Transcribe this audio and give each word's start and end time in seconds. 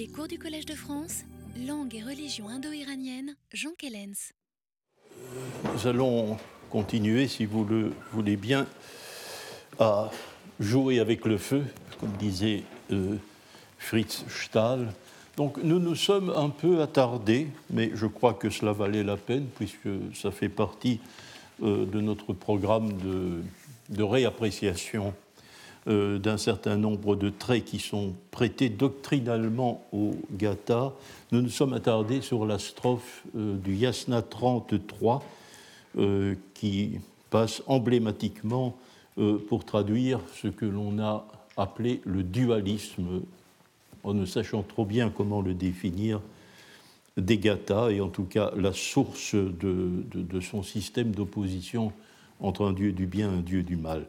Les 0.00 0.08
cours 0.08 0.28
du 0.28 0.38
Collège 0.38 0.64
de 0.64 0.72
France, 0.72 1.24
langue 1.68 1.94
et 1.94 2.02
religion 2.02 2.48
indo-iranienne, 2.48 3.36
Jean 3.52 3.72
Kellens. 3.76 4.32
Nous 5.74 5.86
allons 5.86 6.38
continuer, 6.70 7.28
si 7.28 7.44
vous 7.44 7.66
le 7.66 7.92
voulez 8.10 8.36
bien, 8.36 8.66
à 9.78 10.10
jouer 10.58 11.00
avec 11.00 11.26
le 11.26 11.36
feu, 11.36 11.64
comme 12.00 12.12
disait 12.12 12.62
euh, 12.92 13.16
Fritz 13.76 14.24
Stahl. 14.30 14.90
Donc 15.36 15.58
nous 15.62 15.78
nous 15.78 15.96
sommes 15.96 16.32
un 16.34 16.48
peu 16.48 16.80
attardés, 16.80 17.48
mais 17.68 17.90
je 17.92 18.06
crois 18.06 18.32
que 18.32 18.48
cela 18.48 18.72
valait 18.72 19.04
la 19.04 19.18
peine, 19.18 19.48
puisque 19.54 19.90
ça 20.14 20.30
fait 20.30 20.48
partie 20.48 20.98
euh, 21.62 21.84
de 21.84 22.00
notre 22.00 22.32
programme 22.32 22.90
de, 23.02 23.42
de 23.90 24.02
réappréciation 24.02 25.12
euh, 25.88 26.18
d'un 26.18 26.36
certain 26.36 26.76
nombre 26.76 27.16
de 27.16 27.30
traits 27.30 27.64
qui 27.64 27.78
sont 27.78 28.14
prêtés 28.30 28.68
doctrinalement 28.68 29.84
au 29.92 30.14
Gata. 30.32 30.92
Nous 31.32 31.40
nous 31.40 31.48
sommes 31.48 31.72
attardés 31.72 32.20
sur 32.20 32.44
la 32.44 32.58
strophe 32.58 33.24
euh, 33.36 33.56
du 33.56 33.74
Yasna 33.74 34.22
33 34.22 35.22
qui 36.54 37.00
passe 37.30 37.64
emblématiquement 37.66 38.76
pour 39.48 39.64
traduire 39.64 40.20
ce 40.40 40.46
que 40.46 40.64
l'on 40.64 41.00
a 41.00 41.26
appelé 41.56 42.00
le 42.04 42.22
dualisme, 42.22 43.22
en 44.04 44.14
ne 44.14 44.24
sachant 44.24 44.62
trop 44.62 44.84
bien 44.84 45.10
comment 45.10 45.40
le 45.42 45.52
définir, 45.52 46.20
des 47.16 47.38
Gata, 47.38 47.90
et 47.90 48.00
en 48.00 48.08
tout 48.08 48.22
cas 48.22 48.52
la 48.56 48.72
source 48.72 49.34
de, 49.34 50.04
de 50.14 50.40
son 50.40 50.62
système 50.62 51.10
d'opposition 51.10 51.92
entre 52.40 52.64
un 52.64 52.72
Dieu 52.72 52.92
du 52.92 53.06
bien 53.06 53.30
et 53.30 53.38
un 53.38 53.42
Dieu 53.42 53.62
du 53.62 53.76
mal. 53.76 54.06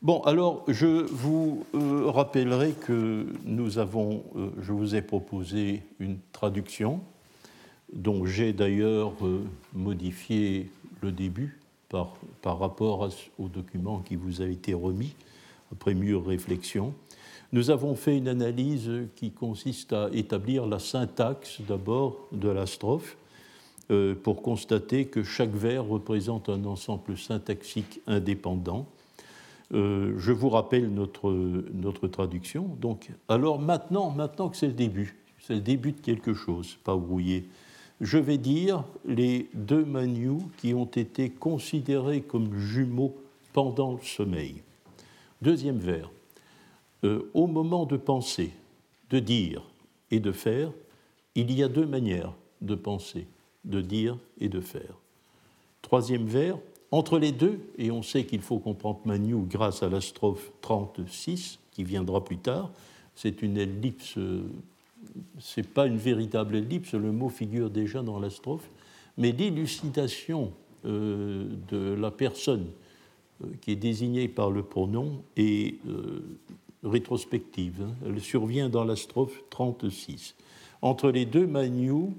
Bon, 0.00 0.20
alors 0.20 0.62
je 0.68 0.86
vous 0.86 1.66
euh, 1.74 2.08
rappellerai 2.08 2.70
que 2.70 3.26
nous 3.44 3.78
avons, 3.78 4.22
euh, 4.36 4.50
je 4.62 4.70
vous 4.70 4.94
ai 4.94 5.02
proposé 5.02 5.82
une 5.98 6.18
traduction 6.30 7.00
dont 7.92 8.24
j'ai 8.24 8.52
d'ailleurs 8.52 9.12
euh, 9.24 9.42
modifié 9.74 10.70
le 11.00 11.10
début 11.10 11.58
par, 11.88 12.14
par 12.42 12.60
rapport 12.60 13.08
au 13.40 13.48
document 13.48 13.98
qui 13.98 14.14
vous 14.14 14.40
a 14.40 14.46
été 14.46 14.72
remis 14.72 15.16
après 15.72 15.94
mûre 15.94 16.24
réflexion. 16.24 16.94
Nous 17.52 17.70
avons 17.70 17.96
fait 17.96 18.16
une 18.16 18.28
analyse 18.28 18.88
qui 19.16 19.32
consiste 19.32 19.92
à 19.92 20.10
établir 20.12 20.66
la 20.66 20.78
syntaxe 20.78 21.60
d'abord 21.66 22.28
de 22.30 22.48
la 22.48 22.66
strophe 22.66 23.16
pour 24.22 24.42
constater 24.42 25.06
que 25.06 25.22
chaque 25.22 25.54
vers 25.54 25.86
représente 25.86 26.50
un 26.50 26.66
ensemble 26.66 27.16
syntaxique 27.16 28.00
indépendant 28.06 28.86
euh, 29.74 30.14
je 30.16 30.32
vous 30.32 30.48
rappelle 30.48 30.92
notre, 30.92 31.30
notre 31.30 32.08
traduction. 32.08 32.76
Donc, 32.80 33.10
alors 33.28 33.60
maintenant, 33.60 34.10
maintenant 34.10 34.48
que 34.48 34.56
c'est 34.56 34.68
le 34.68 34.72
début, 34.72 35.16
c'est 35.40 35.54
le 35.54 35.60
début 35.60 35.92
de 35.92 36.00
quelque 36.00 36.34
chose, 36.34 36.78
pas 36.84 36.96
brouillé, 36.96 37.48
je 38.00 38.18
vais 38.18 38.38
dire 38.38 38.84
les 39.04 39.50
deux 39.54 39.84
manious 39.84 40.42
qui 40.58 40.72
ont 40.72 40.84
été 40.84 41.30
considérés 41.30 42.22
comme 42.22 42.56
jumeaux 42.56 43.16
pendant 43.52 43.92
le 43.92 44.02
sommeil. 44.02 44.62
Deuxième 45.42 45.78
vers. 45.78 46.10
Euh, 47.04 47.30
au 47.34 47.46
moment 47.46 47.86
de 47.86 47.96
penser, 47.96 48.52
de 49.10 49.18
dire 49.18 49.62
et 50.10 50.20
de 50.20 50.32
faire, 50.32 50.72
il 51.34 51.52
y 51.52 51.62
a 51.62 51.68
deux 51.68 51.86
manières 51.86 52.32
de 52.60 52.74
penser, 52.74 53.26
de 53.64 53.80
dire 53.80 54.18
et 54.40 54.48
de 54.48 54.60
faire. 54.60 54.94
Troisième 55.82 56.26
vers, 56.26 56.58
entre 56.90 57.18
les 57.18 57.32
deux, 57.32 57.60
et 57.76 57.90
on 57.90 58.02
sait 58.02 58.24
qu'il 58.24 58.40
faut 58.40 58.58
comprendre 58.58 59.00
Magnou 59.04 59.46
grâce 59.48 59.82
à 59.82 59.88
la 59.88 60.00
strophe 60.00 60.52
36 60.62 61.58
qui 61.70 61.84
viendra 61.84 62.24
plus 62.24 62.38
tard, 62.38 62.70
c'est 63.14 63.42
une 63.42 63.58
ellipse, 63.58 64.18
c'est 65.38 65.66
pas 65.66 65.86
une 65.86 65.98
véritable 65.98 66.56
ellipse, 66.56 66.94
le 66.94 67.12
mot 67.12 67.28
figure 67.28 67.70
déjà 67.70 68.02
dans 68.02 68.18
la 68.18 68.30
strophe, 68.30 68.70
mais 69.16 69.32
l'élucidation 69.32 70.52
euh, 70.84 71.48
de 71.68 71.94
la 71.94 72.12
personne 72.12 72.66
euh, 73.42 73.48
qui 73.60 73.72
est 73.72 73.76
désignée 73.76 74.28
par 74.28 74.50
le 74.50 74.62
pronom 74.62 75.22
est 75.36 75.74
euh, 75.88 76.22
rétrospective. 76.84 77.82
Hein. 77.82 77.94
Elle 78.06 78.20
survient 78.20 78.68
dans 78.68 78.84
la 78.84 78.94
strophe 78.94 79.42
36. 79.50 80.36
Entre 80.80 81.10
les 81.10 81.26
deux 81.26 81.48
Magnou, 81.48 82.14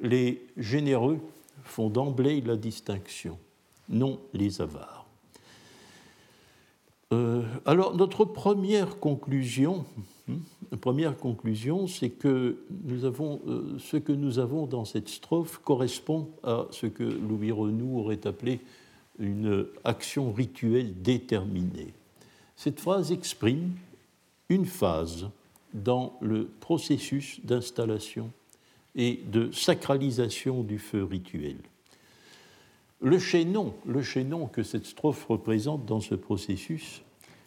les 0.00 0.44
généreux 0.56 1.20
font 1.62 1.88
d'emblée 1.88 2.40
la 2.40 2.56
distinction 2.56 3.38
non 3.90 4.18
les 4.32 4.60
avares. 4.60 5.06
Euh, 7.12 7.42
alors, 7.66 7.96
notre 7.96 8.24
première 8.24 9.00
conclusion, 9.00 9.84
hein, 10.28 10.76
première 10.80 11.16
conclusion, 11.16 11.88
c'est 11.88 12.10
que 12.10 12.62
nous 12.84 13.04
euh, 13.04 13.76
ce 13.78 13.96
que 13.96 14.12
nous 14.12 14.38
avons 14.38 14.66
dans 14.66 14.84
cette 14.84 15.08
strophe 15.08 15.58
correspond 15.58 16.28
à 16.44 16.66
ce 16.70 16.86
que 16.86 17.02
Louis 17.02 17.50
Renou 17.50 17.98
aurait 17.98 18.26
appelé 18.26 18.60
une 19.18 19.66
action 19.82 20.32
rituelle 20.32 21.02
déterminée. 21.02 21.92
Cette 22.56 22.78
phrase 22.78 23.10
exprime 23.10 23.72
une 24.48 24.66
phase 24.66 25.28
dans 25.74 26.16
le 26.20 26.48
processus 26.60 27.40
d'installation 27.44 28.30
et 28.94 29.20
de 29.30 29.50
sacralisation 29.52 30.62
du 30.62 30.78
feu 30.78 31.04
rituel. 31.04 31.56
Le 33.02 33.18
chaînon, 33.18 33.72
le 33.86 34.02
chaînon 34.02 34.46
que 34.46 34.62
cette 34.62 34.84
strophe 34.84 35.24
représente 35.24 35.86
dans 35.86 36.00
ce 36.00 36.14
processus, 36.14 37.02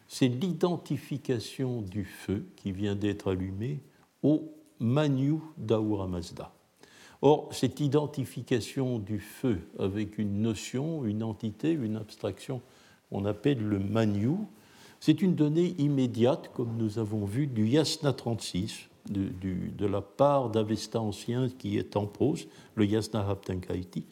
c'est 0.08 0.28
l'identification 0.28 1.82
du 1.82 2.06
feu 2.06 2.46
qui 2.56 2.72
vient 2.72 2.96
d'être 2.96 3.32
allumé 3.32 3.80
au 4.24 4.52
Manu 4.80 5.36
d'Ahura 5.58 6.08
Mazda. 6.08 6.52
Or, 7.22 7.50
cette 7.52 7.80
identification 7.80 8.98
du 8.98 9.20
feu 9.20 9.62
avec 9.78 10.18
une 10.18 10.42
notion, 10.42 11.06
une 11.06 11.24
entité, 11.24 11.72
une 11.72 11.98
abstraction 11.98 12.62
qu'on 13.10 13.26
appelle 13.26 13.64
le 13.64 13.78
Manu, 13.78 14.38
c'est 15.00 15.22
une 15.22 15.36
donnée 15.36 15.76
immédiate, 15.78 16.50
comme 16.54 16.78
nous 16.78 16.98
avons 16.98 17.26
vu, 17.26 17.46
du 17.46 17.68
Yasna 17.68 18.12
36, 18.12 18.90
de, 19.10 19.30
de 19.78 19.86
la 19.86 20.02
part 20.02 20.50
d'Avesta 20.50 21.00
ancien 21.00 21.50
qui 21.50 21.78
est 21.78 21.96
en 21.96 22.08
prose, 22.08 22.48
le 22.76 22.86
Yasna 22.86 23.30
Haptankaiti, 23.30 24.06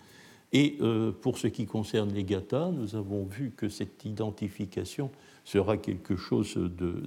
et 0.54 0.78
euh, 0.82 1.12
pour 1.12 1.38
ce 1.38 1.48
qui 1.48 1.66
concerne 1.66 2.12
les 2.12 2.24
gathas, 2.24 2.72
nous 2.72 2.96
avons 2.96 3.24
vu 3.24 3.52
que 3.56 3.70
cette 3.70 4.04
identification 4.06 5.10
sera 5.46 5.78
quelque 5.78 6.16
chose 6.16 6.58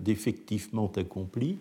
d'effectivement 0.01 0.91
accompli, 0.97 1.59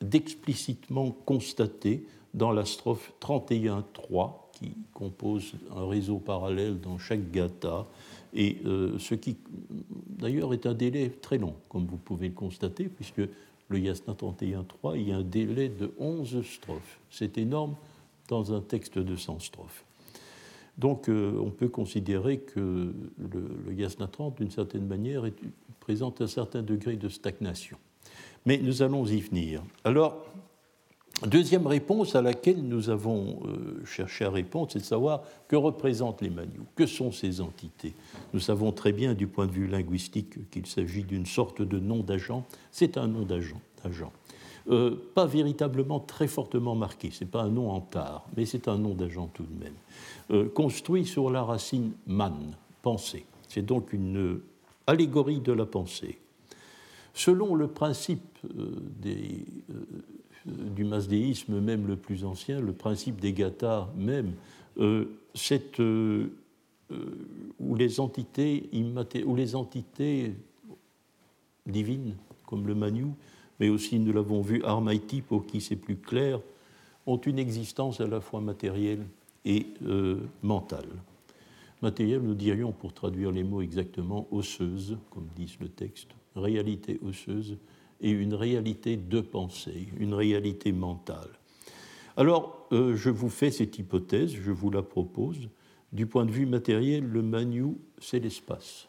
d'explicitement 0.00 1.10
constaté 1.10 2.06
dans 2.34 2.52
la 2.52 2.64
strophe 2.64 3.12
31.3 3.20 4.32
qui 4.52 4.72
compose 4.92 5.52
un 5.74 5.86
réseau 5.86 6.18
parallèle 6.18 6.80
dans 6.80 6.98
chaque 6.98 7.30
gatha, 7.30 7.86
et 8.34 8.58
euh, 8.66 8.98
ce 8.98 9.14
qui 9.14 9.36
d'ailleurs 10.08 10.52
est 10.52 10.66
un 10.66 10.74
délai 10.74 11.10
très 11.10 11.38
long, 11.38 11.54
comme 11.68 11.86
vous 11.86 11.96
pouvez 11.96 12.28
le 12.28 12.34
constater, 12.34 12.84
puisque 12.84 13.22
le 13.68 13.78
yasna 13.78 14.14
31.3, 14.14 14.96
il 14.96 15.08
y 15.08 15.12
a 15.12 15.18
un 15.18 15.22
délai 15.22 15.68
de 15.68 15.92
11 15.98 16.42
strophes. 16.42 16.98
C'est 17.10 17.38
énorme 17.38 17.74
dans 18.28 18.52
un 18.52 18.60
texte 18.60 18.98
de 18.98 19.16
100 19.16 19.40
strophes. 19.40 19.84
Donc 20.78 21.08
euh, 21.08 21.38
on 21.40 21.50
peut 21.50 21.68
considérer 21.68 22.38
que 22.38 22.94
le, 23.18 23.74
Yasna 23.74 24.06
30, 24.06 24.38
d'une 24.38 24.50
certaine 24.50 24.86
manière, 24.86 25.24
présente 25.80 26.20
un 26.20 26.28
certain 26.28 26.62
degré 26.62 26.96
de 26.96 27.08
stagnation. 27.08 27.76
Mais 28.46 28.58
nous 28.58 28.82
allons 28.82 29.04
y 29.04 29.20
venir. 29.20 29.62
Alors, 29.82 30.24
deuxième 31.26 31.66
réponse 31.66 32.14
à 32.14 32.22
laquelle 32.22 32.62
nous 32.62 32.90
avons 32.90 33.40
euh, 33.44 33.84
cherché 33.84 34.24
à 34.24 34.30
répondre, 34.30 34.68
c'est 34.70 34.78
de 34.78 34.84
savoir 34.84 35.22
que 35.48 35.56
représentent 35.56 36.22
les 36.22 36.30
Manus, 36.30 36.60
que 36.76 36.86
sont 36.86 37.10
ces 37.10 37.40
entités. 37.40 37.94
Nous 38.32 38.40
savons 38.40 38.70
très 38.70 38.92
bien 38.92 39.14
du 39.14 39.26
point 39.26 39.46
de 39.46 39.52
vue 39.52 39.66
linguistique 39.66 40.48
qu'il 40.50 40.66
s'agit 40.66 41.02
d'une 41.02 41.26
sorte 41.26 41.60
de 41.60 41.78
nom 41.80 42.04
d'agent. 42.04 42.44
C'est 42.70 42.96
un 42.96 43.08
nom 43.08 43.22
d'agent. 43.22 43.60
Euh, 44.70 44.96
pas 45.14 45.24
véritablement 45.24 45.98
très 45.98 46.28
fortement 46.28 46.74
marqué, 46.74 47.10
ce 47.10 47.24
n'est 47.24 47.30
pas 47.30 47.40
un 47.42 47.48
nom 47.48 47.70
en 47.70 47.80
tard, 47.80 48.26
mais 48.36 48.44
c'est 48.44 48.68
un 48.68 48.76
nom 48.76 48.92
d'agent 48.92 49.30
tout 49.32 49.44
de 49.44 49.64
même. 49.64 49.72
Euh, 50.30 50.46
construit 50.50 51.06
sur 51.06 51.30
la 51.30 51.42
racine 51.42 51.92
man, 52.06 52.54
pensée. 52.82 53.24
C'est 53.48 53.64
donc 53.64 53.94
une 53.94 54.40
allégorie 54.86 55.40
de 55.40 55.52
la 55.52 55.64
pensée. 55.64 56.18
Selon 57.14 57.54
le 57.54 57.68
principe 57.68 58.38
euh, 58.58 58.72
du 60.46 60.84
masdéisme 60.84 61.60
même 61.60 61.86
le 61.86 61.96
plus 61.96 62.26
ancien, 62.26 62.60
le 62.60 62.74
principe 62.74 63.20
des 63.20 63.32
gathas 63.32 63.88
même, 63.96 64.34
où, 64.78 65.06
les 67.74 68.00
entités 68.00 68.68
où 69.24 69.34
les 69.34 69.56
entités 69.56 70.34
divines, 71.66 72.14
comme 72.46 72.66
le 72.66 72.74
Manu, 72.74 73.06
mais 73.60 73.68
aussi, 73.68 73.98
nous 73.98 74.12
l'avons 74.12 74.40
vu, 74.40 74.62
Armaiti, 74.64 75.22
pour 75.22 75.46
qui 75.46 75.60
c'est 75.60 75.76
plus 75.76 75.96
clair, 75.96 76.40
ont 77.06 77.16
une 77.16 77.38
existence 77.38 78.00
à 78.00 78.06
la 78.06 78.20
fois 78.20 78.40
matérielle 78.40 79.04
et 79.44 79.66
euh, 79.86 80.20
mentale. 80.42 80.88
Matériel, 81.80 82.20
nous 82.22 82.34
dirions, 82.34 82.72
pour 82.72 82.92
traduire 82.92 83.30
les 83.30 83.44
mots 83.44 83.62
exactement, 83.62 84.26
osseuse, 84.30 84.98
comme 85.10 85.28
dit 85.36 85.56
le 85.60 85.68
texte, 85.68 86.08
réalité 86.34 86.98
osseuse, 87.06 87.56
et 88.00 88.10
une 88.10 88.34
réalité 88.34 88.96
de 88.96 89.20
pensée, 89.20 89.88
une 89.98 90.14
réalité 90.14 90.72
mentale. 90.72 91.30
Alors, 92.16 92.66
euh, 92.72 92.96
je 92.96 93.10
vous 93.10 93.28
fais 93.28 93.50
cette 93.50 93.78
hypothèse, 93.78 94.32
je 94.32 94.50
vous 94.50 94.70
la 94.70 94.82
propose. 94.82 95.48
Du 95.92 96.06
point 96.06 96.26
de 96.26 96.30
vue 96.30 96.46
matériel, 96.46 97.04
le 97.04 97.22
Manu, 97.22 97.76
c'est 98.00 98.20
l'espace. 98.20 98.88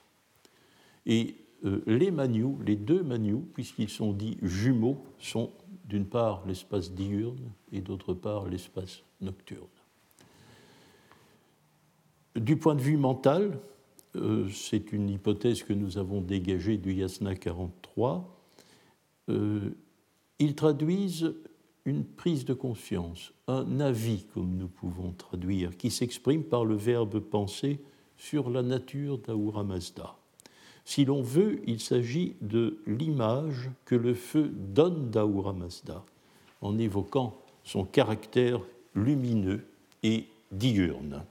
Et 1.05 1.35
euh, 1.65 1.81
les 1.87 2.11
Manu, 2.11 2.55
les 2.65 2.75
deux 2.75 3.03
Manu, 3.03 3.41
puisqu'ils 3.53 3.89
sont 3.89 4.13
dits 4.13 4.37
jumeaux, 4.41 5.03
sont 5.19 5.51
d'une 5.85 6.05
part 6.05 6.43
l'espace 6.47 6.91
diurne 6.91 7.51
et 7.71 7.81
d'autre 7.81 8.13
part 8.13 8.47
l'espace 8.47 9.03
nocturne. 9.21 9.67
Du 12.35 12.57
point 12.57 12.75
de 12.75 12.81
vue 12.81 12.97
mental, 12.97 13.59
euh, 14.15 14.47
c'est 14.49 14.91
une 14.91 15.09
hypothèse 15.09 15.63
que 15.63 15.73
nous 15.73 15.97
avons 15.97 16.21
dégagée 16.21 16.77
du 16.77 16.93
Yasna 16.93 17.35
43. 17.35 18.37
Euh, 19.29 19.71
ils 20.39 20.55
traduisent 20.55 21.33
une 21.85 22.05
prise 22.05 22.45
de 22.45 22.53
conscience, 22.53 23.33
un 23.47 23.79
avis, 23.79 24.25
comme 24.33 24.55
nous 24.55 24.67
pouvons 24.67 25.11
traduire, 25.11 25.75
qui 25.75 25.89
s'exprime 25.89 26.43
par 26.43 26.65
le 26.65 26.75
verbe 26.75 27.19
penser 27.19 27.79
sur 28.15 28.49
la 28.49 28.61
nature 28.61 29.17
d'Ahura 29.17 29.63
Mazda. 29.63 30.15
Si 30.89 31.05
l'on 31.05 31.21
veut, 31.21 31.61
il 31.67 31.79
s'agit 31.79 32.33
de 32.41 32.79
l'image 32.87 33.69
que 33.85 33.93
le 33.93 34.15
feu 34.15 34.51
donne 34.51 35.11
d'Ahura 35.11 35.53
Mazda 35.53 36.03
en 36.63 36.79
évoquant 36.79 37.37
son 37.63 37.85
caractère 37.85 38.59
lumineux 38.95 39.67
et 40.01 40.25
diurne. 40.51 41.23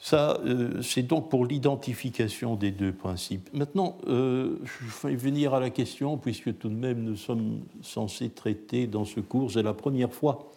Ça, 0.00 0.40
euh, 0.46 0.80
c'est 0.80 1.02
donc 1.02 1.28
pour 1.28 1.44
l'identification 1.44 2.56
des 2.56 2.70
deux 2.70 2.94
principes. 2.94 3.50
Maintenant, 3.52 3.98
euh, 4.06 4.60
je 4.64 5.08
vais 5.08 5.14
venir 5.14 5.52
à 5.52 5.60
la 5.60 5.68
question, 5.68 6.16
puisque 6.16 6.56
tout 6.56 6.70
de 6.70 6.74
même 6.74 7.02
nous 7.02 7.16
sommes 7.16 7.60
censés 7.82 8.30
traiter 8.30 8.86
dans 8.86 9.04
ce 9.04 9.20
cours, 9.20 9.52
c'est 9.52 9.62
la 9.62 9.74
première 9.74 10.14
fois 10.14 10.50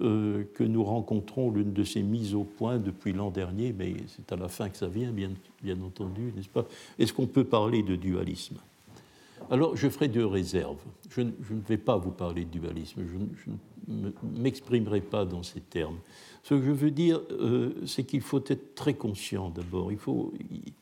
euh, 0.00 0.44
que 0.54 0.64
nous 0.64 0.84
rencontrons 0.84 1.50
l'une 1.50 1.72
de 1.72 1.84
ces 1.84 2.02
mises 2.02 2.34
au 2.34 2.44
point 2.44 2.78
depuis 2.78 3.12
l'an 3.12 3.30
dernier, 3.30 3.72
mais 3.72 3.94
c'est 4.08 4.32
à 4.32 4.36
la 4.36 4.48
fin 4.48 4.68
que 4.68 4.76
ça 4.76 4.88
vient, 4.88 5.12
bien, 5.12 5.30
entendu, 5.82 6.32
n'est-ce 6.36 6.48
pas? 6.48 6.66
Est-ce 6.98 7.12
qu'on 7.12 7.26
peut 7.26 7.44
parler 7.44 7.82
de 7.82 7.96
dualisme? 7.96 8.56
Alors, 9.50 9.76
je 9.76 9.88
ferai 9.88 10.08
deux 10.08 10.26
réserves. 10.26 10.78
Je, 11.10 11.22
ne 11.22 11.32
vais 11.66 11.78
pas 11.78 11.96
vous 11.96 12.10
parler 12.10 12.44
de 12.44 12.50
dualisme, 12.50 13.02
je, 13.06 13.92
ne 13.92 14.10
m'exprimerai 14.38 15.00
pas 15.00 15.24
dans 15.24 15.42
ces 15.42 15.60
termes. 15.60 15.98
Ce 16.42 16.54
que 16.54 16.62
je 16.62 16.70
veux 16.70 16.90
dire, 16.90 17.20
euh, 17.30 17.72
c'est 17.86 18.04
qu'il 18.04 18.20
faut 18.20 18.42
être 18.46 18.74
très 18.74 18.94
conscient 18.94 19.50
d'abord. 19.50 19.90
Il 19.90 19.98
faut, 19.98 20.32
il, 20.50 20.72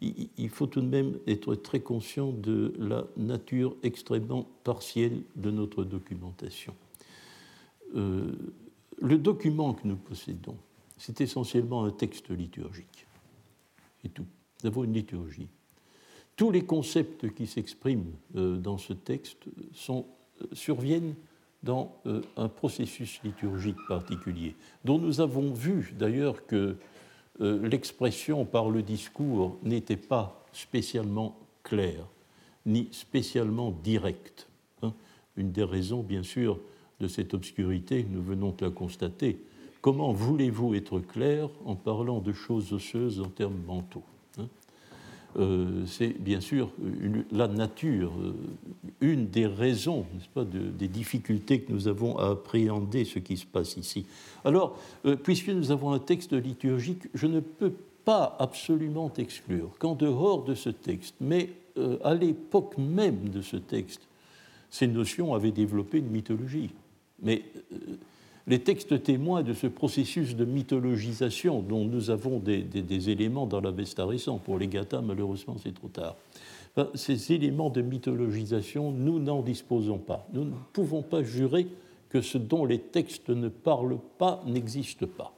il 0.00 0.48
faut 0.48 0.66
tout 0.66 0.80
de 0.80 0.88
même 0.88 1.14
être 1.26 1.54
très 1.54 1.80
conscient 1.80 2.32
de 2.32 2.74
la 2.78 3.04
nature 3.16 3.76
extrêmement 3.82 4.46
partielle 4.64 5.22
de 5.36 5.50
notre 5.50 5.84
documentation. 5.84 6.74
Euh, 7.96 8.32
le 9.00 9.18
document 9.18 9.74
que 9.74 9.86
nous 9.86 9.96
possédons, 9.96 10.56
c'est 10.96 11.20
essentiellement 11.20 11.84
un 11.84 11.90
texte 11.90 12.30
liturgique. 12.30 13.06
Et 14.04 14.08
tout. 14.08 14.26
Nous 14.62 14.68
avons 14.68 14.84
une 14.84 14.94
liturgie. 14.94 15.48
Tous 16.36 16.50
les 16.50 16.64
concepts 16.64 17.32
qui 17.34 17.46
s'expriment 17.46 18.14
euh, 18.36 18.56
dans 18.56 18.78
ce 18.78 18.92
texte 18.92 19.46
euh, 19.90 20.02
surviennent 20.52 21.14
dans 21.62 21.96
euh, 22.06 22.22
un 22.36 22.48
processus 22.48 23.20
liturgique 23.22 23.76
particulier, 23.88 24.54
dont 24.84 24.98
nous 24.98 25.20
avons 25.20 25.52
vu 25.52 25.94
d'ailleurs 25.98 26.46
que 26.46 26.76
l'expression 27.40 28.44
par 28.44 28.70
le 28.70 28.82
discours 28.82 29.58
n'était 29.64 29.96
pas 29.96 30.46
spécialement 30.52 31.36
claire, 31.64 32.06
ni 32.64 32.88
spécialement 32.92 33.72
directe. 33.72 34.48
Hein. 34.82 34.94
Une 35.36 35.50
des 35.50 35.64
raisons, 35.64 36.04
bien 36.04 36.22
sûr, 36.22 36.60
de 37.00 37.08
cette 37.08 37.34
obscurité, 37.34 38.06
nous 38.08 38.22
venons 38.22 38.54
de 38.56 38.64
la 38.64 38.70
constater. 38.70 39.38
Comment 39.84 40.12
voulez-vous 40.12 40.74
être 40.74 40.98
clair 40.98 41.50
en 41.66 41.74
parlant 41.74 42.20
de 42.20 42.32
choses 42.32 42.72
osseuses 42.72 43.20
en 43.20 43.28
termes 43.28 43.60
mentaux 43.66 44.02
hein? 44.38 44.48
Euh, 45.36 45.84
C'est 45.86 46.18
bien 46.18 46.40
sûr 46.40 46.70
la 47.30 47.48
nature, 47.48 48.12
euh, 48.18 48.32
une 49.00 49.26
des 49.26 49.46
raisons, 49.46 50.06
n'est-ce 50.14 50.28
pas, 50.28 50.44
des 50.44 50.88
difficultés 50.88 51.60
que 51.60 51.70
nous 51.70 51.86
avons 51.86 52.16
à 52.16 52.30
appréhender 52.30 53.04
ce 53.04 53.18
qui 53.18 53.36
se 53.36 53.44
passe 53.44 53.76
ici. 53.76 54.06
Alors, 54.44 54.78
euh, 55.04 55.16
puisque 55.16 55.48
nous 55.48 55.70
avons 55.70 55.92
un 55.92 55.98
texte 55.98 56.32
liturgique, 56.32 57.02
je 57.12 57.26
ne 57.26 57.40
peux 57.40 57.74
pas 58.06 58.36
absolument 58.38 59.12
exclure 59.18 59.70
qu'en 59.78 59.94
dehors 59.94 60.44
de 60.44 60.54
ce 60.54 60.70
texte, 60.70 61.16
mais 61.20 61.50
à 62.04 62.14
l'époque 62.14 62.78
même 62.78 63.28
de 63.30 63.42
ce 63.42 63.56
texte, 63.56 64.02
ces 64.70 64.86
notions 64.86 65.34
avaient 65.34 65.52
développé 65.52 65.98
une 65.98 66.10
mythologie. 66.10 66.70
Mais 67.24 67.42
euh, 67.72 67.96
les 68.46 68.60
textes 68.60 69.02
témoins 69.02 69.42
de 69.42 69.54
ce 69.54 69.66
processus 69.66 70.36
de 70.36 70.44
mythologisation 70.44 71.62
dont 71.62 71.84
nous 71.84 72.10
avons 72.10 72.38
des, 72.38 73.10
éléments 73.10 73.46
dans 73.46 73.60
l'Avesta 73.60 74.04
récent. 74.04 74.38
Pour 74.38 74.58
les 74.58 74.68
Gathas, 74.68 75.00
malheureusement, 75.00 75.56
c'est 75.62 75.74
trop 75.74 75.88
tard. 75.88 76.16
ces 76.94 77.32
éléments 77.32 77.70
de 77.70 77.80
mythologisation, 77.80 78.90
nous 78.90 79.18
n'en 79.18 79.40
disposons 79.40 79.98
pas. 79.98 80.26
Nous 80.32 80.44
ne 80.44 80.52
pouvons 80.72 81.02
pas 81.02 81.22
jurer 81.22 81.66
que 82.10 82.20
ce 82.20 82.38
dont 82.38 82.66
les 82.66 82.78
textes 82.78 83.30
ne 83.30 83.48
parlent 83.48 83.98
pas 84.18 84.42
n'existe 84.46 85.06
pas. 85.06 85.32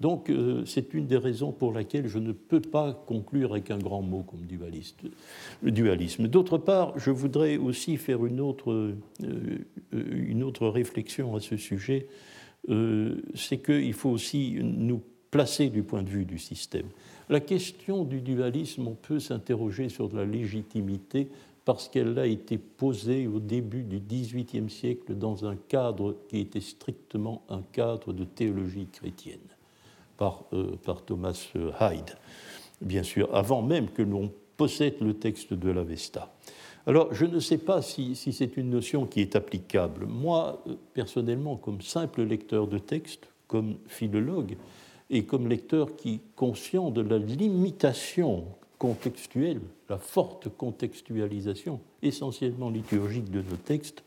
Donc 0.00 0.30
euh, 0.30 0.64
c'est 0.64 0.94
une 0.94 1.06
des 1.06 1.18
raisons 1.18 1.52
pour 1.52 1.72
laquelle 1.72 2.08
je 2.08 2.18
ne 2.18 2.32
peux 2.32 2.60
pas 2.60 2.94
conclure 3.06 3.52
avec 3.52 3.70
un 3.70 3.78
grand 3.78 4.00
mot 4.00 4.22
comme 4.22 4.46
dualisme. 5.62 6.26
D'autre 6.28 6.56
part, 6.56 6.98
je 6.98 7.10
voudrais 7.10 7.58
aussi 7.58 7.98
faire 7.98 8.24
une 8.24 8.40
autre, 8.40 8.72
euh, 9.22 9.58
une 9.92 10.42
autre 10.42 10.66
réflexion 10.68 11.36
à 11.36 11.40
ce 11.40 11.58
sujet, 11.58 12.08
euh, 12.70 13.20
c'est 13.34 13.58
qu'il 13.58 13.92
faut 13.92 14.10
aussi 14.10 14.58
nous 14.62 15.02
placer 15.30 15.68
du 15.68 15.82
point 15.82 16.02
de 16.02 16.08
vue 16.08 16.24
du 16.24 16.38
système. 16.38 16.86
La 17.28 17.40
question 17.40 18.04
du 18.04 18.22
dualisme, 18.22 18.88
on 18.88 18.94
peut 18.94 19.20
s'interroger 19.20 19.90
sur 19.90 20.12
la 20.14 20.24
légitimité 20.24 21.28
parce 21.66 21.88
qu'elle 21.88 22.18
a 22.18 22.26
été 22.26 22.56
posée 22.56 23.28
au 23.28 23.38
début 23.38 23.82
du 23.82 24.00
XVIIIe 24.00 24.70
siècle 24.70 25.14
dans 25.14 25.44
un 25.44 25.56
cadre 25.68 26.16
qui 26.28 26.38
était 26.38 26.60
strictement 26.60 27.42
un 27.50 27.62
cadre 27.70 28.14
de 28.14 28.24
théologie 28.24 28.88
chrétienne 28.90 29.38
par, 30.20 30.44
euh, 30.52 30.76
par 30.84 31.02
Thomas 31.02 31.48
Hyde, 31.80 32.14
bien 32.82 33.02
sûr, 33.02 33.34
avant 33.34 33.62
même 33.62 33.88
que 33.88 34.02
l'on 34.02 34.30
possède 34.58 34.96
le 35.00 35.14
texte 35.14 35.54
de 35.54 35.70
l'Avesta. 35.70 36.30
Alors, 36.86 37.14
je 37.14 37.24
ne 37.24 37.40
sais 37.40 37.56
pas 37.56 37.80
si, 37.80 38.14
c'est 38.14 38.58
une 38.58 38.68
notion 38.68 39.06
qui 39.06 39.22
est 39.22 39.34
applicable. 39.34 40.04
Moi, 40.04 40.62
euh, 40.66 40.74
personnellement, 40.92 41.56
comme 41.56 41.80
simple 41.80 42.22
lecteur 42.22 42.66
de 42.66 42.76
texte, 42.76 43.30
comme 43.48 43.76
philologue, 43.86 44.56
et 45.08 45.24
comme 45.24 45.48
lecteur 45.48 45.96
qui 45.96 46.20
conscient 46.36 46.90
de 46.90 47.00
la 47.00 47.16
limitation 47.16 48.44
contextuelle, 48.78 49.62
la 49.88 49.96
forte 49.96 50.50
contextualisation 50.50 51.80
essentiellement 52.02 52.68
liturgique 52.68 53.30
de 53.30 53.40
nos 53.40 53.56
textes, 53.56 54.04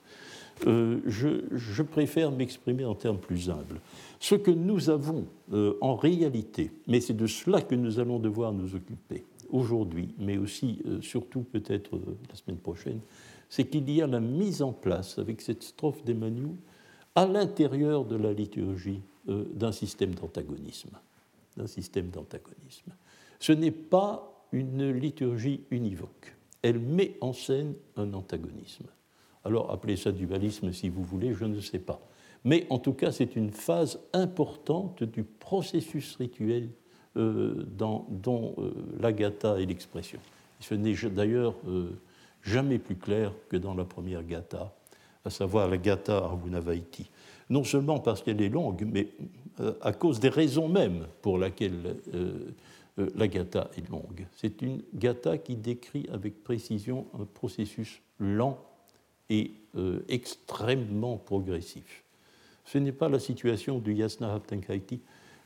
euh, 0.67 1.01
je, 1.07 1.81
préfère 1.81 2.31
m'exprimer 2.31 2.85
en 2.85 2.95
termes 2.95 3.17
plus 3.17 3.49
humbles. 3.49 3.81
Ce 4.23 4.35
que 4.35 4.51
nous 4.51 4.89
avons 4.89 5.27
euh, 5.51 5.73
en 5.81 5.97
réalité, 5.97 6.71
mais 6.87 7.01
c'est 7.01 7.13
de 7.13 7.27
cela 7.27 7.61
que 7.61 7.75
nous 7.75 7.99
allons 7.99 8.19
devoir 8.19 8.53
nous 8.53 8.73
occuper 8.73 9.25
aujourd'hui, 9.49 10.15
mais 10.17 10.37
aussi 10.37 10.81
euh, 10.85 11.01
surtout 11.01 11.41
peut-être 11.41 11.99
la 12.29 12.35
semaine 12.35 12.57
prochaine, 12.57 13.01
c'est 13.49 13.65
qu'il 13.65 13.91
y 13.91 14.01
a 14.01 14.07
la 14.07 14.21
mise 14.21 14.61
en 14.61 14.71
place, 14.71 15.19
avec 15.19 15.41
cette 15.41 15.61
strophe 15.61 16.05
d'Emmanuel, 16.05 16.55
à 17.15 17.25
l'intérieur 17.25 18.05
de 18.05 18.15
la 18.15 18.31
liturgie 18.31 19.01
d'un 19.27 19.73
système 19.73 20.15
d'antagonisme. 20.15 20.91
D'un 21.57 21.67
système 21.67 22.07
d'antagonisme. 22.07 22.93
Ce 23.41 23.51
n'est 23.51 23.71
pas 23.71 24.47
une 24.53 24.89
liturgie 24.89 25.65
univoque. 25.69 26.33
Elle 26.61 26.79
met 26.79 27.17
en 27.19 27.33
scène 27.33 27.73
un 27.97 28.13
antagonisme. 28.13 28.85
Alors 29.43 29.69
appelez 29.69 29.97
ça 29.97 30.13
dualisme 30.13 30.71
si 30.71 30.87
vous 30.87 31.03
voulez, 31.03 31.33
je 31.33 31.43
ne 31.43 31.59
sais 31.59 31.79
pas. 31.79 31.99
Mais 32.45 32.65
en 32.69 32.79
tout 32.79 32.93
cas, 32.93 33.11
c'est 33.11 33.35
une 33.35 33.51
phase 33.51 33.99
importante 34.11 35.03
du 35.03 35.23
processus 35.23 36.15
rituel 36.17 36.69
euh, 37.15 37.65
dont 37.67 38.55
euh, 38.57 38.71
l'agata 38.99 39.59
est 39.59 39.65
l'expression. 39.65 40.19
Ce 40.59 40.73
n'est 40.75 40.95
d'ailleurs 41.09 41.55
euh, 41.67 41.91
jamais 42.41 42.79
plus 42.79 42.95
clair 42.95 43.31
que 43.49 43.57
dans 43.57 43.73
la 43.73 43.85
première 43.85 44.23
gata, 44.23 44.73
à 45.23 45.29
savoir 45.29 45.69
la 45.69 45.77
gata 45.77 46.17
Argunavaiti. 46.17 47.09
Non 47.49 47.63
seulement 47.63 47.99
parce 47.99 48.21
qu'elle 48.21 48.41
est 48.41 48.49
longue, 48.49 48.85
mais 48.91 49.09
à 49.81 49.93
cause 49.93 50.19
des 50.19 50.29
raisons 50.29 50.67
mêmes 50.67 51.05
pour 51.21 51.37
lesquelles 51.37 51.97
la 52.97 53.27
gata 53.27 53.69
est 53.77 53.87
longue. 53.89 54.25
C'est 54.35 54.61
une 54.61 54.81
gata 54.95 55.37
qui 55.37 55.55
décrit 55.55 56.07
avec 56.11 56.43
précision 56.43 57.05
un 57.13 57.25
processus 57.25 58.01
lent 58.19 58.57
et 59.29 59.51
euh, 59.75 60.03
extrêmement 60.09 61.17
progressif. 61.17 62.02
Ce 62.65 62.77
n'est 62.77 62.91
pas 62.91 63.09
la 63.09 63.19
situation 63.19 63.79
du 63.79 63.93
Yasna 63.93 64.33
Haptenkaiti, 64.33 64.99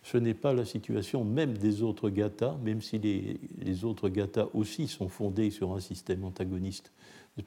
ce 0.08 0.18
n'est 0.18 0.34
pas 0.34 0.54
la 0.54 0.64
situation 0.64 1.26
même 1.26 1.58
des 1.58 1.84
autres 1.84 2.10
gathas, 2.10 2.56
même 2.64 2.82
si 2.82 2.98
les, 2.98 3.84
autres 3.84 4.08
gathas 4.08 4.48
aussi 4.54 4.88
sont 4.88 5.10
fondés 5.10 5.52
sur 5.52 5.74
un 5.74 5.82
système 5.82 6.24
antagoniste. 6.24 6.94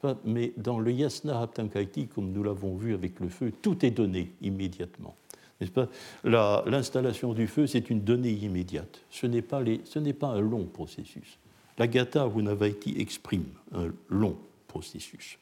pas? 0.02 0.18
Mais 0.26 0.52
dans 0.58 0.78
le 0.78 0.92
yasna 0.92 1.40
haptankaiti, 1.40 2.08
comme 2.08 2.32
nous 2.32 2.42
l'avons 2.42 2.76
vu 2.76 2.92
avec 2.92 3.18
le 3.18 3.30
feu, 3.30 3.50
tout 3.62 3.84
est 3.86 3.90
donné 3.90 4.32
immédiatement. 4.42 5.16
L'installation 6.24 7.32
du 7.32 7.46
feu, 7.46 7.66
c'est 7.66 7.88
une 7.88 8.02
donnée 8.02 8.32
immédiate. 8.32 9.00
Ce 9.10 9.26
n'est 9.26 9.42
pas, 9.42 9.62
un 9.62 10.40
long 10.40 10.66
processus. 10.66 11.38
La 11.78 11.86
Gata 11.86 12.26
Vunavaiti 12.26 12.94
exprime 12.98 13.46
un 13.72 13.88
long 14.10 14.36
processus. 14.68 15.38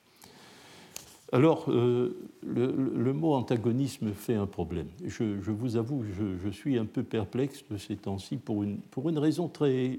Alors, 1.30 1.66
euh, 1.68 2.16
le, 2.42 3.12
mot 3.12 3.35
antagonisme 3.35 4.12
fait 4.12 4.35
un 4.35 4.47
problème. 4.47 4.88
Je, 5.04 5.25
vous 5.50 5.76
avoue, 5.76 6.02
je, 6.42 6.49
suis 6.49 6.78
un 6.78 6.87
peu 6.87 7.02
perplexe 7.02 7.64
de 7.70 7.76
ces 7.76 7.97
temps-ci 7.97 8.38
pour 8.38 8.62
une, 8.62 9.18
raison 9.18 9.49
très, 9.49 9.90
euh, 9.90 9.99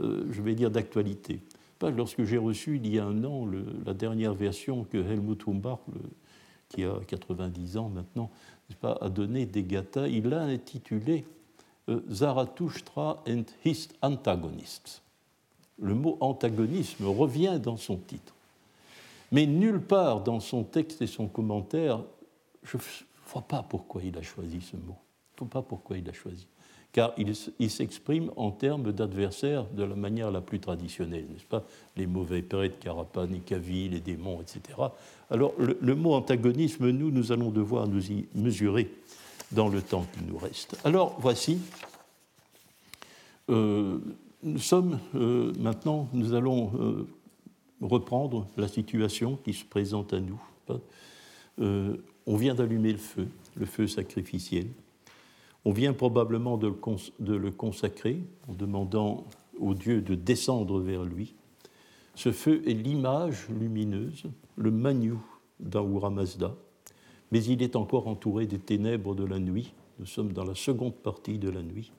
euh, 0.00 0.26
je 0.30 0.40
vais 0.40 0.54
dire, 0.54 0.70
d'actualité. 0.70 1.40
Lorsque 1.82 2.24
j'ai 2.24 2.38
reçu 2.38 2.80
il 2.82 2.88
y 2.90 2.98
a 2.98 3.04
un 3.04 3.24
an 3.24 3.46
la 3.84 3.92
dernière 3.92 4.32
version 4.32 4.84
que 4.84 4.96
Helmut 4.96 5.46
Humbach, 5.46 5.80
qui 6.70 6.82
a 6.82 6.98
90 7.06 7.76
ans 7.76 7.90
maintenant, 7.90 8.30
pas, 8.80 8.96
a 9.02 9.10
donné 9.10 9.44
des 9.44 9.64
gathas, 9.64 10.08
il 10.08 10.30
l'a 10.30 10.44
intitulé 10.44 11.26
Zarathustra 12.08 13.22
and 13.28 13.42
his 13.66 13.88
antagonists. 14.00 15.02
Le 15.78 15.94
mot 15.94 16.16
antagonisme 16.20 17.04
revient 17.04 17.60
dans 17.62 17.76
son 17.76 17.98
titre. 17.98 18.33
Mais 19.34 19.46
nulle 19.46 19.80
part 19.80 20.22
dans 20.22 20.38
son 20.38 20.62
texte 20.62 21.02
et 21.02 21.08
son 21.08 21.26
commentaire, 21.26 22.00
je 22.62 22.76
ne 22.76 22.82
vois 23.26 23.42
pas 23.42 23.64
pourquoi 23.68 24.00
il 24.04 24.16
a 24.16 24.22
choisi 24.22 24.60
ce 24.60 24.76
mot. 24.76 24.96
Je 25.36 25.42
ne 25.42 25.50
vois 25.50 25.60
pas 25.60 25.68
pourquoi 25.68 25.98
il 25.98 26.08
a 26.08 26.12
choisi. 26.12 26.46
Car 26.92 27.12
il, 27.18 27.34
s'exprime 27.68 28.30
en 28.36 28.52
termes 28.52 28.92
d'adversaires 28.92 29.64
de 29.72 29.82
la 29.82 29.96
manière 29.96 30.30
la 30.30 30.40
plus 30.40 30.60
traditionnelle, 30.60 31.26
n'est-ce 31.28 31.46
pas? 31.46 31.64
Les 31.96 32.06
mauvais 32.06 32.42
prêtres, 32.42 32.78
Carapan, 32.78 33.26
Kavi, 33.44 33.88
les 33.88 33.98
démons, 33.98 34.40
etc. 34.40 34.78
Alors, 35.28 35.52
le, 35.58 35.94
mot 35.96 36.14
antagonisme, 36.14 36.90
nous, 36.90 37.10
nous 37.10 37.32
allons 37.32 37.50
devoir 37.50 37.88
nous 37.88 38.12
y 38.12 38.28
mesurer 38.36 38.88
dans 39.50 39.68
le 39.68 39.82
temps 39.82 40.06
qui 40.14 40.22
nous 40.30 40.38
reste. 40.38 40.76
Alors, 40.84 41.16
voici. 41.18 41.58
Euh, 43.50 43.98
nous 44.44 44.60
sommes 44.60 45.00
euh, 45.16 45.52
maintenant, 45.58 46.08
nous 46.12 46.34
allons 46.34 46.70
euh, 46.78 47.08
reprendre 47.84 48.46
la 48.56 48.68
situation 48.68 49.38
qui 49.44 49.52
se 49.52 49.64
présente 49.64 50.12
à 50.12 50.20
nous. 50.20 50.42
Euh, 51.60 51.96
on 52.26 52.36
vient 52.36 52.54
d'allumer 52.54 52.92
le 52.92 52.98
feu, 52.98 53.28
le 53.56 53.66
feu 53.66 53.86
sacrificiel. 53.86 54.66
On 55.64 55.72
vient 55.72 55.92
probablement 55.92 56.56
de 56.56 56.72
le, 57.20 57.50
consacrer 57.50 58.18
en 58.48 58.54
demandant 58.54 59.24
au 59.58 59.74
Dieu 59.74 60.02
de 60.02 60.14
descendre 60.14 60.80
vers 60.80 61.04
lui. 61.04 61.34
Ce 62.14 62.32
feu 62.32 62.62
est 62.66 62.74
l'image 62.74 63.48
lumineuse, 63.48 64.24
le 64.56 64.70
manu 64.70 65.14
d'Ahura 65.60 66.10
Mazda, 66.10 66.54
mais 67.32 67.42
il 67.44 67.62
est 67.62 67.76
encore 67.76 68.08
entouré 68.08 68.46
des 68.46 68.58
ténèbres 68.58 69.14
de 69.14 69.24
la 69.24 69.38
nuit. 69.38 69.72
Nous 69.98 70.06
sommes 70.06 70.32
dans 70.32 70.44
la 70.44 70.54
seconde 70.54 70.94
partie 70.94 71.38
de 71.38 71.50
la 71.50 71.62
nuit. 71.62 71.92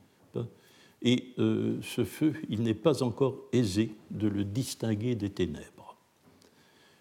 Et 1.01 1.33
euh, 1.37 1.77
ce 1.81 2.03
feu, 2.03 2.33
il 2.49 2.63
n'est 2.63 2.73
pas 2.73 3.03
encore 3.03 3.35
aisé 3.51 3.91
de 4.11 4.27
le 4.27 4.43
distinguer 4.43 5.15
des 5.15 5.29
ténèbres. 5.29 5.74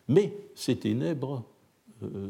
Mais 0.08 0.32
ces 0.54 0.76
ténèbres, 0.76 1.44
euh, 2.02 2.28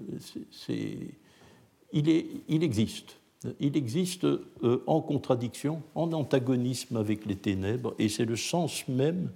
il, 1.93 2.62
existe. 2.62 3.16
Il 3.61 3.76
existe 3.76 4.25
euh, 4.25 4.83
en 4.87 5.00
contradiction, 5.00 5.83
en 5.95 6.12
antagonisme 6.12 6.97
avec 6.97 7.26
les 7.26 7.37
ténèbres, 7.37 7.95
et 7.99 8.09
c'est 8.09 8.25
le 8.25 8.37
sens 8.37 8.87
même 8.88 9.31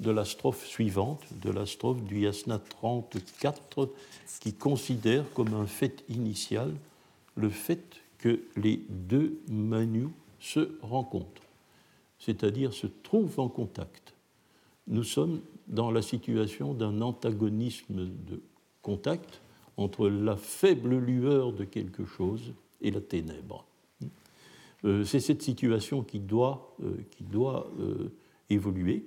de 0.00 0.10
la 0.10 0.24
strophe 0.24 0.66
suivante, 0.66 1.22
de 1.42 1.50
la 1.50 1.66
strophe 1.66 2.02
du 2.02 2.22
Yasna 2.22 2.58
34, 2.58 3.88
qui 4.40 4.52
considère 4.52 5.24
comme 5.34 5.54
un 5.54 5.66
fait 5.66 6.04
initial 6.08 6.74
le 7.36 7.50
fait 7.50 8.02
que 8.18 8.40
les 8.56 8.82
deux 8.88 9.40
manus 9.48 10.08
se 10.40 10.76
rencontrent, 10.82 11.42
c'est-à-dire 12.18 12.72
se 12.72 12.86
trouvent 12.86 13.38
en 13.38 13.48
contact. 13.48 14.14
Nous 14.88 15.04
sommes 15.04 15.40
dans 15.72 15.90
la 15.90 16.02
situation 16.02 16.74
d'un 16.74 17.00
antagonisme 17.00 18.06
de 18.06 18.40
contact 18.82 19.40
entre 19.76 20.08
la 20.08 20.36
faible 20.36 20.96
lueur 20.98 21.52
de 21.52 21.64
quelque 21.64 22.04
chose 22.04 22.52
et 22.82 22.90
la 22.90 23.00
ténèbre. 23.00 23.64
Euh, 24.84 25.04
c'est 25.04 25.20
cette 25.20 25.42
situation 25.42 26.02
qui 26.02 26.20
doit, 26.20 26.76
euh, 26.82 26.96
qui 27.10 27.24
doit 27.24 27.70
euh, 27.80 28.12
évoluer 28.50 29.04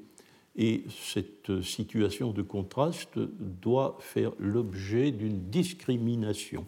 et 0.56 0.84
cette 0.90 1.62
situation 1.62 2.32
de 2.32 2.42
contraste 2.42 3.20
doit 3.62 3.98
faire 4.00 4.32
l'objet 4.40 5.12
d'une 5.12 5.50
discrimination. 5.50 6.66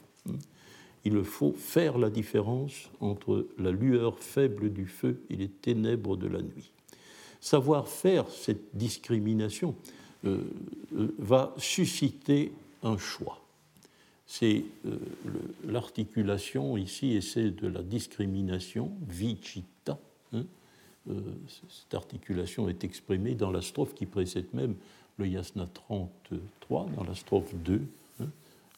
Il 1.05 1.23
faut 1.23 1.53
faire 1.53 1.97
la 1.97 2.09
différence 2.09 2.89
entre 2.99 3.47
la 3.57 3.71
lueur 3.71 4.19
faible 4.19 4.73
du 4.73 4.87
feu 4.87 5.21
et 5.29 5.37
les 5.37 5.47
ténèbres 5.47 6.17
de 6.17 6.27
la 6.27 6.41
nuit 6.41 6.73
savoir 7.41 7.87
faire 7.87 8.27
cette 8.29 8.75
discrimination 8.75 9.75
euh, 10.25 10.41
euh, 10.95 11.15
va 11.19 11.53
susciter 11.57 12.51
un 12.83 12.97
choix. 12.97 13.39
C'est 14.25 14.65
euh, 14.85 14.97
l'articulation 15.65 16.75
ici, 16.75 17.13
et 17.13 17.21
c'est 17.21 17.51
de 17.51 17.67
la 17.67 17.81
discrimination, 17.81 18.91
vichita. 19.07 19.99
Hein, 20.33 20.43
cette 21.69 21.93
articulation 21.93 22.67
est 22.67 22.83
exprimée 22.83 23.35
dans 23.35 23.51
la 23.51 23.61
strophe 23.61 23.93
qui 23.93 24.05
précède 24.05 24.47
même 24.53 24.75
le 25.17 25.27
yasna 25.27 25.67
33, 25.67 26.87
dans 26.95 27.03
la 27.03 27.15
strophe 27.15 27.53
2, 27.55 27.81
hein, 28.19 28.25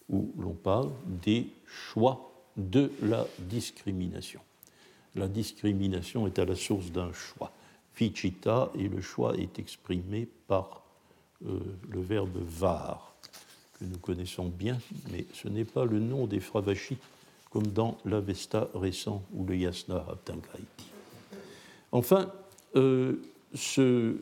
où 0.10 0.32
l'on 0.38 0.54
parle 0.54 0.92
des 1.24 1.48
choix 1.66 2.32
de 2.56 2.92
la 3.02 3.26
discrimination. 3.40 4.42
La 5.16 5.28
discrimination 5.28 6.28
est 6.28 6.38
à 6.38 6.46
la 6.46 6.56
source 6.56 6.92
d'un 6.92 7.12
choix 7.14 7.52
et 8.02 8.88
le 8.88 9.02
choix 9.02 9.36
est 9.38 9.60
exprimé 9.60 10.28
par 10.48 10.84
euh, 11.46 11.60
le 11.90 12.02
verbe 12.02 12.38
var, 12.38 13.14
que 13.78 13.86
nous 13.86 13.98
connaissons 13.98 14.48
bien, 14.48 14.80
mais 15.12 15.26
ce 15.34 15.48
n'est 15.48 15.66
pas 15.66 15.86
le 15.86 16.00
nom 16.00 16.28
des 16.28 16.40
Fravashi, 16.40 16.98
comme 17.50 17.68
dans 17.68 17.98
l'Avesta 18.06 18.70
récent 18.76 19.24
ou 19.34 19.46
le 19.46 19.58
Yasna 19.58 20.06
Abtangaiti. 20.10 20.86
Enfin, 21.92 22.32
euh, 22.76 23.16
ce, 23.54 24.16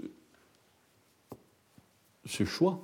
ce, 2.26 2.46
choix, 2.46 2.80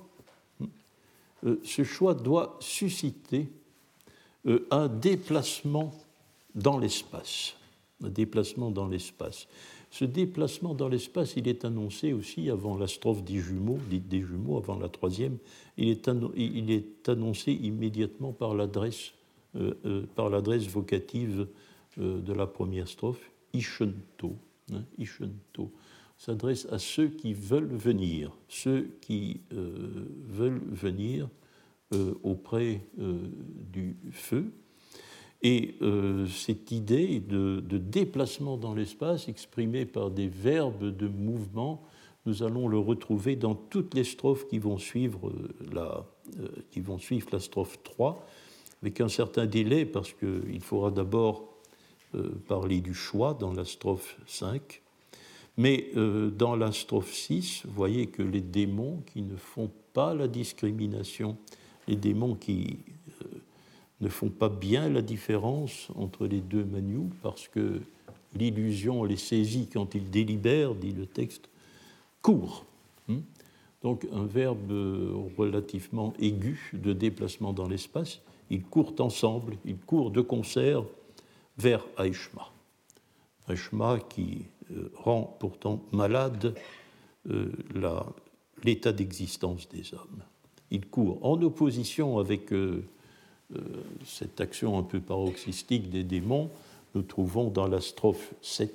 euh, 1.44 1.60
ce 1.64 1.82
choix 1.82 2.14
doit 2.14 2.56
susciter 2.60 3.48
un 4.70 4.88
déplacement 4.88 5.94
dans 6.54 6.78
l'espace, 6.78 7.54
un 8.02 8.10
déplacement 8.10 8.70
dans 8.70 8.86
l'espace. 8.86 9.48
Ce 9.94 10.04
déplacement 10.04 10.74
dans 10.74 10.88
l'espace, 10.88 11.34
il 11.36 11.46
est 11.46 11.64
annoncé 11.64 12.12
aussi 12.12 12.50
avant 12.50 12.76
la 12.76 12.88
strophe 12.88 13.22
des 13.22 13.38
jumeaux, 13.38 13.78
des 13.88 14.22
jumeaux, 14.22 14.56
avant 14.56 14.76
la 14.76 14.88
troisième, 14.88 15.38
il 15.76 15.88
est, 15.88 16.10
il 16.34 16.72
est 16.72 17.08
annoncé 17.08 17.52
immédiatement 17.52 18.32
par 18.32 18.56
l'adresse, 18.56 19.12
euh, 19.54 19.72
euh, 19.86 20.58
vocative 20.68 21.46
euh, 22.00 22.20
de 22.20 22.32
la 22.32 22.48
première 22.48 22.88
strophe, 22.88 23.30
Ishento. 23.52 24.34
Hein, 24.72 24.82
Ishento 24.98 25.70
s'adresse 26.18 26.66
à 26.72 26.80
ceux 26.80 27.06
qui 27.06 27.32
veulent 27.32 27.72
venir, 27.72 28.32
ceux 28.48 28.88
qui 29.00 29.42
veulent 29.52 30.62
venir 30.72 31.28
auprès 32.24 32.80
du 33.72 33.96
feu, 34.10 34.50
et 35.44 35.74
euh, 35.82 36.26
cette 36.26 36.72
idée 36.72 37.20
de, 37.20 37.60
déplacement 37.60 38.56
dans 38.56 38.74
l'espace, 38.74 39.28
exprimée 39.28 39.84
par 39.84 40.10
des 40.10 40.26
verbes 40.26 40.96
de 40.96 41.06
mouvement, 41.06 41.82
nous 42.24 42.42
allons 42.42 42.66
le 42.66 42.78
retrouver 42.78 43.36
dans 43.36 43.54
toutes 43.54 43.92
les 43.92 44.04
strophes 44.04 44.48
qui 44.48 44.58
vont 44.58 44.78
suivre 44.78 45.30
la, 45.70 46.06
euh, 46.40 46.48
qui 46.70 46.80
vont 46.80 46.96
suivre 46.96 47.28
la 47.30 47.40
strophe 47.40 47.78
3, 47.84 48.26
avec 48.80 49.02
un 49.02 49.08
certain 49.08 49.44
délai, 49.44 49.84
parce 49.84 50.14
qu'il 50.14 50.62
faudra 50.62 50.90
d'abord 50.90 51.58
euh, 52.14 52.30
parler 52.48 52.80
du 52.80 52.94
choix 52.94 53.34
dans 53.34 53.52
la 53.52 53.66
strophe 53.66 54.16
5. 54.26 54.80
Mais 55.56 55.92
dans 56.36 56.56
la 56.56 56.72
strophe 56.72 57.12
6, 57.12 57.62
vous 57.66 57.72
voyez 57.74 58.08
que 58.08 58.22
les 58.22 58.40
démons 58.40 59.04
qui 59.06 59.22
ne 59.22 59.36
font 59.36 59.70
pas 59.92 60.12
la 60.12 60.26
discrimination, 60.26 61.36
les 61.86 61.94
démons 61.94 62.34
qui 62.34 62.80
ne 64.04 64.08
font 64.10 64.28
pas 64.28 64.50
bien 64.50 64.90
la 64.90 65.00
différence 65.00 65.88
entre 65.96 66.26
les 66.26 66.40
deux 66.40 66.64
manus 66.64 67.10
parce 67.22 67.48
que 67.48 67.80
l'illusion 68.34 69.02
les 69.02 69.16
saisit 69.16 69.68
quand 69.72 69.94
ils 69.94 70.10
délibèrent, 70.10 70.74
dit 70.74 70.92
le 70.92 71.06
texte, 71.06 71.48
court. 72.20 72.66
Hmm? 73.08 73.20
Donc 73.82 74.06
un 74.12 74.26
verbe 74.26 74.72
relativement 75.38 76.12
aigu 76.18 76.70
de 76.74 76.92
déplacement 76.92 77.52
dans 77.52 77.66
l'espace. 77.66 78.20
Ils 78.50 78.62
courent 78.62 78.94
ensemble, 78.98 79.56
ils 79.64 79.78
courent 79.78 80.10
de 80.10 80.20
concert 80.20 80.84
vers 81.56 81.84
Aishma. 81.98 82.50
Aishma 83.48 83.98
qui 84.08 84.46
euh, 84.70 84.90
rend 84.96 85.36
pourtant 85.38 85.80
malade 85.92 86.54
euh, 87.30 87.52
l'état 88.62 88.92
d'existence 88.92 89.68
des 89.68 89.94
hommes. 89.94 90.22
il 90.70 90.86
court. 90.86 91.18
En 91.22 91.40
opposition 91.40 92.18
avec 92.18 92.52
cette 94.04 94.40
action 94.40 94.78
un 94.78 94.82
peu 94.82 95.00
paroxystique 95.00 95.90
des 95.90 96.02
démons, 96.02 96.50
nous 96.94 97.02
trouvons 97.02 97.50
dans 97.50 97.66
la 97.66 97.80
strophe 97.80 98.34
7 98.40 98.72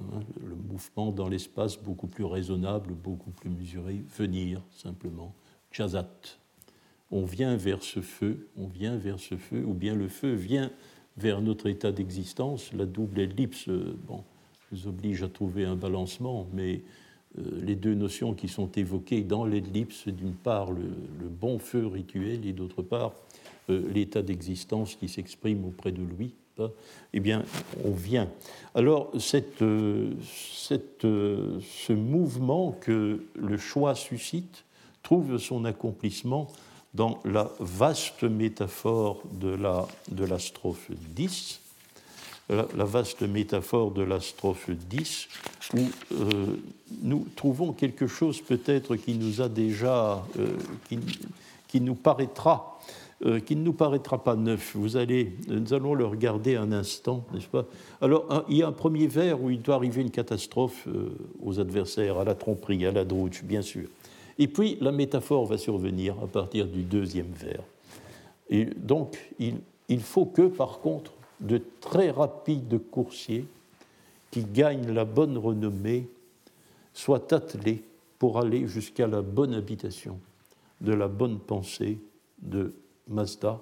hein, 0.00 0.20
le 0.44 0.54
mouvement 0.54 1.10
dans 1.10 1.28
l'espace 1.28 1.76
beaucoup 1.76 2.06
plus 2.06 2.24
raisonnable, 2.24 2.94
beaucoup 2.94 3.30
plus 3.30 3.50
mesuré, 3.50 4.00
venir 4.16 4.62
simplement, 4.70 5.34
chazat. 5.70 6.08
On 7.10 7.24
vient 7.24 7.56
vers 7.56 7.82
ce 7.82 8.00
feu, 8.00 8.48
on 8.56 8.66
vient 8.66 8.96
vers 8.96 9.18
ce 9.18 9.36
feu, 9.36 9.64
ou 9.66 9.72
bien 9.72 9.94
le 9.94 10.08
feu 10.08 10.32
vient 10.32 10.70
vers 11.16 11.40
notre 11.40 11.66
état 11.66 11.90
d'existence. 11.90 12.72
La 12.72 12.86
double 12.86 13.20
ellipse 13.20 13.68
bon, 13.68 14.22
nous 14.72 14.86
oblige 14.86 15.22
à 15.22 15.28
trouver 15.28 15.64
un 15.64 15.76
balancement, 15.76 16.46
mais 16.52 16.82
euh, 17.38 17.60
les 17.62 17.74
deux 17.74 17.94
notions 17.94 18.34
qui 18.34 18.48
sont 18.48 18.70
évoquées 18.72 19.22
dans 19.22 19.44
l'ellipse, 19.44 20.08
d'une 20.08 20.34
part 20.34 20.70
le, 20.72 20.88
bon 21.28 21.58
feu 21.58 21.86
rituel 21.86 22.46
et 22.46 22.52
d'autre 22.52 22.82
part 22.82 23.12
euh, 23.12 23.27
l'état 23.68 24.22
d'existence 24.22 24.94
qui 24.96 25.08
s'exprime 25.08 25.64
auprès 25.64 25.92
de 25.92 26.02
lui, 26.02 26.34
eh 27.12 27.20
bien, 27.20 27.44
on 27.84 27.92
vient. 27.92 28.28
Alors, 28.74 29.12
euh, 29.62 30.12
euh, 31.04 31.60
ce 31.60 31.92
mouvement 31.92 32.72
que 32.80 33.24
le 33.34 33.56
choix 33.56 33.94
suscite 33.94 34.64
trouve 35.02 35.38
son 35.38 35.64
accomplissement 35.64 36.48
dans 36.94 37.20
la 37.24 37.50
vaste 37.60 38.24
métaphore 38.24 39.22
de 39.32 39.48
la, 39.48 39.86
de 40.10 40.24
la 40.24 40.38
strophe 40.38 40.90
10, 40.90 41.60
la, 42.50 42.84
vaste 42.84 43.22
métaphore 43.22 43.90
de 43.90 44.02
la 44.02 44.20
strophe 44.20 44.70
10, 44.70 45.28
où 45.74 45.78
euh, 46.12 46.56
nous 47.02 47.26
trouvons 47.36 47.72
quelque 47.72 48.06
chose 48.06 48.40
peut-être 48.40 48.96
qui 48.96 49.14
nous 49.14 49.42
a 49.42 49.48
déjà, 49.48 50.24
qui, 50.88 50.98
qui, 51.68 51.80
nous 51.80 51.94
paraîtra 51.94 52.80
euh, 53.26 53.40
qui 53.40 53.56
ne 53.56 53.62
nous 53.62 53.72
paraîtra 53.72 54.22
pas 54.22 54.36
neuf. 54.36 54.76
Vous 54.76 54.96
allez, 54.96 55.32
nous 55.48 55.74
allons 55.74 55.94
le 55.94 56.06
regarder 56.06 56.54
un 56.54 56.70
instant, 56.70 57.24
n'est-ce 57.34 57.48
pas 57.48 57.64
Alors, 58.00 58.44
il 58.48 58.58
y 58.58 58.62
a 58.62 58.68
un 58.68 58.72
premier 58.72 59.08
vers 59.08 59.42
où 59.42 59.50
il 59.50 59.60
doit 59.60 59.74
arriver 59.74 60.02
une 60.02 60.12
catastrophe 60.12 60.86
euh, 60.86 61.10
aux 61.42 61.58
adversaires, 61.58 62.18
à 62.18 62.24
la 62.24 62.36
tromperie, 62.36 62.86
à 62.86 62.92
la 62.92 63.04
drouche, 63.04 63.42
bien 63.42 63.62
sûr. 63.62 63.88
Et 64.38 64.46
puis, 64.46 64.78
la 64.80 64.92
métaphore 64.92 65.46
va 65.46 65.58
survenir 65.58 66.14
à 66.22 66.28
partir 66.28 66.68
du 66.68 66.82
deuxième 66.82 67.32
vers. 67.34 67.62
Et 68.50 68.66
donc, 68.66 69.18
il, 69.40 69.56
il 69.88 70.00
faut 70.00 70.26
que, 70.26 70.42
par 70.42 70.78
contre, 70.78 71.12
de 71.40 71.60
très 71.80 72.10
rapides 72.10 72.80
coursiers 72.90 73.46
qui 74.30 74.44
gagnent 74.44 74.92
la 74.92 75.04
bonne 75.04 75.36
renommée 75.38 76.08
soient 76.94 77.32
attelés 77.32 77.82
pour 78.18 78.38
aller 78.38 78.68
jusqu'à 78.68 79.06
la 79.06 79.22
bonne 79.22 79.54
habitation 79.54 80.18
de 80.80 80.92
la 80.92 81.08
bonne 81.08 81.38
pensée 81.38 81.98
de 82.42 82.72
Mazda 83.08 83.60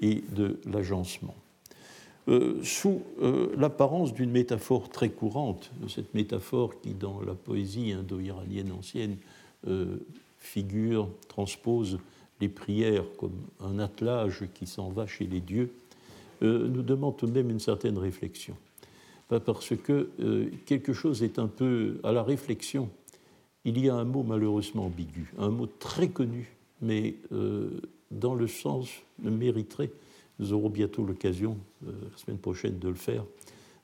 et 0.00 0.22
de 0.34 0.60
l'agencement. 0.66 1.34
Euh, 2.28 2.62
sous 2.62 3.00
euh, 3.22 3.54
l'apparence 3.56 4.12
d'une 4.12 4.30
métaphore 4.30 4.90
très 4.90 5.08
courante, 5.08 5.70
cette 5.88 6.12
métaphore 6.12 6.78
qui, 6.82 6.92
dans 6.92 7.22
la 7.22 7.32
poésie 7.32 7.92
indo-iranienne 7.92 8.70
ancienne, 8.72 9.16
euh, 9.66 9.96
figure, 10.36 11.08
transpose 11.28 11.98
les 12.40 12.50
prières 12.50 13.04
comme 13.16 13.32
un 13.60 13.78
attelage 13.78 14.44
qui 14.52 14.66
s'en 14.66 14.90
va 14.90 15.06
chez 15.06 15.26
les 15.26 15.40
dieux, 15.40 15.72
nous 16.40 16.82
demande 16.82 17.16
tout 17.16 17.26
de 17.26 17.32
même 17.32 17.50
une 17.50 17.58
certaine 17.58 17.98
réflexion. 17.98 18.54
Parce 19.26 19.74
que 19.74 20.08
quelque 20.66 20.92
chose 20.92 21.24
est 21.24 21.40
un 21.40 21.48
peu 21.48 21.98
à 22.04 22.12
la 22.12 22.22
réflexion. 22.22 22.88
Il 23.64 23.84
y 23.84 23.88
a 23.88 23.96
un 23.96 24.04
mot 24.04 24.22
malheureusement 24.22 24.86
ambigu, 24.86 25.32
un 25.36 25.48
mot 25.48 25.66
très 25.66 26.06
connu, 26.10 26.54
mais 26.80 27.16
dans 28.10 28.34
le 28.34 28.46
sens 28.46 28.88
mériterait, 29.18 29.90
nous 30.38 30.52
aurons 30.52 30.70
bientôt 30.70 31.04
l'occasion, 31.04 31.56
euh, 31.86 31.92
la 32.10 32.18
semaine 32.18 32.38
prochaine, 32.38 32.78
de 32.78 32.88
le 32.88 32.94
faire, 32.94 33.24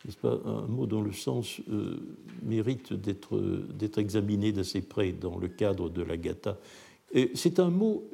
n'est-ce 0.04 0.16
pas, 0.16 0.38
un 0.44 0.66
mot 0.66 0.86
dont 0.86 1.02
le 1.02 1.12
sens 1.12 1.60
euh, 1.70 1.96
mérite 2.42 2.92
d'être 2.92 3.98
examiné 3.98 4.52
d'assez 4.52 4.82
près 4.82 5.12
dans 5.12 5.38
le 5.38 5.48
cadre 5.48 5.88
de 5.88 6.02
la 6.02 6.16
Gatha. 6.16 6.58
C'est 7.34 7.60
un 7.60 7.70
mot 7.70 8.04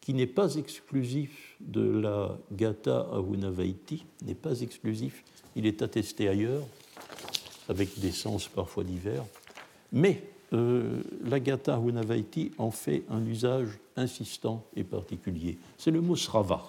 qui 0.00 0.14
n'est 0.14 0.26
pas 0.26 0.54
exclusif 0.56 1.56
de 1.60 1.80
la 1.80 2.38
Gatha 2.52 3.08
Avunavaiti, 3.12 4.04
n'est 4.24 4.34
pas 4.34 4.60
exclusif, 4.60 5.24
il 5.56 5.66
est 5.66 5.82
attesté 5.82 6.28
ailleurs, 6.28 6.62
avec 7.68 7.98
des 7.98 8.12
sens 8.12 8.48
parfois 8.48 8.84
divers, 8.84 9.24
mais 9.92 10.22
euh, 10.54 11.02
l'Agatha 11.24 11.78
Hunavaiti 11.84 12.52
en 12.58 12.70
fait 12.70 13.02
un 13.10 13.24
usage 13.26 13.78
insistant 13.96 14.64
et 14.76 14.84
particulier. 14.84 15.58
C'est 15.76 15.90
le 15.90 16.00
mot 16.00 16.16
srava. 16.16 16.62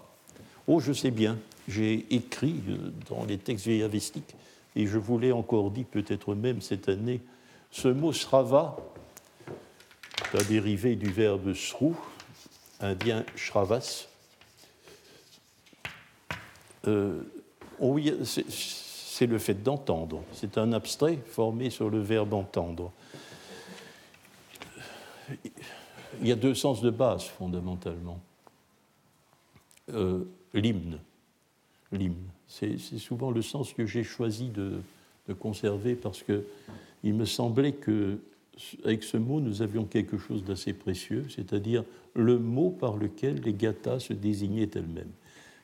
Oh, 0.67 0.79
je 0.79 0.91
sais 0.91 1.11
bien, 1.11 1.37
j'ai 1.67 2.05
écrit 2.09 2.55
euh, 2.69 2.77
dans 3.09 3.25
les 3.25 3.37
textes 3.37 3.67
véyavistiques, 3.67 4.35
et 4.75 4.87
je 4.87 4.97
vous 4.97 5.19
l'ai 5.19 5.31
encore 5.31 5.69
dit 5.69 5.83
peut-être 5.83 6.33
même 6.33 6.61
cette 6.61 6.89
année, 6.89 7.21
ce 7.69 7.87
mot 7.87 8.11
srava, 8.11 8.75
la 10.33 10.43
dérivé 10.43 10.95
du 10.95 11.11
verbe 11.11 11.53
sru, 11.53 11.91
indien 12.79 13.23
shravas, 13.35 14.07
euh, 16.87 17.21
c'est 18.49 19.27
le 19.27 19.37
fait 19.37 19.61
d'entendre. 19.61 20.23
C'est 20.33 20.57
un 20.57 20.73
abstrait 20.73 21.19
formé 21.27 21.69
sur 21.69 21.89
le 21.89 21.99
verbe 21.99 22.33
entendre 22.33 22.91
il 26.21 26.27
y 26.27 26.31
a 26.31 26.35
deux 26.35 26.55
sens 26.55 26.81
de 26.81 26.89
base 26.89 27.23
fondamentalement. 27.23 28.19
Euh, 29.93 30.23
l'hymne, 30.53 30.99
l'hymne, 31.91 32.29
c'est 32.47 32.77
souvent 32.77 33.31
le 33.31 33.41
sens 33.41 33.73
que 33.73 33.85
j'ai 33.85 34.03
choisi 34.03 34.49
de, 34.49 34.79
conserver 35.39 35.95
parce 35.95 36.21
que 36.21 36.45
il 37.03 37.15
me 37.15 37.25
semblait 37.25 37.71
que 37.71 38.19
avec 38.83 39.03
ce 39.03 39.17
mot 39.17 39.39
nous 39.39 39.63
avions 39.63 39.85
quelque 39.85 40.17
chose 40.17 40.43
d'assez 40.43 40.71
précieux, 40.73 41.25
c'est-à-dire 41.29 41.83
le 42.13 42.37
mot 42.37 42.69
par 42.69 42.95
lequel 42.95 43.41
les 43.41 43.53
gathas 43.53 43.99
se 43.99 44.13
désignaient 44.13 44.69
elles-mêmes. 44.75 45.11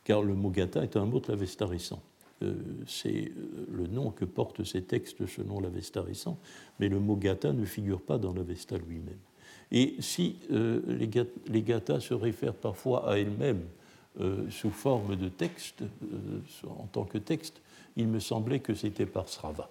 Car 0.04 0.24
le 0.24 0.34
mot 0.34 0.50
gatha 0.50 0.84
est 0.84 0.98
un 0.98 1.06
mot 1.06 1.20
de 1.20 1.28
l'Avesta 1.28 1.68
récent. 1.68 2.02
Euh, 2.42 2.56
c'est 2.88 3.32
euh, 3.38 3.68
le 3.72 3.88
nom 3.88 4.10
que 4.10 4.26
portent 4.26 4.64
ces 4.64 4.82
textes 4.82 5.26
selon 5.28 5.60
l'Avesta 5.60 6.02
récent, 6.02 6.40
mais 6.80 6.90
le 6.90 7.00
mot 7.00 7.16
gatha 7.16 7.54
ne 7.54 7.66
figure 7.66 8.02
pas 8.02 8.18
dans 8.18 8.34
l'Avesta 8.34 8.78
lui-même. 8.78 9.14
Et 9.72 9.96
si 10.00 10.36
euh, 10.52 10.82
les, 10.88 11.62
gathas 11.62 12.02
se 12.02 12.14
réfèrent 12.14 12.54
parfois 12.54 13.10
à 13.10 13.18
elles-mêmes 13.18 13.64
euh, 14.20 14.50
sous 14.50 14.70
forme 14.70 15.16
de 15.16 15.30
texte, 15.30 15.82
euh, 15.82 16.68
en 16.68 16.88
tant 16.88 17.06
que 17.06 17.18
texte, 17.18 17.62
il 17.96 18.08
me 18.08 18.20
semblait 18.20 18.60
que 18.60 18.74
c'était 18.74 19.06
par 19.06 19.30
Srava. 19.30 19.70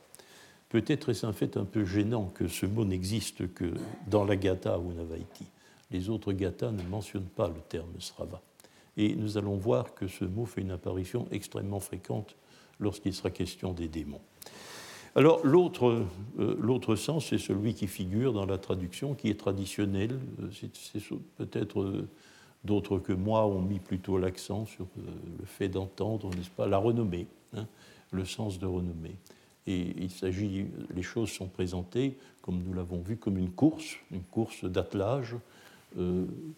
Peut-être 0.71 1.11
est-ce 1.11 1.27
un 1.27 1.33
fait 1.33 1.57
un 1.57 1.65
peu 1.65 1.85
gênant 1.85 2.27
que 2.35 2.49
ce 2.49 2.65
mot 2.65 2.85
n'existe 2.85 3.53
que 3.53 3.75
dans 4.07 4.25
la 4.25 4.37
Gatha 4.37 4.79
ou 4.79 4.93
Navaiti. 4.93 5.47
Les 5.91 6.09
autres 6.09 6.33
Gathas 6.33 6.71
ne 6.71 6.83
mentionnent 6.85 7.25
pas 7.25 7.49
le 7.49 7.61
terme 7.69 7.91
Srava. 7.99 8.41
Et 8.97 9.15
nous 9.15 9.37
allons 9.37 9.57
voir 9.57 9.95
que 9.95 10.07
ce 10.07 10.25
mot 10.25 10.47
fait 10.47 10.61
une 10.61 10.71
apparition 10.71 11.27
extrêmement 11.31 11.81
fréquente 11.81 12.37
lorsqu'il 12.79 13.13
sera 13.13 13.31
question 13.31 13.73
des 13.73 13.89
démons. 13.89 14.21
Alors 15.17 15.45
l'autre, 15.45 16.05
euh, 16.39 16.57
l'autre 16.61 16.95
sens, 16.95 17.27
c'est 17.27 17.39
celui 17.39 17.75
qui 17.75 17.89
figure 17.89 18.33
dans 18.33 18.47
la 18.47 18.59
traduction, 18.59 19.15
qui 19.15 19.29
est 19.29 19.39
traditionnel. 19.39 20.21
Euh, 20.41 20.49
c'est, 20.53 21.03
peut-être 21.37 21.81
euh, 21.81 22.09
d'autres 22.65 22.99
que 22.99 23.13
moi 23.13 23.47
ont 23.47 23.61
mis 23.61 23.81
plutôt 23.81 24.19
l'accent 24.19 24.67
sur 24.67 24.87
le 24.97 25.47
fait 25.47 25.69
d'entendre, 25.69 26.31
n'est-ce 26.37 26.51
pas, 26.51 26.69
la 26.69 26.79
renommée, 26.79 27.27
hein, 27.57 27.67
le 28.13 28.25
sens 28.25 28.61
de 28.61 28.67
renommée. 28.67 29.17
Et 29.67 29.95
il 29.99 30.11
s'agit, 30.11 30.67
les 30.95 31.03
choses 31.03 31.31
sont 31.31 31.49
présentées, 31.49 32.17
comme 32.41 32.63
nous 32.63 32.73
l'avons 32.73 33.01
vu, 33.01 33.17
comme 33.17 33.37
une 33.37 33.51
course, 33.51 33.97
une 34.11 34.23
course 34.23 34.65
d'attelage 34.65 35.37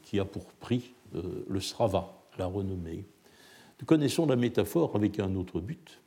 qui 0.02 0.20
a 0.20 0.24
pour 0.24 0.44
prix 0.44 0.92
le 1.12 1.60
srava, 1.60 2.12
la 2.38 2.46
renommée. 2.46 3.04
Nous 3.80 3.86
connaissons 3.86 4.26
la 4.26 4.36
métaphore 4.36 4.94
avec 4.94 5.18
un 5.18 5.34
autre 5.34 5.60
but. 5.60 6.01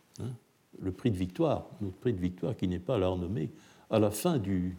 Le 0.79 0.91
prix 0.91 1.11
de 1.11 1.17
victoire, 1.17 1.67
notre 1.81 1.97
prix 1.97 2.13
de 2.13 2.19
victoire 2.19 2.55
qui 2.55 2.67
n'est 2.67 2.79
pas 2.79 2.97
la 2.97 3.07
renommée, 3.07 3.51
à 3.89 3.99
la 3.99 4.11
fin 4.11 4.37
du, 4.37 4.77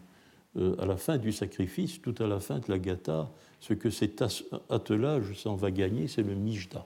euh, 0.57 0.75
à 0.79 0.85
la 0.85 0.97
fin 0.97 1.17
du 1.17 1.31
sacrifice, 1.31 2.01
tout 2.01 2.15
à 2.19 2.27
la 2.27 2.39
fin 2.39 2.59
de 2.59 2.65
la 2.67 2.79
gata, 2.79 3.29
ce 3.59 3.73
que 3.73 3.89
cet 3.89 4.23
attelage 4.69 5.33
s'en 5.33 5.55
va 5.55 5.71
gagner, 5.71 6.07
c'est 6.07 6.23
le 6.23 6.35
mijda, 6.35 6.85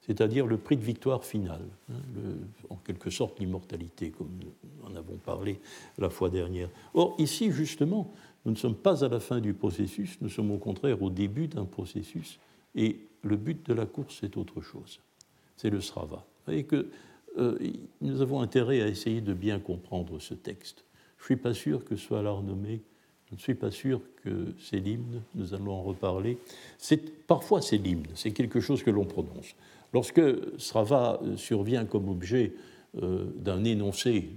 c'est-à-dire 0.00 0.46
le 0.46 0.56
prix 0.56 0.76
de 0.76 0.82
victoire 0.82 1.24
final, 1.24 1.60
hein, 1.90 1.94
en 2.70 2.76
quelque 2.76 3.10
sorte 3.10 3.38
l'immortalité, 3.38 4.10
comme 4.10 4.30
nous 4.40 4.88
en 4.88 4.96
avons 4.96 5.16
parlé 5.16 5.60
la 5.98 6.10
fois 6.10 6.30
dernière. 6.30 6.68
Or, 6.94 7.14
ici, 7.18 7.52
justement, 7.52 8.12
nous 8.44 8.52
ne 8.52 8.56
sommes 8.56 8.76
pas 8.76 9.04
à 9.04 9.08
la 9.08 9.20
fin 9.20 9.40
du 9.40 9.54
processus, 9.54 10.18
nous 10.20 10.28
sommes 10.28 10.50
au 10.50 10.58
contraire 10.58 11.02
au 11.02 11.10
début 11.10 11.48
d'un 11.48 11.64
processus, 11.64 12.38
et 12.74 13.00
le 13.22 13.36
but 13.36 13.66
de 13.66 13.74
la 13.74 13.86
course, 13.86 14.18
c'est 14.20 14.36
autre 14.36 14.60
chose. 14.60 15.00
C'est 15.56 15.70
le 15.70 15.80
srava. 15.80 16.16
Vous 16.16 16.44
voyez 16.46 16.64
que 16.64 16.88
nous 17.36 18.20
avons 18.20 18.40
intérêt 18.40 18.82
à 18.82 18.88
essayer 18.88 19.20
de 19.20 19.32
bien 19.32 19.60
comprendre 19.60 20.18
ce 20.18 20.34
texte. 20.34 20.84
Je 21.18 21.22
ne 21.22 21.26
suis 21.26 21.36
pas 21.36 21.54
sûr 21.54 21.84
que 21.84 21.96
ce 21.96 22.04
soit 22.04 22.22
la 22.22 22.30
renommée 22.30 22.80
Je 23.30 23.34
ne 23.34 23.40
suis 23.40 23.54
pas 23.54 23.70
sûr 23.70 24.00
que 24.24 24.54
c'est 24.58 24.78
l'hymne, 24.78 25.22
nous 25.34 25.54
allons 25.54 25.72
en 25.72 25.82
reparler. 25.82 26.38
Parfois 27.26 27.62
c'est 27.62 27.78
l'hymne, 27.78 28.06
c'est 28.14 28.32
quelque 28.32 28.60
chose 28.60 28.82
que 28.82 28.90
l'on 28.90 29.04
prononce. 29.04 29.54
Lorsque 29.92 30.20
Srava 30.58 31.20
survient 31.36 31.84
comme 31.84 32.08
objet 32.08 32.54
euh, 33.02 33.26
d'un 33.36 33.64
énoncé, 33.64 34.30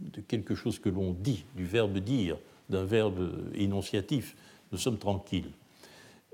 de 0.00 0.20
quelque 0.20 0.54
chose 0.54 0.78
que 0.78 0.88
l'on 0.88 1.12
dit, 1.12 1.44
du 1.56 1.64
verbe 1.64 1.98
dire, 1.98 2.38
d'un 2.68 2.84
verbe 2.84 3.50
énonciatif, 3.54 4.36
nous 4.72 4.78
sommes 4.78 4.98
tranquilles. 4.98 5.50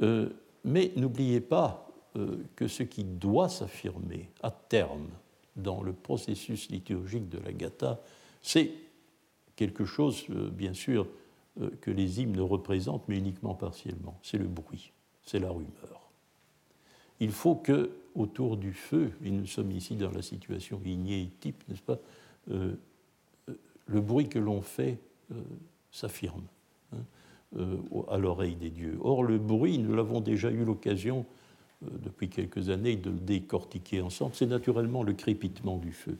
Euh, 0.02 0.30
mais 0.64 0.92
n'oubliez 0.96 1.40
pas 1.40 1.88
euh, 2.16 2.38
que 2.56 2.68
ce 2.68 2.82
qui 2.82 3.04
doit 3.04 3.48
s'affirmer 3.48 4.30
à 4.42 4.50
terme 4.50 5.08
dans 5.62 5.82
le 5.82 5.92
processus 5.92 6.70
liturgique 6.70 7.28
de 7.28 7.38
la 7.38 7.52
Gatha, 7.52 8.00
c'est 8.42 8.70
quelque 9.56 9.84
chose, 9.84 10.24
bien 10.28 10.72
sûr, 10.72 11.06
que 11.80 11.90
les 11.90 12.20
hymnes 12.20 12.40
représentent, 12.40 13.04
mais 13.08 13.18
uniquement 13.18 13.54
partiellement. 13.54 14.18
C'est 14.22 14.38
le 14.38 14.46
bruit, 14.46 14.92
c'est 15.24 15.38
la 15.38 15.50
rumeur. 15.50 16.10
Il 17.20 17.32
faut 17.32 17.54
que 17.54 17.90
autour 18.14 18.56
du 18.56 18.72
feu, 18.72 19.12
et 19.24 19.30
nous 19.30 19.46
sommes 19.46 19.70
ici 19.70 19.94
dans 19.96 20.10
la 20.10 20.22
situation 20.22 20.80
ignée 20.84 21.30
type, 21.40 21.62
n'est-ce 21.68 21.82
pas, 21.82 21.98
euh, 22.50 22.74
euh, 23.48 23.54
le 23.86 24.00
bruit 24.00 24.28
que 24.28 24.38
l'on 24.38 24.62
fait 24.62 24.98
euh, 25.32 25.40
s'affirme 25.92 26.44
hein, 26.92 26.98
à 28.08 28.18
l'oreille 28.18 28.56
des 28.56 28.70
dieux. 28.70 28.98
Or, 29.02 29.22
le 29.22 29.38
bruit, 29.38 29.78
nous 29.78 29.94
l'avons 29.94 30.20
déjà 30.20 30.50
eu 30.50 30.64
l'occasion 30.64 31.26
depuis 31.82 32.28
quelques 32.28 32.68
années 32.68 32.96
de 32.96 33.10
le 33.10 33.18
décortiquer 33.18 34.00
ensemble, 34.00 34.34
c'est 34.34 34.46
naturellement 34.46 35.02
le 35.02 35.14
crépitement 35.14 35.78
du 35.78 35.92
feu. 35.92 36.16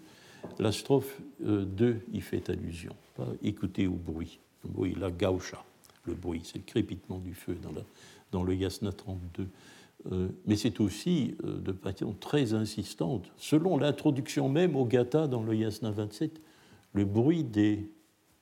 La 0.59 0.73
strophe 0.73 1.21
2 1.41 2.01
y 2.13 2.21
fait 2.21 2.49
allusion. 2.49 2.95
Pas 3.15 3.29
écoutez 3.43 3.87
au 3.87 3.95
bruit. 3.95 4.39
Le 4.65 4.71
bruit, 4.71 4.95
la 4.99 5.11
gausha, 5.11 5.63
le 6.05 6.15
bruit, 6.15 6.43
c'est 6.45 6.59
le 6.59 6.65
crépitement 6.65 7.19
du 7.19 7.35
feu 7.35 7.57
dans, 8.33 8.43
le 8.43 8.55
Yasna 8.55 8.93
32. 8.93 9.49
Euh, 10.13 10.29
mais 10.47 10.57
c'est 10.57 10.81
aussi 10.81 11.37
euh, 11.45 11.59
de 11.59 11.73
façon 11.73 12.15
très 12.19 12.55
insistante, 12.55 13.31
selon 13.37 13.77
l'introduction 13.77 14.49
même 14.49 14.77
au 14.77 14.87
Gata 14.87 15.27
dans 15.27 15.43
le 15.43 15.55
Yasna 15.55 15.91
27, 15.91 16.41
le 16.95 17.05
bruit 17.05 17.45
des 17.45 17.91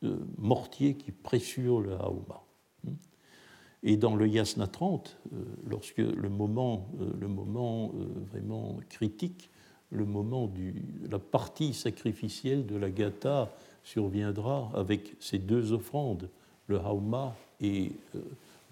euh, 0.04 0.16
mortiers 0.36 0.94
qui 0.94 1.10
pressurent 1.10 1.80
le 1.80 1.94
Hauma. 1.94 2.44
Et 3.82 3.96
dans 3.96 4.16
le 4.16 4.26
Yasna 4.26 4.66
30, 4.66 5.16
lorsque 5.68 5.98
le 5.98 6.28
moment, 6.28 6.88
le 7.20 7.28
moment 7.28 7.92
vraiment 8.32 8.76
critique, 8.88 9.50
le 9.90 10.04
moment 10.04 10.48
de 10.48 10.72
la 11.08 11.20
partie 11.20 11.72
sacrificielle 11.72 12.66
de 12.66 12.76
la 12.76 12.90
Gata 12.90 13.50
surviendra 13.84 14.70
avec 14.74 15.14
ces 15.20 15.38
deux 15.38 15.72
offrandes, 15.72 16.28
le 16.66 16.78
Hauma 16.78 17.36
et 17.60 17.92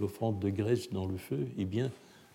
l'offrande 0.01 0.41
de 0.41 0.51
graisse 0.51 0.91
dans 0.91 1.07
le 1.07 1.17
feu, 1.17 1.47
eh 1.57 1.65
bien, 1.65 1.91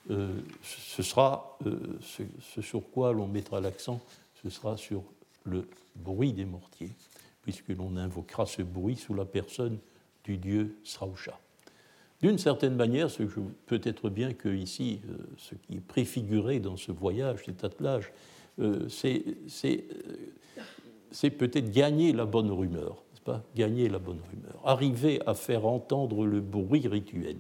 euh, 0.10 0.34
ce 0.63 1.03
sera 1.03 1.57
euh, 1.65 1.99
ce, 2.01 2.62
sur 2.62 2.89
quoi 2.89 3.13
l'on 3.13 3.27
mettra 3.27 3.62
l'accent, 3.62 4.01
ce 4.41 4.49
sera 4.49 4.77
sur 4.77 5.03
le 5.43 5.67
bruit 5.95 6.34
des 6.34 6.45
mortiers, 6.45 6.89
puisque 7.43 7.69
l'on 7.69 7.95
invoquera 7.97 8.45
ce 8.45 8.63
bruit 8.63 8.95
sous 8.95 9.13
la 9.13 9.25
personne 9.25 9.77
du 10.23 10.38
dieu 10.38 10.75
Srausha. 10.84 11.39
D'une 12.21 12.38
certaine 12.38 12.75
manière, 12.75 13.10
ce 13.10 13.23
que 13.23 13.39
peut-être 13.65 14.10
bien 14.10 14.34
que 14.34 14.49
ici, 14.49 15.01
euh, 15.10 15.17
ce 15.38 15.55
qui 15.55 15.77
est 15.77 15.86
préfiguré 15.86 16.60
dans 16.60 16.77
ce 16.77 16.91
voyage, 16.91 17.43
cet 17.45 17.63
attelage, 17.63 18.12
c'est 21.12 21.29
peut-être 21.31 21.71
gagner 21.71 22.13
la 22.13 22.25
bonne 22.25 22.51
rumeur, 22.51 23.03
pas? 23.23 23.43
Gagner 23.55 23.89
la 23.89 23.99
bonne 23.99 24.19
rumeur, 24.31 24.62
arriver 24.65 25.21
à 25.25 25.34
faire 25.34 25.65
entendre 25.65 26.25
le 26.25 26.41
bruit 26.41 26.88
rituel 26.88 27.38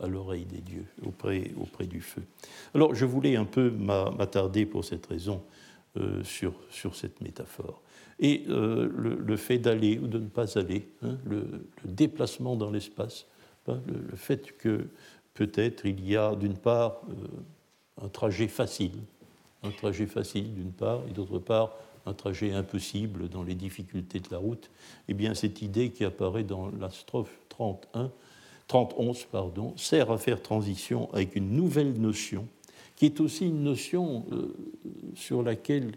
à 0.00 0.06
l'oreille 0.06 0.44
des 0.44 0.60
dieux, 0.60 0.86
auprès, 1.06 1.52
auprès 1.60 1.86
du 1.86 2.00
feu. 2.00 2.22
Alors 2.74 2.94
je 2.94 3.04
voulais 3.04 3.36
un 3.36 3.44
peu 3.44 3.70
m'attarder 3.70 4.66
pour 4.66 4.84
cette 4.84 5.06
raison 5.06 5.42
euh, 5.96 6.22
sur, 6.24 6.54
sur 6.70 6.96
cette 6.96 7.20
métaphore. 7.20 7.80
Et 8.20 8.44
euh, 8.48 8.90
le, 8.94 9.36
fait 9.36 9.58
d'aller 9.58 9.98
ou 9.98 10.06
de 10.06 10.18
ne 10.18 10.28
pas 10.28 10.58
aller, 10.58 10.88
hein, 11.02 11.16
le, 11.24 11.66
déplacement 11.84 12.56
dans 12.56 12.70
l'espace, 12.70 13.26
le, 13.68 14.16
fait 14.16 14.56
que 14.58 14.88
peut-être 15.34 15.86
il 15.86 16.06
y 16.06 16.16
a 16.16 16.34
d'une 16.34 16.56
part 16.56 17.02
euh, 17.08 18.04
un 18.04 18.08
trajet 18.08 18.48
facile, 18.48 18.98
un 19.62 19.70
trajet 19.70 20.06
facile 20.06 20.54
d'une 20.54 20.72
part, 20.72 21.00
et 21.08 21.12
d'autre 21.12 21.38
part 21.38 21.72
un 22.06 22.12
trajet 22.12 22.52
impossible 22.52 23.28
dans 23.28 23.42
les 23.42 23.54
difficultés 23.54 24.20
de 24.20 24.28
la 24.30 24.38
route, 24.38 24.70
eh 25.08 25.14
bien 25.14 25.34
cette 25.34 25.62
idée 25.62 25.90
qui 25.90 26.04
apparaît 26.04 26.44
dans 26.44 26.70
la 26.78 26.90
strophe 26.90 27.38
31 27.48 28.10
3011 28.66 29.26
pardon, 29.30 29.74
sert 29.76 30.10
à 30.10 30.18
faire 30.18 30.40
transition 30.40 31.12
avec 31.12 31.36
une 31.36 31.50
nouvelle 31.50 32.00
notion, 32.00 32.46
qui 32.96 33.06
est 33.06 33.20
aussi 33.20 33.46
une 33.46 33.62
notion 33.62 34.24
euh, 34.32 34.54
sur 35.14 35.42
laquelle 35.42 35.92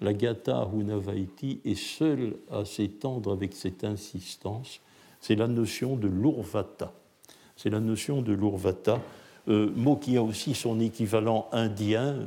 la 0.00 0.12
Gata 0.12 0.68
Hunavaiti 0.74 1.60
est 1.64 1.74
seule 1.74 2.36
à 2.50 2.64
s'étendre 2.64 3.32
avec 3.32 3.54
cette 3.54 3.84
insistance, 3.84 4.80
c'est 5.20 5.34
la 5.34 5.48
notion 5.48 5.96
de 5.96 6.08
l'urvata. 6.08 6.92
C'est 7.56 7.70
la 7.70 7.80
notion 7.80 8.22
de 8.22 8.32
l'urvata, 8.32 9.00
euh, 9.48 9.70
mot 9.74 9.96
qui 9.96 10.16
a 10.16 10.22
aussi 10.22 10.54
son 10.54 10.80
équivalent 10.80 11.48
indien 11.52 12.14
euh, 12.14 12.26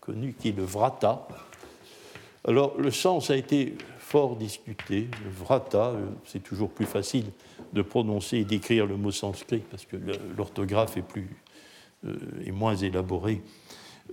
connu, 0.00 0.34
qui 0.38 0.48
est 0.48 0.56
le 0.56 0.64
vrata. 0.64 1.26
Alors 2.44 2.78
le 2.78 2.90
sens 2.90 3.30
a 3.30 3.36
été 3.36 3.76
fort 3.98 4.36
discuté. 4.36 5.08
Le 5.24 5.30
vrata, 5.30 5.94
c'est 6.24 6.42
toujours 6.42 6.70
plus 6.70 6.86
facile 6.86 7.26
de 7.72 7.82
prononcer 7.82 8.38
et 8.38 8.44
d'écrire 8.44 8.86
le 8.86 8.96
mot 8.96 9.10
sanskrit, 9.10 9.62
parce 9.70 9.86
que 9.86 9.96
l'orthographe 10.36 10.96
est, 10.96 11.04
euh, 12.04 12.52
moins 12.52 12.76
élaborée. 12.76 13.40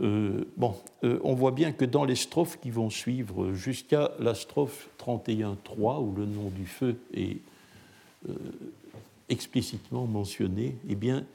Euh, 0.02 0.46
bon, 0.56 0.76
euh, 1.04 1.20
on 1.24 1.34
voit 1.34 1.52
bien 1.52 1.72
que 1.72 1.86
dans 1.86 2.06
les 2.06 2.16
strophes 2.16 2.60
qui 2.62 2.70
vont 2.70 2.90
suivre, 2.90 3.54
jusqu'à 3.54 4.12
la 4.20 4.36
strophe 4.36 4.90
31.3, 4.98 6.02
où 6.02 6.14
le 6.16 6.26
nom 6.26 6.50
du 6.50 6.66
feu 6.66 6.96
est 7.14 7.38
explicitement 9.30 10.06
mentionné, 10.08 10.76
eh 10.88 10.96
bien, 10.96 11.26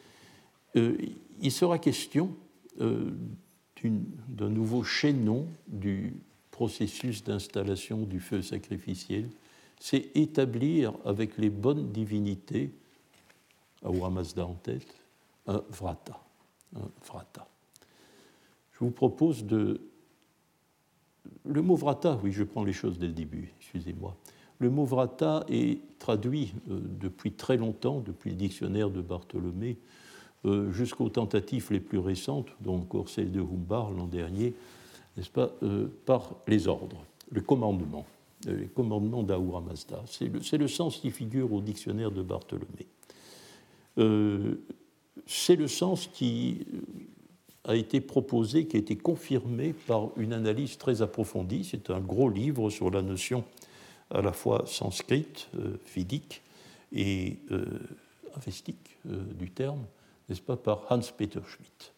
il 0.74 1.52
sera 1.52 1.78
question 1.78 2.34
d'un 2.78 4.48
nouveau 4.48 4.82
chaînon 4.82 5.46
du 5.68 6.14
processus 6.50 7.22
d'installation 7.24 8.02
du 8.02 8.20
feu 8.20 8.42
sacrificiel 8.42 9.28
c'est 9.84 10.10
établir 10.14 10.94
avec 11.04 11.36
les 11.36 11.50
bonnes 11.50 11.92
divinités, 11.92 12.70
à 13.84 13.90
Mazda 14.08 14.46
en 14.46 14.54
tête, 14.54 14.96
un 15.46 15.62
vrata. 15.68 16.18
Un 16.74 16.88
vrata. 17.04 17.46
Je 18.72 18.78
vous 18.78 18.90
propose 18.90 19.44
de. 19.44 19.80
Le 21.44 21.60
mot 21.60 21.76
vrata, 21.76 22.18
oui, 22.22 22.32
je 22.32 22.44
prends 22.44 22.64
les 22.64 22.72
choses 22.72 22.98
dès 22.98 23.08
le 23.08 23.12
début, 23.12 23.52
excusez-moi. 23.60 24.16
Le 24.58 24.70
mot 24.70 24.84
vrata 24.84 25.44
est 25.48 25.80
traduit 25.98 26.54
euh, 26.70 26.80
depuis 27.00 27.32
très 27.32 27.56
longtemps, 27.56 28.00
depuis 28.00 28.30
le 28.30 28.36
dictionnaire 28.36 28.90
de 28.90 29.00
Bartholomé, 29.00 29.78
euh, 30.44 30.70
jusqu'aux 30.70 31.08
tentatives 31.08 31.68
les 31.70 31.80
plus 31.80 31.98
récentes, 31.98 32.48
dont 32.60 32.86
celle 33.06 33.32
de 33.32 33.40
Humbar 33.40 33.90
l'an 33.90 34.06
dernier, 34.06 34.54
n'est-ce 35.16 35.30
pas, 35.30 35.50
euh, 35.62 35.88
par 36.04 36.34
les 36.46 36.68
ordres, 36.68 37.04
le 37.30 37.40
commandement 37.40 38.06
les 38.46 38.66
commandements 38.66 39.22
d'Ahura 39.22 39.62
Mazda. 39.62 40.04
C'est 40.06 40.58
le, 40.58 40.68
sens 40.68 40.98
qui 40.98 41.10
figure 41.10 41.50
au 41.50 41.62
dictionnaire 41.62 42.10
de 42.10 42.20
Bartholomé. 42.20 42.86
C'est 45.24 45.56
le 45.56 45.66
sens 45.66 46.10
qui 46.12 46.66
a 47.64 47.74
été 47.74 48.02
proposé, 48.02 48.66
qui 48.66 48.76
a 48.76 48.80
été 48.80 48.96
confirmé 48.96 49.72
par 49.72 50.10
une 50.18 50.34
analyse 50.34 50.76
très 50.76 51.00
approfondie. 51.00 51.64
C'est 51.64 51.88
un 51.88 52.00
gros 52.00 52.28
livre 52.28 52.68
sur 52.68 52.90
la 52.90 53.00
notion 53.00 53.44
à 54.10 54.22
la 54.22 54.32
fois 54.32 54.64
sanscrite, 54.66 55.48
euh, 55.56 55.76
védique 55.94 56.42
et 56.92 57.38
euh, 57.50 57.64
avestique 58.36 58.96
du 59.04 59.50
terme, 59.50 59.84
n'est-ce 60.28 60.40
pas, 60.40 60.56
par 60.56 60.86
Hans-Peter 60.90 61.40
Schmidt. 61.46 61.92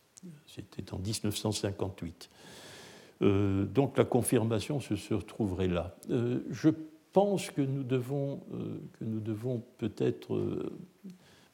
C'était 0.46 0.92
en 0.92 0.98
1958. 0.98 2.30
Euh, 3.22 3.64
donc 3.64 3.96
la 3.96 4.04
confirmation 4.04 4.80
se, 4.80 5.14
retrouverait 5.14 5.68
là. 5.68 5.96
Euh, 6.10 6.40
je 6.50 6.68
pense 7.12 7.50
que 7.50 7.62
nous 7.62 7.82
devons, 7.82 8.40
euh, 8.52 8.78
que 8.98 9.04
nous 9.04 9.20
devons 9.20 9.62
peut-être 9.78 10.38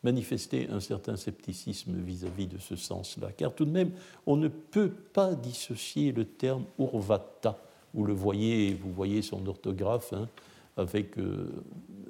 manifester 0.03 0.69
un 0.71 0.81
certain 0.81 1.17
scepticisme 1.17 1.95
vis-à-vis 2.01 2.49
de 2.49 2.59
ce 2.59 2.75
sens-là, 2.75 3.31
car 3.37 3.55
tout 3.55 3.65
de 3.65 3.71
même, 3.71 3.93
on 4.27 4.37
ne 4.37 4.49
peut 4.49 4.91
pas 4.91 5.35
dissocier 5.35 6.11
le 6.11 6.25
terme 6.25 6.65
urvata. 6.79 7.63
Vous 7.95 8.05
le 8.05 8.13
voyez, 8.15 8.75
vous 8.75 8.93
voyez 8.93 9.23
son 9.23 9.47
orthographe, 9.47 10.13
hein, 10.13 10.29
avec 10.77 11.17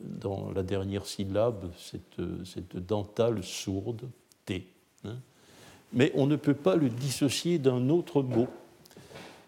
dans 0.03 0.51
la 0.53 0.63
dernière 0.63 1.07
syllabe 1.07 1.71
cette, 1.77 2.21
cette 2.45 2.77
dentale 2.77 3.43
sourde, 3.43 4.09
T. 4.45 4.67
Hein. 5.05 5.17
Mais 5.93 6.13
on 6.15 6.27
ne 6.27 6.37
peut 6.37 6.55
pas 6.55 6.77
le 6.77 6.89
dissocier 6.89 7.59
d'un 7.59 7.89
autre 7.89 8.23
mot 8.23 8.49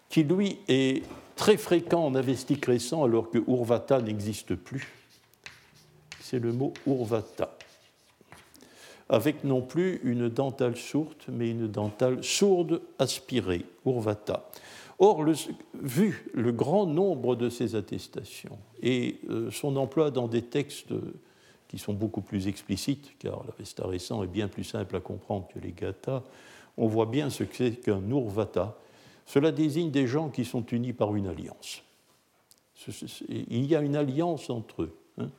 qui 0.08 0.24
lui 0.24 0.58
est 0.68 1.02
très 1.36 1.56
fréquent 1.56 2.04
en 2.04 2.14
avestique 2.14 2.66
récent 2.66 3.02
alors 3.02 3.30
que 3.30 3.38
Urvata 3.48 4.00
n'existe 4.00 4.54
plus. 4.54 4.92
C'est 6.20 6.38
le 6.38 6.52
mot 6.52 6.72
Urvata. 6.86 7.56
avec 9.08 9.44
non 9.44 9.60
plus 9.60 10.00
une 10.04 10.28
dentale 10.28 10.76
sourde, 10.76 11.14
mais 11.28 11.50
une 11.50 11.68
dentale 11.68 12.22
sourde 12.24 12.80
aspirée, 12.98 13.64
urvata. 13.84 14.48
Or, 14.98 15.24
vu 15.74 16.30
le 16.34 16.52
grand 16.52 16.86
nombre 16.86 17.34
de 17.34 17.48
ces 17.48 17.74
attestations 17.74 18.58
et 18.80 19.20
euh, 19.28 19.50
son 19.50 19.76
emploi 19.76 20.10
dans 20.10 20.28
des 20.28 20.42
textes 20.42 20.92
qui 21.68 21.78
sont 21.78 21.94
beaucoup 21.94 22.20
plus 22.20 22.46
explicites, 22.46 23.12
car 23.18 23.42
l'Avesta 23.44 23.86
récent 23.86 24.22
est 24.22 24.28
bien 24.28 24.46
plus 24.46 24.64
simple 24.64 24.94
à 24.94 25.00
comprendre 25.00 25.48
que 25.52 25.58
les 25.58 25.72
Gathas, 25.72 26.22
on 26.76 26.86
voit 26.86 27.06
bien 27.06 27.30
ce 27.30 27.42
que 27.42 27.56
c'est 27.56 27.72
qu'un 27.72 28.08
Urvata. 28.08 28.76
Cela 29.26 29.50
désigne 29.50 29.90
des 29.90 30.06
gens 30.06 30.28
qui 30.28 30.44
sont 30.44 30.64
unis 30.66 30.92
par 30.92 31.16
une 31.16 31.26
alliance. 31.26 31.82
Il 33.28 33.64
y 33.64 33.74
a 33.74 33.80
une 33.80 33.96
alliance 33.96 34.50
entre 34.50 34.82
eux. 34.82 34.96
Hein. 35.18 35.30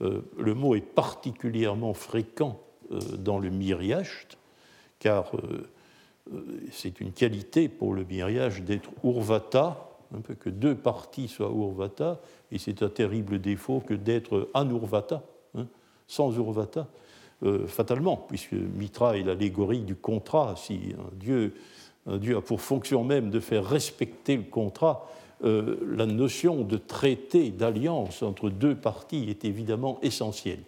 Euh, 0.00 0.22
le 0.38 0.54
mot 0.54 0.74
est 0.74 0.80
particulièrement 0.80 1.94
fréquent 1.94 2.60
euh, 2.90 2.98
dans 3.16 3.38
le 3.38 3.50
Miriacht, 3.50 4.38
car 4.98 5.30
c'est 6.70 7.00
une 7.00 7.12
qualité 7.12 7.68
pour 7.68 7.94
le 7.94 8.04
Miriacht 8.04 8.64
d'être 8.64 8.90
Urvata, 9.04 9.90
peu 10.24 10.34
que 10.34 10.50
deux 10.50 10.74
parties 10.74 11.28
soient 11.28 11.50
Urvata, 11.50 12.20
et 12.50 12.58
c'est 12.58 12.82
un 12.82 12.88
terrible 12.88 13.40
défaut 13.40 13.80
que 13.80 13.94
d'être 13.94 14.50
Anurvata, 14.54 15.22
hein, 15.54 15.66
sans 16.06 16.34
Urvata, 16.36 16.86
fatalement, 17.66 18.16
puisque 18.16 18.52
Mitra 18.52 19.16
est 19.16 19.22
l'allégorie 19.22 19.82
du 19.82 19.94
contrat. 19.94 20.54
Si 20.56 20.94
un 20.98 21.14
Dieu, 21.14 21.54
un 22.06 22.16
Dieu 22.16 22.36
a 22.36 22.40
pour 22.40 22.60
fonction 22.60 23.04
même 23.04 23.30
de 23.30 23.38
faire 23.38 23.64
respecter 23.64 24.36
le 24.36 24.42
contrat, 24.42 25.08
euh, 25.44 25.76
la 25.96 26.06
notion 26.06 26.62
de 26.62 26.76
traité, 26.76 27.50
d'alliance 27.50 28.22
entre 28.22 28.50
deux 28.50 28.74
parties 28.74 29.26
est 29.28 29.44
évidemment 29.44 30.00
essentielle. 30.02 30.62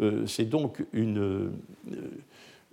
Euh, 0.00 0.26
c'est 0.26 0.46
donc 0.46 0.82
une, 0.94 1.18
euh, 1.18 1.50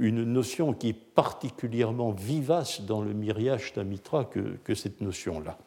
une, 0.01 0.23
notion 0.23 0.73
qui 0.73 0.89
est 0.89 0.93
particulièrement 0.93 2.11
vivace 2.11 2.81
dans 2.81 3.01
le 3.01 3.13
Miriash 3.13 3.73
Tamitra 3.73 4.25
que, 4.25 4.75
cette 4.75 5.01
notion-là. 5.01 5.57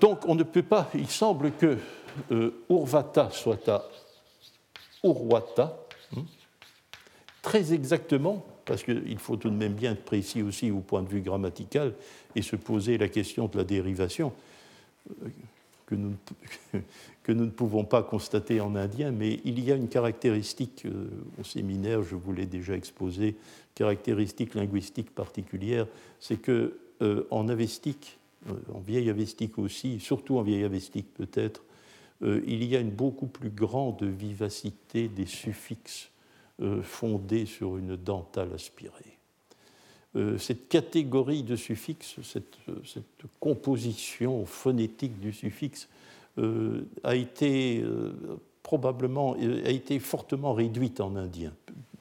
Donc 0.00 0.28
on 0.28 0.34
ne 0.34 0.42
peut 0.42 0.62
pas, 0.62 0.90
il 0.94 1.08
semble 1.08 1.52
que 1.52 1.78
Urvata 2.68 3.30
soit 3.30 3.68
à 3.68 3.84
Urwata, 5.02 5.78
hein, 6.16 6.24
très 7.40 7.72
exactement 7.72 8.44
parce 8.64 8.82
qu'il 8.84 9.18
faut 9.18 9.36
tout 9.36 9.50
de 9.50 9.56
même 9.56 9.74
bien 9.74 9.92
être 9.92 10.04
précis 10.04 10.42
aussi 10.42 10.70
au 10.70 10.80
point 10.80 11.02
de 11.02 11.08
vue 11.08 11.20
grammatical 11.20 11.94
et 12.34 12.42
se 12.42 12.56
poser 12.56 12.98
la 12.98 13.08
question 13.08 13.46
de 13.46 13.56
la 13.56 13.64
dérivation, 13.64 14.32
euh, 15.22 15.28
que 17.22 17.32
nous, 17.32 17.44
ne 17.44 17.50
pouvons 17.50 17.84
pas 17.84 18.02
constater 18.02 18.60
en 18.60 18.74
indien, 18.74 19.10
mais 19.10 19.40
il 19.44 19.60
y 19.60 19.72
a 19.72 19.76
une 19.76 19.88
caractéristique 19.88 20.84
euh, 20.86 21.08
au 21.40 21.44
séminaire, 21.44 22.02
je 22.02 22.16
vous 22.16 22.32
l'ai 22.32 22.46
déjà 22.46 22.74
exposé, 22.74 23.36
caractéristique 23.74 24.54
linguistique 24.54 25.14
particulière, 25.14 25.86
c'est 26.20 26.36
que 26.36 26.78
euh, 27.02 27.26
en 27.30 27.48
avestique, 27.48 28.18
en 28.72 28.80
vieil 28.80 29.08
avestique 29.08 29.58
aussi, 29.58 30.00
surtout 30.00 30.38
en 30.38 30.42
vieil 30.42 30.64
avestique 30.64 31.12
peut-être, 31.14 31.62
il 32.24 32.62
y 32.62 32.76
a 32.76 32.78
une 32.78 32.92
beaucoup 32.92 33.26
plus 33.26 33.50
grande 33.50 34.04
vivacité 34.04 35.08
des 35.08 35.26
suffixes 35.26 36.12
euh, 36.62 36.82
fondée 36.82 37.46
sur 37.46 37.76
une 37.76 37.96
dentale 37.96 38.52
aspirée. 38.52 39.11
Euh, 40.14 40.36
cette 40.38 40.68
catégorie 40.68 41.42
de 41.42 41.56
suffixes, 41.56 42.16
cette, 42.22 42.58
composition 43.40 44.44
phonétique 44.44 45.18
du 45.20 45.32
suffixe, 45.32 45.88
euh, 46.38 46.82
a 47.04 47.14
été 47.14 47.84
probablement 48.62 49.34
a 49.34 49.70
été 49.70 49.98
fortement 49.98 50.54
réduite 50.54 51.00
en 51.00 51.16
indien, 51.16 51.52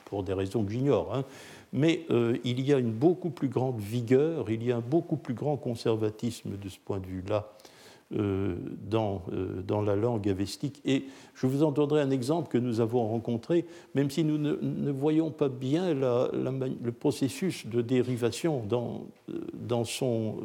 pour 0.06 0.24
des 0.24 0.34
raisons 0.34 0.64
que 0.64 0.72
j'ignore. 0.72 1.14
Hein. 1.14 1.26
Mais 1.74 2.06
il 2.44 2.60
y 2.62 2.74
a 2.74 2.78
une 2.78 2.92
beaucoup 2.92 3.30
plus 3.30 3.48
grande 3.48 3.80
vigueur, 3.80 4.50
il 4.50 4.64
y 4.64 4.72
a 4.72 4.78
un 4.78 4.82
beaucoup 4.82 5.18
plus 5.18 5.34
grand 5.34 5.58
conservatisme 5.58 6.58
de 6.58 6.70
ce 6.70 6.78
point 6.80 7.00
de 7.00 7.06
vue-là 7.08 7.50
euh, 7.50 7.71
dans, 8.12 9.24
euh, 9.32 9.62
dans, 9.62 9.82
la 9.82 9.96
langue 9.96 10.28
avestique. 10.28 10.82
Et 10.86 11.06
je 11.34 11.48
vous 11.48 11.64
en 11.64 11.72
donnerai 11.72 12.02
un 12.02 12.12
exemple 12.12 12.50
que 12.50 12.58
nous 12.58 12.82
avons 12.82 13.08
rencontré, 13.08 13.66
même 13.96 14.10
si 14.10 14.24
nous 14.24 14.38
ne, 14.38 14.92
voyons 14.92 15.32
pas 15.32 15.50
bien 15.50 15.94
le 15.94 16.92
processus 16.92 17.66
de 17.68 17.82
dérivation 17.82 18.64
dans, 18.68 19.06
euh, 19.30 19.40
dans, 19.54 19.86
son, 19.86 20.38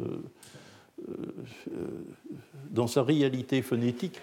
dans 2.71 2.87
sa 2.87 3.03
réalité 3.03 3.63
phonétique. 3.63 4.21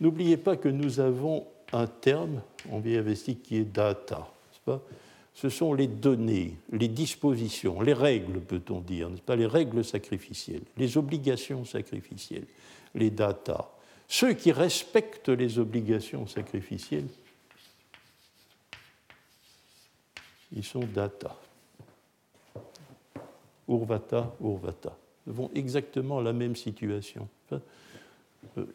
N'oubliez 0.00 0.36
pas 0.36 0.56
que 0.56 0.68
nous 0.68 1.00
avons 1.00 1.44
un 1.72 1.86
terme 1.86 2.40
en 2.70 2.80
vieil 2.80 2.96
avestique 2.96 3.42
qui 3.42 3.56
est 3.56 3.64
data. 3.64 4.28
Pas? 4.64 4.82
Ce 5.36 5.50
sont 5.50 5.74
les 5.74 5.86
données, 5.86 6.54
les 6.72 6.88
dispositions, 6.88 7.82
les 7.82 7.92
règles, 7.92 8.40
peut-on 8.40 8.80
dire, 8.80 9.10
pas? 9.26 9.36
Les 9.36 9.44
règles 9.44 9.84
sacrificielles, 9.84 10.62
les 10.78 10.96
obligations 10.96 11.66
sacrificielles 11.66 12.46
les 12.94 13.10
data. 13.10 13.70
Ceux 14.08 14.34
qui 14.34 14.52
respectent 14.52 15.28
les 15.28 15.58
obligations 15.58 16.26
sacrificielles, 16.26 17.08
ils 20.52 20.64
sont 20.64 20.84
data. 20.84 21.36
Urvata, 23.68 24.32
Urvata. 24.40 24.96
Nous 25.26 25.32
avons 25.32 25.50
exactement 25.54 26.20
la 26.20 26.32
même 26.32 26.54
situation. 26.54 27.28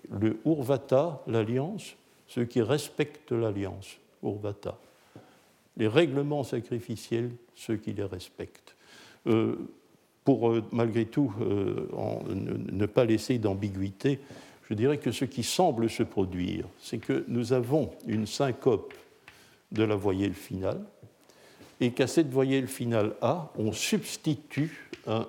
Le 0.09 0.37
Urvata, 0.45 1.21
l'alliance, 1.27 1.95
ceux 2.27 2.45
qui 2.45 2.61
respectent 2.61 3.31
l'alliance, 3.31 3.97
Urvata. 4.21 4.77
Les 5.77 5.87
règlements 5.87 6.43
sacrificiels, 6.43 7.31
ceux 7.55 7.77
qui 7.77 7.93
les 7.93 8.03
respectent. 8.03 8.75
Euh, 9.27 9.55
pour 10.23 10.49
euh, 10.49 10.63
malgré 10.71 11.05
tout 11.05 11.33
euh, 11.41 11.87
ne 12.29 12.85
pas 12.85 13.05
laisser 13.05 13.37
d'ambiguïté, 13.37 14.19
je 14.69 14.73
dirais 14.73 14.97
que 14.97 15.11
ce 15.11 15.25
qui 15.25 15.43
semble 15.43 15.89
se 15.89 16.03
produire, 16.03 16.65
c'est 16.79 16.99
que 16.99 17.25
nous 17.27 17.53
avons 17.53 17.91
une 18.07 18.25
syncope 18.25 18.93
de 19.71 19.83
la 19.83 19.95
voyelle 19.95 20.33
finale, 20.33 20.81
et 21.79 21.91
qu'à 21.91 22.07
cette 22.07 22.29
voyelle 22.29 22.67
finale 22.67 23.15
A, 23.21 23.51
on 23.57 23.71
substitue 23.71 24.89
un 25.07 25.27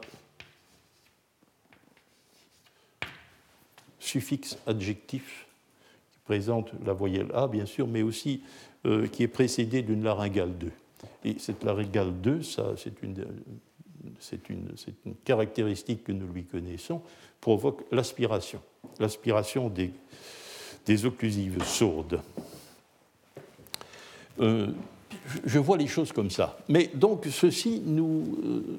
suffixe 3.99 4.59
adjectif 4.67 5.47
qui 6.13 6.19
présente 6.25 6.71
la 6.85 6.93
voyelle 6.93 7.31
A, 7.35 7.49
bien 7.49 7.67
sûr, 7.67 7.87
mais 7.87 8.03
aussi 8.03 8.43
euh, 8.85 9.07
qui 9.07 9.23
est 9.23 9.29
précédé 9.29 9.83
d'une 9.83 10.05
laryngale 10.05 10.59
2. 10.59 10.73
Et 11.25 11.39
cette 11.39 11.65
laryngale 11.65 12.13
2, 12.21 12.43
ça, 12.43 12.75
c'est 12.77 13.03
une 13.03 13.15
c'est 14.21 14.49
une, 14.51 14.69
caractéristique 15.25 16.05
que 16.05 16.13
nous 16.13 16.27
lui 16.33 16.45
connaissons, 16.45 17.03
provoque 17.41 17.83
l'aspiration, 17.91 18.61
l'aspiration 18.99 19.71
des, 19.71 19.93
occlusives 21.05 21.63
sourdes. 21.65 22.21
Euh, 24.41 24.69
je 25.45 25.59
vois 25.59 25.77
les 25.77 25.87
choses 25.87 26.13
comme 26.13 26.31
ça. 26.31 26.59
Mais 26.69 26.91
donc 26.95 27.27
ceci 27.31 27.83
nous, 27.85 28.79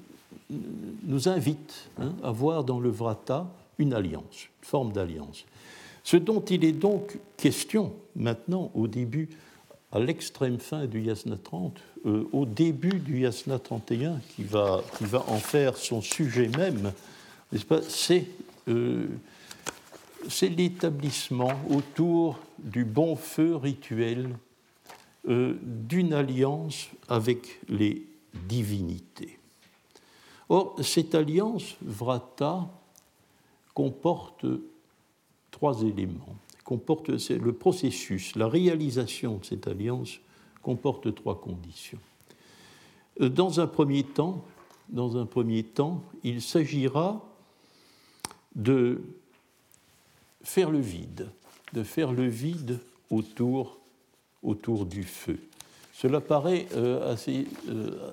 euh, 1.10 1.30
invite 1.30 1.90
hein, 2.00 2.14
à 2.24 2.32
voir 2.32 2.64
dans 2.64 2.80
le 2.80 2.90
vrata 2.90 3.48
une 3.78 3.94
alliance, 3.94 4.48
une 4.62 4.68
forme 4.68 4.92
d'alliance. 4.92 5.46
Ce 6.04 6.18
dont 6.18 6.42
il 6.42 6.66
est 6.66 6.74
donc 6.74 7.18
question 7.38 7.94
maintenant 8.16 8.72
au 8.76 8.88
début 8.88 9.30
à 9.94 10.00
l'extrême 10.00 10.60
fin 10.60 10.88
du 10.88 11.02
Yasna 11.02 11.38
30, 11.38 11.80
euh, 12.06 12.28
au 12.34 12.46
début 12.46 13.00
du 13.00 13.20
Yasna 13.20 13.60
31, 13.60 14.20
qui 14.36 14.44
va, 14.44 14.82
en 15.28 15.38
faire 15.38 15.78
son 15.78 16.02
sujet 16.02 16.48
même, 16.48 16.92
euh, 18.68 19.08
C'est 20.30 20.50
l'établissement 20.50 21.54
autour 21.70 22.40
du 22.58 22.86
bon 22.86 23.16
feu 23.16 23.56
rituel 23.56 24.30
euh, 25.30 25.60
d'une 25.62 26.14
alliance 26.14 26.88
avec 27.08 27.60
les 27.70 28.04
divinités. 28.34 29.38
Or, 30.50 30.76
cette 30.82 31.14
alliance, 31.14 31.76
Vrata, 31.84 32.68
comporte 33.76 34.46
trois 35.52 35.84
éléments 35.84 36.36
comporte 36.64 37.10
le 37.10 37.54
processus, 37.54 38.36
la 38.36 38.48
réalisation 38.48 39.38
de 39.38 39.46
cette 39.46 39.68
alliance 39.68 40.20
comporte 40.62 41.14
trois 41.14 41.40
conditions. 41.40 42.00
Euh, 43.22 43.30
dans 43.30 43.60
un 43.60 43.68
premier 43.68 44.04
temps, 44.04 44.44
dans 44.90 45.18
un 45.18 45.26
premier 45.26 45.64
temps, 45.64 46.04
il 46.24 46.42
s'agira 46.42 47.22
de 48.56 49.02
faire 50.44 50.72
le 50.72 50.80
vide, 50.80 51.30
de 51.74 51.84
faire 51.84 52.12
le 52.12 52.28
vide 52.28 52.80
autour, 53.10 53.80
autour 54.42 54.86
du 54.86 55.04
feu. 55.04 55.40
Cela 55.94 56.22
paraît 56.22 56.68
euh, 56.76 57.14
assez. 57.14 57.48
Euh, 57.70 58.12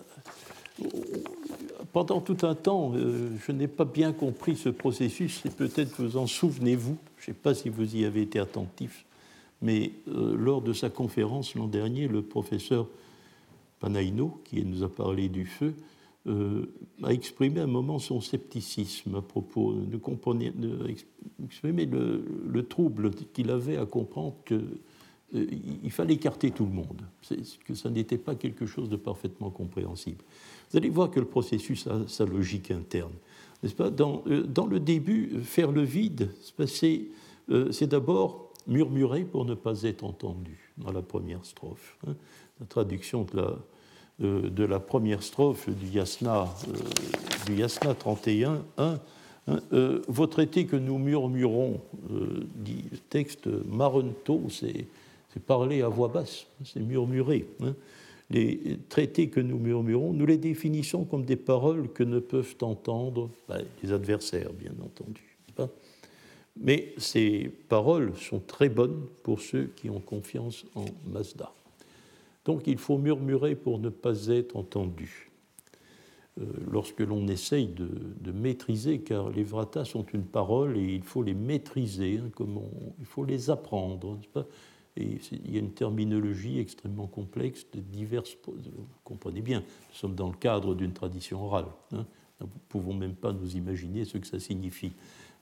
pendant 1.92 2.20
tout 2.20 2.38
un 2.42 2.54
temps, 2.54 2.92
je 2.94 3.52
n'ai 3.52 3.68
pas 3.68 3.84
bien 3.84 4.12
compris 4.12 4.56
ce 4.56 4.68
processus, 4.68 5.44
et 5.44 5.50
peut-être 5.50 6.02
vous 6.02 6.16
en 6.16 6.26
souvenez-vous. 6.26 6.96
Je 7.16 7.22
ne 7.22 7.26
sais 7.26 7.40
pas 7.40 7.54
si 7.54 7.68
vous 7.68 7.96
y 7.96 8.04
avez 8.04 8.22
été 8.22 8.38
attentif, 8.38 9.04
mais 9.62 9.92
euh, 10.08 10.34
lors 10.36 10.62
de 10.62 10.72
sa 10.72 10.90
conférence 10.90 11.54
l'an 11.54 11.66
dernier, 11.66 12.08
le 12.08 12.22
professeur 12.22 12.86
Panaino, 13.80 14.40
qui 14.44 14.64
nous 14.64 14.82
a 14.82 14.88
parlé 14.88 15.28
du 15.28 15.46
feu, 15.46 15.74
euh, 16.26 16.66
a 17.02 17.12
exprimé 17.12 17.60
un 17.60 17.66
moment 17.66 17.98
son 17.98 18.20
scepticisme 18.20 19.14
à 19.16 19.22
propos, 19.22 19.72
de, 19.72 19.96
comprenait, 19.96 20.52
exprimer 21.42 21.86
le, 21.86 22.24
le 22.46 22.66
trouble 22.66 23.10
qu'il 23.32 23.50
avait 23.50 23.78
à 23.78 23.86
comprendre 23.86 24.34
qu'il 24.44 24.60
euh, 25.34 25.46
fallait 25.90 26.14
écarter 26.14 26.50
tout 26.50 26.64
le 26.64 26.72
monde, 26.72 27.02
que 27.64 27.74
ça 27.74 27.90
n'était 27.90 28.18
pas 28.18 28.34
quelque 28.34 28.66
chose 28.66 28.88
de 28.88 28.96
parfaitement 28.96 29.50
compréhensible. 29.50 30.24
Vous 30.70 30.78
allez 30.78 30.88
voir 30.88 31.10
que 31.10 31.20
le 31.20 31.26
processus 31.26 31.86
a 31.86 32.06
sa 32.06 32.24
logique 32.24 32.70
interne. 32.70 33.12
N'est-ce 33.62 33.74
pas? 33.74 33.90
Dans, 33.90 34.22
euh, 34.26 34.42
dans, 34.42 34.66
le 34.66 34.80
début, 34.80 35.40
faire 35.42 35.72
le 35.72 35.82
vide, 35.82 36.30
c'est 36.66 37.86
d'abord 37.86 38.50
murmurer 38.66 39.24
pour 39.24 39.44
ne 39.44 39.54
pas 39.54 39.82
être 39.82 40.04
entendu 40.04 40.72
dans 40.78 40.92
la 40.92 41.02
première 41.02 41.44
strophe. 41.44 41.96
Hein. 42.06 42.14
La 42.60 42.66
traduction 42.66 43.24
de 43.24 44.64
la, 44.64 44.80
première 44.80 45.22
strophe 45.22 45.68
du 45.70 45.86
Yasna, 45.86 46.48
euh, 46.68 46.72
du 47.46 47.56
Yasna 47.56 47.94
31, 47.94 48.62
1, 48.76 49.00
hein, 49.48 49.60
euh, 49.72 50.02
votre 50.08 50.40
été 50.40 50.66
que 50.66 50.76
nous 50.76 50.98
murmurons, 50.98 51.80
euh, 52.10 52.46
dit 52.56 52.84
le 52.92 52.98
texte 52.98 53.46
Maronto, 53.66 54.42
c'est 54.50 54.86
parler 55.38 55.82
à 55.82 55.88
voix 55.88 56.08
basse, 56.08 56.46
c'est 56.64 56.80
murmurer. 56.80 57.46
Hein. 57.62 57.74
Les 58.30 58.78
traités 58.88 59.28
que 59.28 59.40
nous 59.40 59.58
murmurons, 59.58 60.12
nous 60.12 60.26
les 60.26 60.38
définissons 60.38 61.04
comme 61.04 61.24
des 61.24 61.36
paroles 61.36 61.92
que 61.92 62.04
ne 62.04 62.20
peuvent 62.20 62.56
entendre 62.62 63.30
ben, 63.48 63.64
les 63.82 63.92
adversaires, 63.92 64.52
bien 64.52 64.72
entendu. 64.84 65.36
Mais 66.56 66.94
ces 66.98 67.50
paroles 67.68 68.16
sont 68.16 68.40
très 68.40 68.68
bonnes 68.68 69.06
pour 69.22 69.40
ceux 69.40 69.70
qui 69.76 69.88
ont 69.88 70.00
confiance 70.00 70.64
en 70.74 70.84
Mazda. 71.06 71.52
Donc 72.44 72.66
il 72.66 72.78
faut 72.78 72.98
murmurer 72.98 73.54
pour 73.54 73.78
ne 73.78 73.88
pas 73.88 74.26
être 74.28 74.56
entendu. 74.56 75.30
Euh, 76.40 76.44
lorsque 76.70 77.00
l'on 77.00 77.26
essaye 77.28 77.66
de, 77.66 78.32
maîtriser, 78.32 79.00
car 79.00 79.30
les 79.30 79.42
vratas 79.42 79.84
sont 79.84 80.06
une 80.12 80.24
parole 80.24 80.76
et 80.78 80.94
il 80.94 81.02
faut 81.02 81.22
les 81.22 81.34
maîtriser, 81.34 82.18
hein, 82.18 82.30
il 82.98 83.06
faut 83.06 83.24
les 83.24 83.50
apprendre. 83.50 84.18
Il 84.96 85.50
y 85.50 85.56
a 85.56 85.60
une 85.60 85.72
terminologie 85.72 86.58
extrêmement 86.58 87.06
complexe 87.06 87.66
de 87.72 87.80
diverses. 87.80 88.36
Vous 88.46 88.86
comprenez 89.04 89.40
bien, 89.40 89.60
nous 89.60 89.94
sommes 89.94 90.14
dans 90.14 90.28
le 90.28 90.36
cadre 90.36 90.74
d'une 90.74 90.92
tradition 90.92 91.44
orale. 91.44 91.66
Hein. 91.92 92.06
nous 92.40 92.46
ne 92.46 92.52
pouvons 92.68 92.94
même 92.94 93.14
pas 93.14 93.32
nous 93.32 93.56
imaginer 93.56 94.04
ce 94.04 94.18
que 94.18 94.26
ça 94.26 94.40
signifie. 94.40 94.92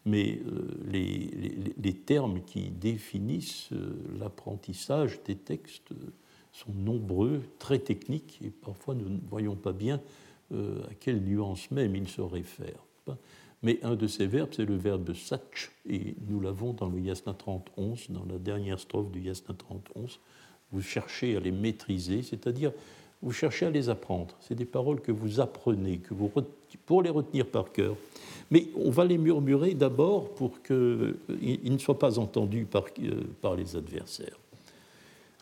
Mais 0.04 0.40
euh, 0.46 0.68
les, 0.90 1.92
termes 1.92 2.40
qui 2.42 2.70
définissent 2.70 3.68
euh, 3.72 3.90
l'apprentissage 4.18 5.20
des 5.24 5.34
textes 5.34 5.92
sont 6.52 6.72
nombreux, 6.72 7.42
très 7.58 7.78
techniques, 7.78 8.40
et 8.42 8.50
parfois 8.50 8.94
nous 8.94 9.08
ne 9.08 9.18
voyons 9.28 9.54
pas 9.54 9.72
bien 9.72 10.00
euh, 10.52 10.82
à 10.84 10.94
quelle 10.98 11.22
nuance 11.22 11.70
même 11.70 11.94
ils 11.94 12.08
se 12.08 12.22
réfèrent. 12.22 12.84
Mais 13.62 13.80
un 13.82 13.96
de 13.96 14.06
ces 14.06 14.26
verbes, 14.26 14.50
c'est 14.52 14.64
le 14.64 14.76
verbe 14.76 15.12
sach, 15.14 15.72
et 15.88 16.14
nous 16.28 16.40
l'avont 16.40 16.72
dans 16.72 16.88
le 16.88 17.00
Yasna 17.00 17.34
31, 17.34 17.94
dans 18.10 18.24
la 18.24 18.38
dernière 18.38 18.78
strophe 18.78 19.10
du 19.10 19.20
Yasna 19.20 19.54
31. 19.54 20.06
Vous 20.70 20.82
cherchez 20.82 21.36
à 21.36 21.40
les 21.40 21.50
maîtriser, 21.50 22.22
c'est-à-dire 22.22 22.72
vous 23.20 23.32
cherchez 23.32 23.66
à 23.66 23.70
les 23.70 23.88
apprendre. 23.88 24.34
C'est 24.40 24.54
des 24.54 24.64
paroles 24.64 25.00
que 25.00 25.10
vous 25.10 25.40
apprenez, 25.40 25.98
que 25.98 26.14
vous 26.14 26.30
pour 26.86 27.02
les 27.02 27.10
retenir 27.10 27.46
par 27.46 27.72
cœur. 27.72 27.96
Mais 28.50 28.68
on 28.76 28.90
va 28.90 29.04
les 29.04 29.18
murmurer 29.18 29.74
d'abord 29.74 30.30
pour 30.34 30.62
qu'ils 30.62 30.76
euh, 30.76 31.14
ne 31.64 31.78
soient 31.78 31.98
pas 31.98 32.18
entendus 32.18 32.64
par, 32.64 32.84
euh, 33.00 33.56
les 33.56 33.76
adversaires. 33.76 34.38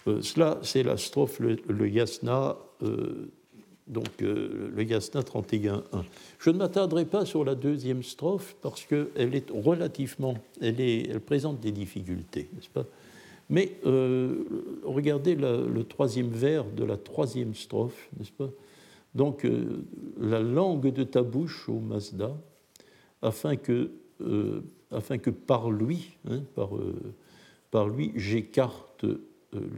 Euh, 0.08 0.22
cela, 0.22 0.58
c'est 0.62 0.82
la 0.82 0.96
strophe, 0.96 1.40
le, 1.40 1.88
yasna, 1.88 2.56
euh, 2.82 3.30
donc 3.86 4.22
euh, 4.22 4.70
le 4.74 4.82
yasna 4.82 5.22
31.1. 5.22 5.82
Je 6.38 6.50
ne 6.50 6.58
m'attarderai 6.58 7.04
pas 7.04 7.24
sur 7.24 7.44
la 7.44 7.54
deuxième 7.54 8.02
strophe 8.02 8.56
parce 8.62 8.84
qu'elle 8.84 9.34
est 9.34 9.50
relativement, 9.50 10.34
elle, 10.60 11.20
présente 11.20 11.60
des 11.60 11.72
difficultés, 11.72 12.48
n'est-ce 12.54 12.70
pas? 12.70 12.84
Mais 13.48 13.78
regardez 14.82 15.36
le 15.36 15.84
troisième 15.84 16.30
vers 16.30 16.64
de 16.64 16.82
la 16.82 16.96
troisième 16.96 17.54
strophe, 17.54 18.08
n'est-ce 18.18 18.32
pas? 18.32 18.50
Donc 19.14 19.46
la 20.20 20.40
langue 20.40 20.92
de 20.92 21.04
ta 21.04 21.22
bouche, 21.22 21.68
ô 21.68 21.78
Mazda, 21.78 22.36
afin 23.22 23.54
que, 23.54 23.92
afin 24.90 25.18
que 25.18 25.30
par 25.30 25.70
lui, 25.70 26.16
hein, 26.28 26.40
par, 26.56 26.70
par 27.70 27.88
lui, 27.88 28.12
j'écarte 28.16 29.04
euh, 29.56 29.68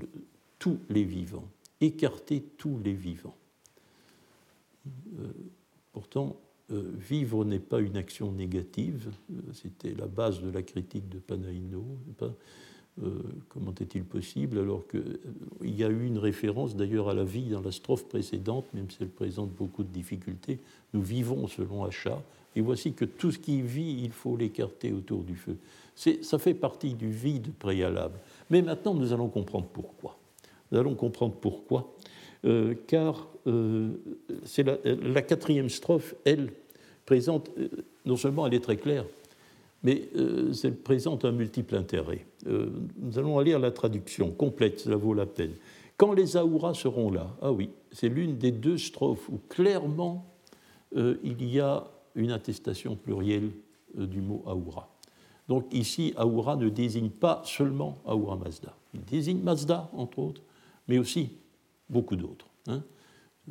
tous 0.58 0.78
les 0.88 1.04
vivants, 1.04 1.48
écarter 1.80 2.42
tous 2.56 2.78
les 2.84 2.92
vivants. 2.92 3.36
Euh, 5.18 5.26
pourtant, 5.92 6.36
euh, 6.70 6.92
vivre 6.98 7.44
n'est 7.44 7.58
pas 7.58 7.80
une 7.80 7.96
action 7.96 8.32
négative, 8.32 9.10
c'était 9.52 9.94
la 9.94 10.06
base 10.06 10.40
de 10.40 10.50
la 10.50 10.62
critique 10.62 11.08
de 11.08 11.18
Panaïno. 11.18 11.84
comment 13.48 13.74
est-il 13.80 14.04
possible 14.04 14.58
alors 14.58 14.84
qu'il 14.88 15.76
y 15.76 15.84
a 15.84 15.88
eu 15.88 16.06
une 16.06 16.18
référence 16.18 16.74
d'ailleurs 16.74 17.08
à 17.08 17.14
la 17.14 17.24
vie 17.24 17.48
dans 17.48 17.60
la 17.60 17.72
strophe 17.72 18.08
précédente, 18.08 18.66
même 18.74 18.90
si 18.90 18.98
elle 19.00 19.08
présente 19.08 19.50
beaucoup 19.50 19.84
de 19.84 19.92
difficultés. 19.92 20.58
Nous 20.92 21.02
vivons 21.02 21.46
selon 21.46 21.84
Achat, 21.84 22.20
et 22.56 22.60
voici 22.60 22.92
que 22.92 23.04
tout 23.04 23.30
ce 23.30 23.38
qui 23.38 23.62
vit, 23.62 24.00
il 24.02 24.10
faut 24.10 24.36
l'écarter 24.36 24.92
autour 24.92 25.22
du 25.22 25.36
feu. 25.36 25.56
Ça 25.94 26.38
fait 26.38 26.54
partie 26.54 26.94
du 26.94 27.10
vide 27.10 27.52
préalable. 27.58 28.18
Mais 28.50 28.62
maintenant, 28.62 28.94
nous 28.94 29.12
allons 29.12 29.28
comprendre 29.28 29.66
pourquoi. 29.72 30.16
Nous 30.70 30.78
allons 30.78 30.94
comprendre 30.94 31.34
pourquoi, 31.40 31.94
euh, 32.44 32.74
car 32.86 33.26
euh, 33.46 33.90
la, 34.54 35.22
quatrième 35.22 35.68
strophe, 35.68 36.14
elle, 36.24 36.52
présente, 37.04 37.50
euh, 37.58 37.68
non 38.04 38.16
seulement 38.16 38.46
elle 38.46 38.54
est 38.54 38.62
très 38.62 38.76
claire, 38.76 39.04
mais 39.82 40.08
elle 40.64 40.76
présente 40.76 41.24
un 41.24 41.30
multiple 41.30 41.76
intérêt. 41.76 42.26
nous 42.44 43.16
allons 43.16 43.38
lire 43.38 43.60
la 43.60 43.70
traduction 43.70 44.32
complète, 44.32 44.80
cela 44.80 44.96
vaut 44.96 45.14
la 45.14 45.24
peine. 45.24 45.52
Quand 45.96 46.12
les 46.12 46.36
Aouras 46.36 46.74
seront 46.74 47.12
là, 47.12 47.36
ah 47.42 47.52
oui, 47.52 47.70
c'est 47.92 48.08
l'une 48.08 48.38
des 48.38 48.50
deux 48.50 48.76
strophes 48.76 49.28
où 49.28 49.38
clairement 49.48 50.26
il 50.96 51.44
y 51.44 51.60
a 51.60 51.84
une 52.16 52.32
attestation 52.32 52.96
plurielle 52.96 53.50
du 53.94 54.20
mot 54.20 54.42
Aoura. 54.46 54.88
Donc 55.48 55.72
ici, 55.72 56.12
Ahura 56.16 56.56
ne 56.56 56.68
désigne 56.68 57.10
pas 57.10 57.42
seulement 57.44 57.98
Ahura 58.04 58.36
Mazda. 58.36 58.74
Il 58.94 59.04
désigne 59.04 59.40
Mazda, 59.40 59.88
entre 59.92 60.18
autres, 60.18 60.42
mais 60.88 60.98
aussi 60.98 61.30
beaucoup 61.88 62.16
d'autres. 62.16 62.46
Hein. 62.66 62.82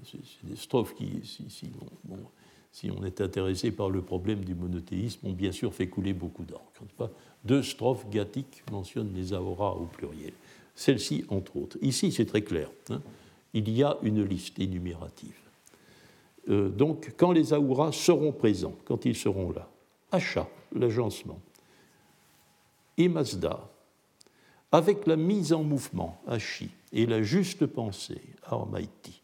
C'est 0.03 0.19
des 0.43 0.55
strophes 0.55 0.93
qui, 0.93 1.21
si, 1.23 2.91
on, 2.91 3.03
est 3.03 3.19
intéressé 3.19 3.71
par 3.71 3.89
le 3.89 4.01
problème 4.01 4.45
du 4.45 4.53
monothéisme, 4.53 5.27
ont 5.27 5.33
bien 5.33 5.51
sûr 5.51 5.73
fait 5.73 5.87
couler 5.87 6.13
beaucoup 6.13 6.43
d'encre. 6.43 7.11
Deux 7.43 7.63
strophes 7.63 8.07
gathiques 8.09 8.63
mentionnent 8.71 9.13
les 9.15 9.33
Ahura 9.33 9.75
au 9.75 9.85
pluriel. 9.85 10.33
Celle-ci, 10.75 11.25
entre 11.29 11.57
autres. 11.57 11.77
Ici, 11.81 12.11
c'est 12.11 12.25
très 12.25 12.43
clair. 12.43 12.69
Hein. 12.89 13.01
Il 13.53 13.69
y 13.69 13.81
a 13.81 13.97
une 14.03 14.23
liste 14.23 14.59
énumérative. 14.59 15.33
Euh, 16.49 16.69
donc, 16.69 17.13
quand 17.17 17.31
les 17.31 17.53
Aouras 17.53 17.91
seront 17.91 18.31
présents, 18.31 18.75
quand 18.85 19.05
ils 19.05 19.15
seront 19.15 19.51
là, 19.51 19.69
achat, 20.11 20.47
l'agencement, 20.73 21.39
et 22.97 23.09
Mazda, 23.09 23.69
avec 24.71 25.07
la 25.07 25.15
mise 25.15 25.53
en 25.53 25.63
mouvement, 25.63 26.21
Ashi, 26.27 26.69
et 26.91 27.05
la 27.05 27.21
juste 27.21 27.65
pensée, 27.65 28.21
Armaiti, 28.43 29.21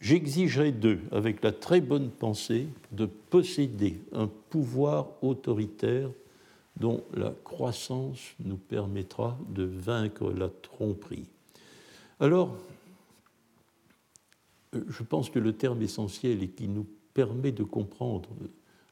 j'exigerai 0.00 0.72
d'eux, 0.72 1.00
avec 1.10 1.42
la 1.42 1.52
très 1.52 1.80
bonne 1.80 2.10
pensée, 2.10 2.66
de 2.90 3.06
posséder 3.06 4.00
un 4.12 4.28
pouvoir 4.50 5.08
autoritaire 5.22 6.10
dont 6.76 7.04
la 7.14 7.34
croissance 7.44 8.20
nous 8.40 8.56
permettra 8.56 9.38
de 9.48 9.64
vaincre 9.64 10.32
la 10.32 10.48
tromperie. 10.48 11.26
Alors, 12.18 12.56
je 14.72 15.02
pense 15.02 15.28
que 15.28 15.38
le 15.38 15.52
terme 15.52 15.82
essentiel 15.82 16.42
et 16.42 16.48
qui 16.48 16.66
nous 16.66 16.86
permet 17.12 17.52
de 17.52 17.62
comprendre 17.62 18.30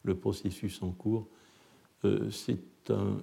le 0.02 0.14
processus 0.14 0.82
en 0.82 0.90
cours, 0.90 1.26
euh, 2.04 2.30
c'est 2.30 2.90
un 2.90 3.16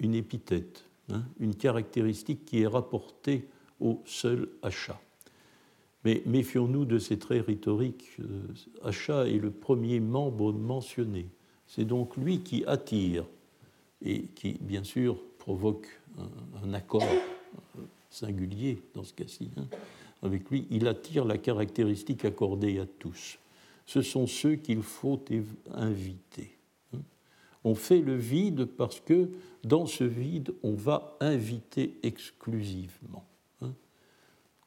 une 0.00 0.14
épithète, 0.14 0.84
hein, 1.12 1.24
une 1.40 1.54
caractéristique 1.54 2.44
qui 2.44 2.62
est 2.62 2.66
rapportée 2.66 3.48
au 3.80 4.02
seul 4.04 4.48
achat. 4.62 5.00
Mais 6.04 6.22
méfions-nous 6.26 6.84
de 6.84 6.98
ces 6.98 7.18
traits 7.18 7.46
rhétoriques. 7.46 8.08
Euh, 8.20 8.42
achat 8.82 9.26
est 9.26 9.38
le 9.38 9.50
premier 9.50 10.00
membre 10.00 10.52
mentionné. 10.52 11.28
C'est 11.66 11.84
donc 11.84 12.16
lui 12.16 12.40
qui 12.40 12.64
attire 12.66 13.24
et 14.02 14.22
qui, 14.34 14.56
bien 14.60 14.84
sûr, 14.84 15.20
provoque 15.38 15.88
un, 16.62 16.72
accord 16.72 17.02
euh, 17.02 17.82
singulier 18.10 18.80
dans 18.94 19.04
ce 19.04 19.12
cas-ci. 19.12 19.50
Hein. 19.56 19.66
Avec 20.22 20.50
lui, 20.50 20.66
il 20.70 20.88
attire 20.88 21.24
la 21.24 21.38
caractéristique 21.38 22.24
accordée 22.24 22.78
à 22.78 22.86
tous. 22.86 23.38
Ce 23.86 24.02
sont 24.02 24.26
ceux 24.26 24.56
qu'il 24.56 24.82
faut 24.82 25.22
inviter. 25.72 26.57
On 27.68 27.74
fait 27.74 28.00
le 28.00 28.16
vide 28.16 28.64
parce 28.64 28.98
que 28.98 29.28
dans 29.62 29.84
ce 29.84 30.02
vide, 30.02 30.54
on 30.62 30.72
va 30.72 31.18
inviter 31.20 31.98
exclusivement. 32.02 33.26
Hein. 33.60 33.74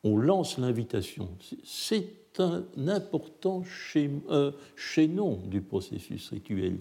on 0.04 0.18
lance 0.18 0.60
l'invitation. 0.60 1.28
C'est 1.64 2.14
un 2.38 2.64
important 2.88 3.64
euh, 3.96 4.52
chaînon 4.76 5.40
du 5.48 5.62
processus 5.62 6.30
rituel. 6.30 6.78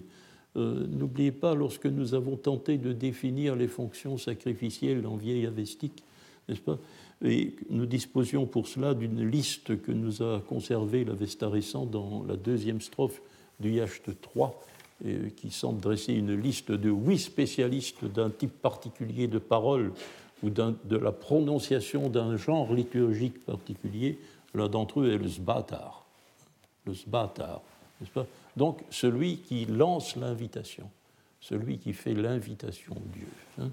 Euh, 0.57 0.85
n'oubliez 0.85 1.31
pas, 1.31 1.55
lorsque 1.55 1.87
nous 1.87 2.13
avons 2.13 2.37
tenté 2.37 2.77
de 2.77 2.93
définir 2.93 3.55
les 3.55 3.67
fonctions 3.67 4.19
sacrificielles 4.19 5.07
en 5.07 5.15
vieille 5.15 5.47
avestique, 5.47 6.03
n'est-ce 6.47 6.61
pas 6.61 6.77
Et 7.25 7.55
nous 7.71 7.87
disposions 7.87 8.45
pour 8.45 8.67
cela 8.67 8.93
d'une 8.93 9.27
liste 9.27 9.81
que 9.81 9.91
nous 9.91 10.21
a 10.21 10.39
conservée 10.41 11.03
l'Avesta 11.03 11.49
récent 11.49 11.87
dans 11.87 12.23
la 12.27 12.35
deuxième 12.35 12.79
strophe 12.79 13.23
du 13.59 13.71
Yacht 13.71 14.11
3, 14.21 14.61
qui 15.35 15.49
semble 15.49 15.79
dresser 15.79 16.13
une 16.13 16.39
liste 16.39 16.71
de 16.71 16.89
huit 16.89 17.19
spécialistes 17.19 18.05
d'un 18.05 18.29
type 18.29 18.61
particulier 18.61 19.27
de 19.27 19.39
parole 19.39 19.91
ou 20.43 20.49
de 20.49 20.97
la 20.97 21.11
prononciation 21.11 22.09
d'un 22.09 22.37
genre 22.37 22.73
liturgique 22.73 23.43
particulier. 23.45 24.19
L'un 24.53 24.67
d'entre 24.67 25.01
eux 25.01 25.11
est 25.11 25.17
le 25.17 25.27
sbatar. 25.27 26.05
Le 26.85 26.93
sbatar, 26.93 27.61
n'est-ce 27.99 28.11
pas? 28.11 28.25
Donc 28.57 28.83
celui 28.89 29.37
qui 29.37 29.65
lance 29.65 30.15
l'invitation, 30.15 30.89
celui 31.39 31.77
qui 31.77 31.93
fait 31.93 32.13
l'invitation 32.13 32.93
au 32.93 33.15
Dieu. 33.15 33.27
Hein. 33.59 33.69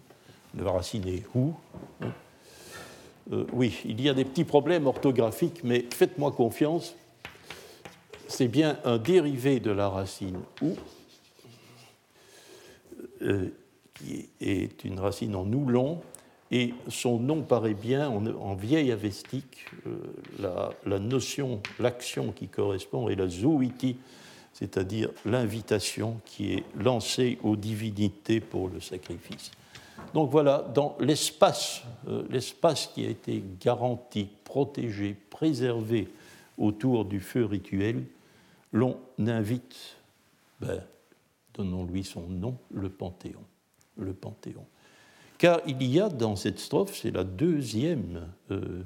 Le 0.57 0.68
racine 0.68 1.07
est 1.09 1.24
où 1.35 1.53
hein? 2.01 2.12
euh, 3.33 3.45
Oui, 3.53 3.79
il 3.85 4.01
y 4.01 4.09
a 4.09 4.14
des 4.14 4.24
petits 4.24 4.45
problèmes 4.45 4.87
orthographiques, 4.87 5.64
mais 5.64 5.85
faites-moi 5.91 6.33
confiance, 6.33 6.95
c'est 8.29 8.49
bien 8.49 8.79
un 8.85 8.99
dérivé 8.99 9.59
de 9.59 9.70
la 9.70 9.89
racine 9.89 10.39
ou 10.62 10.74
qui 13.95 14.29
est 14.41 14.85
une 14.85 15.01
racine 15.01 15.35
en 15.35 15.51
oulon, 15.53 16.01
et 16.51 16.73
son 16.89 17.19
nom 17.19 17.43
paraît 17.43 17.75
bien 17.75 18.09
en, 18.09 18.55
vieil 18.55 18.91
avestique, 18.91 19.66
euh, 19.87 20.73
la, 20.87 20.99
notion, 20.99 21.61
l'action 21.79 22.33
qui 22.33 22.49
correspond 22.49 23.09
est 23.09 23.16
la 23.16 23.29
zouiti, 23.29 23.97
c'est-à-dire 24.55 25.11
l'invitation 25.27 26.21
qui 26.25 26.55
est 26.55 26.64
lancée 26.75 27.39
aux 27.43 27.57
divinités 27.57 28.41
pour 28.41 28.69
le 28.69 28.81
sacrifice. 28.81 29.51
Donc 30.14 30.31
voilà, 30.31 30.66
dans 30.75 30.97
l'espace, 31.01 31.83
euh, 32.09 32.23
l'espace 32.31 32.91
qui 32.95 33.05
a 33.05 33.11
été 33.11 33.43
garanti, 33.61 34.29
protégé, 34.45 35.16
préservé 35.29 36.09
autour 36.57 37.05
du 37.05 37.21
feu 37.21 37.45
rituel, 37.45 38.05
l'on 38.73 38.97
invite 39.19 39.97
ben, 40.61 40.81
donnons-lui 41.59 42.05
son 42.05 42.23
nom, 42.29 42.57
le 42.71 42.89
Panthéon. 42.89 43.45
Le 43.97 44.15
Panthéon. 44.15 44.65
Car 45.39 45.61
il 45.67 45.83
y 45.83 46.01
a 46.01 46.09
dans 46.09 46.37
cette 46.37 46.59
strophe, 46.59 46.97
c'est 46.97 47.11
la 47.11 47.25
deuxième, 47.25 48.29
euh, 48.51 48.83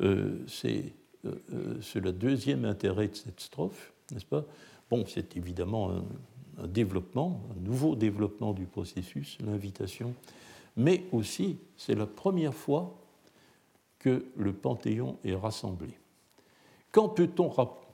euh, 0.00 0.44
c'est 0.46 0.92
euh, 1.24 1.80
le 1.94 2.12
deuxième 2.12 2.64
intérêt 2.64 3.08
de 3.08 3.14
cette 3.14 3.40
strophe, 3.40 3.92
n'est-ce 4.12 4.24
pas? 4.24 4.44
Bon, 4.90 5.04
c'est 5.06 5.36
évidemment 5.36 5.90
un, 5.90 6.66
développement, 6.66 7.42
un 7.56 7.60
nouveau 7.60 7.94
développement 7.94 8.52
du 8.52 8.64
processus, 8.64 9.38
l'invitation, 9.44 10.14
mais 10.76 11.04
aussi 11.12 11.58
c'est 11.76 11.94
la 11.94 12.06
première 12.06 12.54
fois 12.54 12.96
que 13.98 14.24
le 14.36 14.52
Panthéon 14.52 15.18
est 15.24 15.34
rassemblé. 15.34 15.90
Quand 16.90 17.08
peut-on 17.08 17.48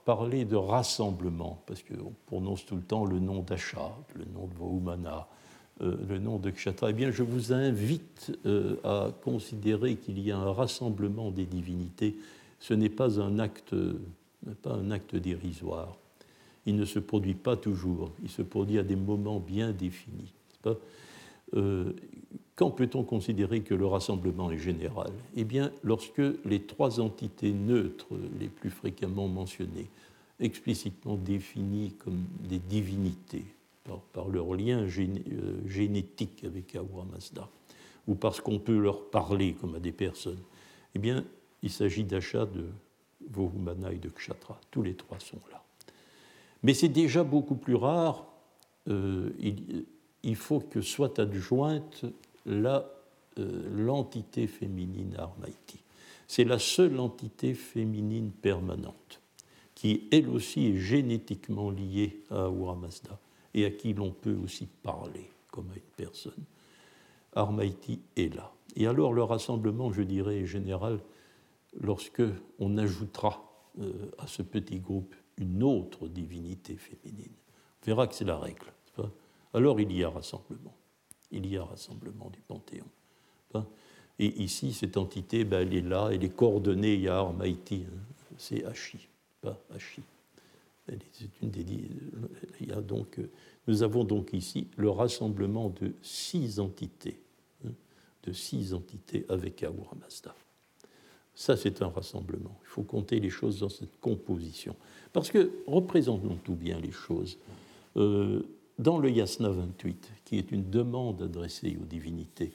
parler 0.04 0.44
de 0.44 0.56
rassemblement, 0.56 1.62
parce 1.66 1.82
qu'on 1.82 2.12
prononce 2.26 2.66
tout 2.66 2.76
le 2.76 2.82
temps 2.82 3.04
le 3.04 3.18
nom 3.18 3.40
d'Acha, 3.40 3.96
le 4.14 4.24
nom 4.26 4.46
de 4.46 4.54
Vahumana, 4.58 5.26
euh, 5.80 5.96
le 6.08 6.18
nom 6.18 6.38
de 6.38 6.50
Kshatra, 6.50 6.90
eh 6.90 6.92
bien, 6.92 7.10
je 7.10 7.22
vous 7.22 7.52
invite 7.52 8.32
euh, 8.46 8.76
à 8.84 9.10
considérer 9.22 9.96
qu'il 9.96 10.20
y 10.20 10.30
a 10.30 10.38
un 10.38 10.52
rassemblement 10.52 11.30
des 11.30 11.46
divinités. 11.46 12.16
Ce 12.60 12.74
n'est 12.74 12.90
pas 12.90 13.20
un 13.20 13.38
acte, 13.38 13.74
pas 14.62 14.74
un 14.74 14.90
acte 14.90 15.16
dérisoire. 15.16 15.96
Il 16.66 16.76
ne 16.76 16.84
se 16.84 16.98
produit 16.98 17.34
pas 17.34 17.56
toujours. 17.56 18.12
Il 18.22 18.30
se 18.30 18.42
produit 18.42 18.78
à 18.78 18.82
des 18.82 18.96
moments 18.96 19.40
bien 19.40 19.72
définis. 19.72 20.32
Quand 22.56 22.70
peut-on 22.70 23.02
considérer 23.02 23.62
que 23.62 23.74
le 23.74 23.86
rassemblement 23.86 24.50
est 24.50 24.58
général? 24.58 25.10
Eh 25.34 25.44
bien, 25.44 25.72
lorsque 25.82 26.22
les 26.44 26.62
trois 26.62 27.00
entités 27.00 27.52
neutres 27.52 28.14
les 28.38 28.48
plus 28.48 28.70
fréquemment 28.70 29.26
mentionnées, 29.26 29.88
explicitement 30.40 31.16
définies 31.16 31.94
comme 31.98 32.24
des 32.48 32.58
divinités, 32.58 33.44
par, 34.12 34.28
leur 34.28 34.54
lien 34.54 34.86
euh, 34.86 35.68
génétique 35.68 36.44
avec 36.44 36.74
Ahura 36.76 37.04
Mazda, 37.04 37.48
ou 38.06 38.14
parce 38.14 38.40
qu'on 38.40 38.58
peut 38.58 38.78
leur 38.78 39.10
parler 39.10 39.54
comme 39.54 39.74
à 39.74 39.80
des 39.80 39.92
personnes, 39.92 40.40
eh 40.94 40.98
bien, 40.98 41.24
il 41.62 41.70
s'agit 41.70 42.04
d'achats 42.04 42.46
de 42.46 42.66
Vohumana 43.30 43.92
et 43.92 43.98
de 43.98 44.08
Kshatra. 44.08 44.60
Tous 44.70 44.82
les 44.82 44.94
trois 44.94 45.18
sont 45.18 45.40
là. 45.50 45.62
Mais 46.62 46.72
c'est 46.72 46.88
déjà 46.88 47.24
beaucoup 47.24 47.56
plus 47.56 47.74
rare. 47.74 48.26
Euh, 48.88 49.30
il, 49.40 49.86
il 50.22 50.36
faut 50.36 50.60
que 50.60 50.80
soit 50.80 51.18
adjointe 51.18 52.04
euh, 52.46 52.82
l'entité 53.36 54.46
féminine 54.46 55.14
à 55.18 55.22
Armaïti. 55.22 55.80
C'est 56.26 56.44
la 56.44 56.58
seule 56.58 56.98
entité 57.00 57.54
féminine 57.54 58.30
permanente 58.30 59.20
qui, 59.74 60.08
elle 60.10 60.28
aussi, 60.28 60.68
est 60.68 60.76
génétiquement 60.76 61.70
liée 61.70 62.22
à 62.30 62.44
Ahura 62.44 62.74
Mazda 62.76 63.18
et 63.52 63.64
à 63.64 63.70
qui 63.70 63.92
l'on 63.92 64.12
peut 64.12 64.36
aussi 64.42 64.66
parler 64.66 65.30
comme 65.50 65.70
à 65.70 65.74
une 65.74 65.82
personne. 65.96 66.44
Armaïti 67.34 68.00
est 68.16 68.34
là. 68.34 68.52
Et 68.76 68.86
alors 68.86 69.12
le 69.12 69.22
rassemblement, 69.22 69.92
je 69.92 70.02
dirais, 70.02 70.40
est 70.40 70.46
général 70.46 71.00
lorsque 71.80 72.22
on 72.58 72.78
ajoutera 72.78 73.44
euh, 73.80 73.92
à 74.18 74.26
ce 74.26 74.42
petit 74.42 74.78
groupe 74.78 75.14
une 75.36 75.62
autre 75.62 76.08
divinité 76.08 76.76
féminine. 76.76 77.32
On 77.82 77.86
verra 77.86 78.06
que 78.06 78.14
c'est 78.14 78.24
la 78.24 78.38
règle 78.38 78.72
alors 79.54 79.80
il 79.80 79.96
y 79.96 80.04
a 80.04 80.10
rassemblement. 80.10 80.74
Il 81.34 81.46
y 81.46 81.58
a 81.58 81.64
rassemblement 81.64 82.30
du 82.30 82.40
Panthéon. 82.40 82.86
Et 84.20 84.42
ici, 84.42 84.72
cette 84.72 84.96
entité, 84.96 85.44
ben, 85.44 85.66
elle 85.66 85.74
est 85.74 85.80
là, 85.80 86.10
elle 86.12 86.22
est 86.22 86.34
coordonnée, 86.34 86.94
il 86.94 87.00
y 87.00 87.08
Armaïti, 87.08 87.84
hein. 87.84 87.98
c'est 88.38 88.64
Hachi, 88.64 89.08
pas 89.40 89.58
Hachi. 89.74 90.02
Une 91.42 91.50
des, 91.50 91.64
il 92.60 92.68
y 92.68 92.72
a 92.72 92.80
donc, 92.80 93.18
nous 93.66 93.82
avons 93.82 94.04
donc 94.04 94.32
ici 94.32 94.68
le 94.76 94.90
rassemblement 94.90 95.70
de 95.80 95.92
six 96.02 96.60
entités, 96.60 97.18
hein, 97.66 97.70
de 98.22 98.32
six 98.32 98.72
entités 98.72 99.24
avec 99.28 99.62
Ahura 99.64 99.96
Mazda. 100.00 100.34
Ça, 101.34 101.56
c'est 101.56 101.82
un 101.82 101.88
rassemblement. 101.88 102.56
Il 102.62 102.68
faut 102.68 102.82
compter 102.82 103.18
les 103.18 103.30
choses 103.30 103.58
dans 103.58 103.68
cette 103.68 103.98
composition. 104.00 104.76
Parce 105.12 105.30
que, 105.30 105.50
représentons 105.66 106.36
tout 106.44 106.54
bien 106.54 106.78
les 106.78 106.92
choses. 106.92 107.38
Euh, 107.96 108.42
dans 108.78 108.98
le 108.98 109.10
Yasna 109.10 109.50
28, 109.50 110.10
qui 110.24 110.38
est 110.38 110.52
une 110.52 110.70
demande 110.70 111.22
adressée 111.22 111.76
aux 111.80 111.86
divinités, 111.86 112.52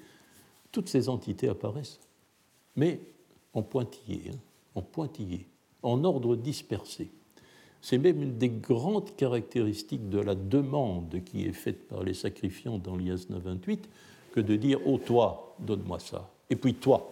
toutes 0.72 0.90
ces 0.90 1.10
entités 1.10 1.50
apparaissent, 1.50 2.00
mais 2.76 3.00
en 3.54 3.62
pointillé, 3.62 4.32
hein, 4.32 4.38
en 4.76 4.82
pointillé, 4.82 5.46
en 5.82 6.04
ordre 6.04 6.36
dispersé. 6.36 7.10
C'est 7.82 7.98
même 7.98 8.22
une 8.22 8.38
des 8.38 8.50
grandes 8.50 9.16
caractéristiques 9.16 10.10
de 10.10 10.20
la 10.20 10.36
demande 10.36 11.24
qui 11.24 11.46
est 11.46 11.54
faite 11.54 11.88
par 11.88 12.04
les 12.04 12.14
sacrifiants 12.14 12.78
dans 12.78 12.98
l'Yasna 12.98 13.40
28 13.40 13.90
que 14.34 14.42
de 14.42 14.56
dire 14.58 14.80
Oh, 14.86 14.98
toi, 14.98 15.56
donne-moi 15.60 16.00
ça. 16.00 16.30
Et 16.50 16.56
puis 16.56 16.74
toi, 16.74 17.10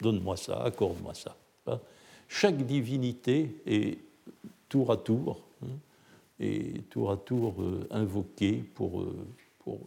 donne-moi 0.00 0.36
ça, 0.36 0.62
accorde-moi 0.62 1.14
ça. 1.14 1.36
Hein. 1.66 1.80
Chaque 2.28 2.58
divinité 2.58 3.56
est 3.66 3.98
tour 4.68 4.90
à 4.92 4.96
tour 4.96 5.40
hein, 5.64 5.68
et 6.40 6.82
tour 6.90 7.10
à 7.10 7.16
tour 7.16 7.54
euh, 7.60 7.86
invoqué 7.90 8.64
pour, 8.74 9.02
euh, 9.02 9.26
pour 9.60 9.80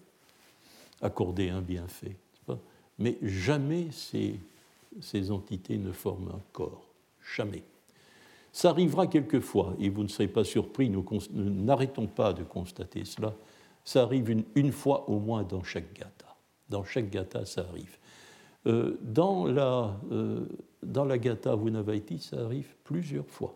accorder 1.01 1.49
un 1.49 1.62
bienfait. 1.62 2.16
Mais 2.99 3.18
jamais 3.24 3.88
ces, 3.91 4.39
ces 5.01 5.32
entités 5.32 5.78
ne 5.78 5.91
forment 5.91 6.30
un 6.30 6.41
corps. 6.51 6.86
Jamais. 7.36 7.64
Ça 8.51 8.70
arrivera 8.70 9.08
quelquefois, 9.08 9.76
et 9.80 9.89
vous 9.89 10.04
ne 10.04 10.08
serez 10.08 10.28
pas 10.28 10.43
surpris, 10.43 10.89
nous 10.89 11.04
n'arrêtons 11.34 12.06
pas 12.06 12.34
de 12.34 12.43
constater 12.43 13.04
cela. 13.04 13.34
Ça 13.84 14.04
arrive 14.04 14.30
une, 14.30 14.43
une, 14.54 14.72
fois 14.72 15.10
au 15.10 15.20
moins 15.20 15.43
dans 15.43 15.64
chaque 15.64 15.91
gata. 15.93 16.38
Dans 16.70 16.84
chaque 16.84 17.10
gata, 17.10 17.45
ça 17.45 17.66
arrive. 17.68 17.97
Euh, 18.68 18.97
dans, 19.01 19.45
la, 19.45 19.99
euh, 20.12 20.45
dans 20.84 21.04
la 21.04 21.18
gata 21.18 21.56
Vunavaiti, 21.56 22.20
ça 22.20 22.41
arrive 22.45 22.76
plusieurs 22.84 23.28
fois. 23.28 23.56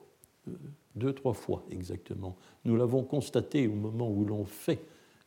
Deux, 0.97 1.13
trois 1.13 1.33
fois 1.33 1.63
exactement. 1.71 2.35
Nous 2.65 2.75
l'avons 2.75 3.03
constaté 3.03 3.67
au 3.67 3.73
moment 3.73 4.09
où 4.09 4.25
l'on 4.25 4.45
fait 4.45 4.79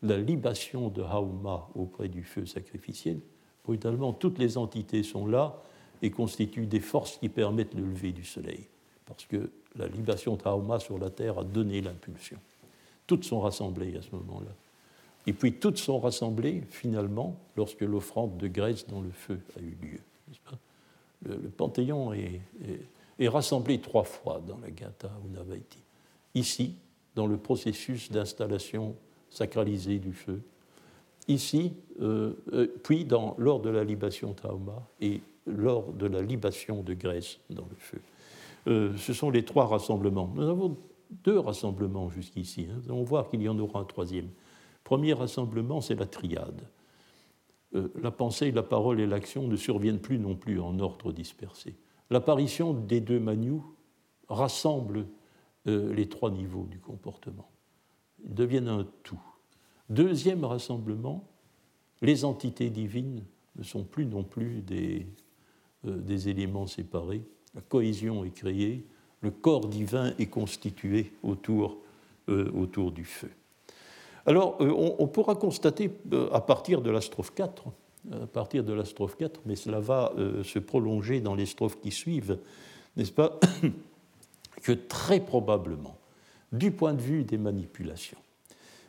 la 0.03 0.19
libation 0.19 0.89
de 0.89 1.03
Hauma 1.03 1.69
auprès 1.75 2.09
du 2.09 2.23
feu 2.23 2.47
sacrificiel. 2.47 3.21
Brutalement, 3.65 4.13
toutes 4.13 4.39
les 4.39 4.57
entités 4.59 5.03
sont 5.03 5.27
là 5.27 5.63
et 6.03 6.11
constituent 6.11 6.67
des 6.67 6.81
forces 6.81 7.19
qui 7.19 7.29
permettent 7.29 7.75
le 7.75 7.85
lever 7.85 8.13
du 8.13 8.25
soleil, 8.25 8.67
parce 9.05 9.27
que 9.27 9.51
la 9.77 9.87
libation 9.87 10.37
de 10.37 10.43
Hauma 10.49 10.79
sur 10.79 10.99
la 10.99 11.11
terre 11.11 11.39
a 11.39 11.45
donné 11.45 11.81
l'impulsion. 11.81 12.39
Toutes 13.07 13.25
sont 13.25 13.41
rassemblées 13.41 13.97
à 13.97 14.03
ce 14.03 14.11
moment-là. 14.13 14.53
Et 15.27 15.33
puis 15.33 15.53
toutes 15.53 15.77
sont 15.77 16.01
rassemblées 16.01 16.63
finalement 16.71 17.37
lorsque 17.57 17.83
l'offrande 17.83 18.39
de 18.39 18.49
graisse 18.49 18.87
dans 18.87 19.03
le 19.03 19.11
feu 19.11 19.39
a 19.57 19.61
eu 19.61 19.77
lieu. 19.83 20.01
le, 21.27 21.51
panthéon 21.51 22.13
est, 22.15 22.41
est, 22.65 22.81
rassemblé 23.29 23.81
trois 23.81 24.05
fois 24.05 24.41
dans 24.47 24.59
la 24.59 24.71
Gata 24.71 25.11
Unavaiti. 25.29 25.83
Ici, 26.35 26.77
dans 27.15 27.27
le 27.27 27.37
processus 27.37 28.11
d'installation 28.11 28.95
sacralisée 29.29 29.99
du 29.99 30.13
feu, 30.13 30.43
ici, 31.29 31.73
euh, 32.01 32.33
euh, 32.53 32.67
puis 32.83 33.07
lors 33.39 33.61
de 33.61 33.71
la 33.71 33.85
libation 33.85 34.33
Tauma 34.33 34.89
et 35.01 35.21
lors 35.47 35.93
de 35.93 36.07
la 36.07 36.23
libation 36.23 36.83
de 36.83 36.95
Grèce 36.95 37.39
dans 37.51 37.67
le 37.69 37.77
feu. 37.77 38.01
Euh, 38.69 38.97
ce 38.97 39.13
sont 39.13 39.31
les 39.31 39.45
trois 39.45 39.67
rassemblements. 39.67 40.31
Nous 40.35 40.49
avons 40.49 40.77
deux 41.11 41.39
rassemblements 41.39 42.11
jusqu'ici. 42.11 42.67
Hein. 42.71 42.81
Nous 42.85 42.93
allons 42.93 43.05
voir 43.05 43.29
qu'il 43.29 43.43
y 43.43 43.49
en 43.49 43.59
aura 43.59 43.81
un 43.81 43.85
troisième. 43.85 44.29
Premier 44.85 45.13
rassemblement, 45.13 45.81
c'est 45.81 45.95
la 45.95 46.07
triade. 46.07 46.63
la 47.73 48.11
pensée, 48.11 48.51
la 48.51 48.63
parole 48.63 48.99
et 48.99 49.07
l'action 49.07 49.47
ne 49.47 49.57
surviennent 49.57 50.01
plus 50.01 50.19
non 50.19 50.35
plus 50.35 50.61
en 50.61 50.79
ordre 50.81 51.13
dispersé. 51.13 51.75
L'apparition 52.11 52.75
des 52.75 53.01
deux 53.01 53.21
manious 53.21 53.65
rassemble 54.29 55.07
les 55.67 56.09
trois 56.09 56.31
niveaux 56.31 56.65
du 56.65 56.79
comportement. 56.79 57.51
Ils 58.25 58.35
deviennent 58.35 58.69
un 58.69 58.87
tout. 59.03 59.21
Deuxième 59.91 60.45
rassemblement, 60.45 61.29
les 62.03 62.25
entités 62.25 62.71
divines 62.71 63.25
ne 63.57 63.63
sont 63.63 63.85
plus 63.85 64.07
non 64.07 64.23
plus 64.23 64.63
des, 64.63 65.07
euh, 65.87 66.19
éléments 66.27 66.67
séparés. 66.67 67.23
La 67.55 67.61
cohésion 67.61 68.25
est 68.25 68.31
créée, 68.31 68.87
le 69.21 69.31
corps 69.31 69.67
divin 69.67 70.13
est 70.19 70.27
constitué 70.27 71.13
autour, 71.23 71.79
euh, 72.29 72.91
du 72.95 73.05
feu. 73.05 73.31
Alors, 74.27 74.57
euh, 74.61 74.95
on, 74.99 75.09
pourra 75.09 75.35
constater 75.35 75.91
à 76.33 76.41
partir 76.41 76.81
de 76.83 76.91
la 76.91 77.01
strophe 77.01 77.35
4, 77.35 77.65
à 78.13 78.27
partir 78.27 78.65
de 78.65 78.73
la 78.73 78.85
strophe 78.85 79.17
4, 79.17 79.41
mais 79.47 79.57
cela 79.57 79.81
va 79.81 80.13
se 80.43 80.59
prolonger 80.59 81.21
dans 81.21 81.35
les 81.35 81.47
strophes 81.47 81.81
qui 81.81 81.91
suivent, 81.91 82.39
n'est-ce 82.97 83.13
pas, 83.13 83.39
que 84.63 84.73
très 84.73 85.21
probablement, 85.21 85.97
du 86.53 86.71
point 86.71 86.95
de 86.95 87.01
vue 87.01 87.25
des 87.25 87.39
manipulations, 87.39 88.19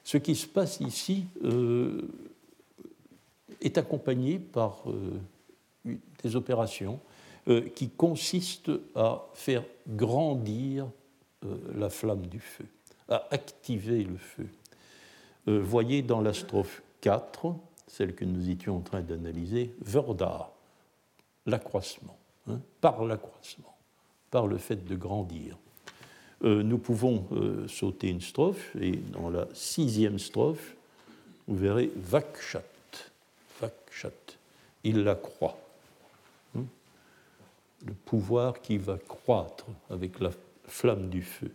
ce 0.03 0.17
qui 0.17 0.35
se 0.35 0.47
passe 0.47 0.79
ici 0.79 1.25
euh, 1.43 2.01
est 3.61 3.77
accompagné 3.77 4.39
par 4.39 4.83
euh, 4.87 5.97
des 6.23 6.35
opérations 6.35 6.99
euh, 7.47 7.69
qui 7.75 7.89
consistent 7.89 8.71
à 8.95 9.27
faire 9.33 9.63
grandir 9.87 10.87
la 11.73 11.89
flamme 11.89 12.27
du 12.27 12.39
feu, 12.39 12.65
à 13.09 13.27
activer 13.31 14.03
le 14.03 14.17
feu. 14.17 14.47
voyez 15.47 16.03
dans 16.03 16.21
la 16.21 16.33
strophe 16.33 16.83
4, 17.01 17.55
celle 17.91 18.15
que 18.15 18.23
nous 18.23 18.49
étions 18.49 18.77
en 18.77 18.81
train 18.81 19.01
d'analyser, 19.01 19.75
Verda, 19.81 20.49
l'accroissement, 21.45 22.17
hein, 22.47 22.61
par 22.79 23.03
l'accroissement, 23.03 23.75
par 24.29 24.47
le 24.47 24.57
fait 24.57 24.85
de 24.85 24.95
grandir. 24.95 25.57
Euh, 26.43 26.63
nous 26.63 26.77
pouvons 26.77 27.27
euh, 27.33 27.67
sauter 27.67 28.07
une 28.09 28.21
strophe, 28.21 28.73
et 28.79 28.91
dans 28.91 29.29
la 29.29 29.45
sixième 29.53 30.19
strophe, 30.19 30.75
vous 31.47 31.57
verrez 31.57 31.91
Vakshat. 31.97 32.63
Vakshat. 33.59 34.37
Il 34.85 35.03
la 35.03 35.15
croit. 35.15 35.59
Hmm? 36.55 36.63
Le 37.85 37.93
pouvoir 37.93 38.61
qui 38.61 38.77
va 38.77 38.97
croître 38.99 39.65
avec 39.89 40.21
la 40.21 40.31
flamme 40.65 41.09
du 41.09 41.23
feu. 41.23 41.51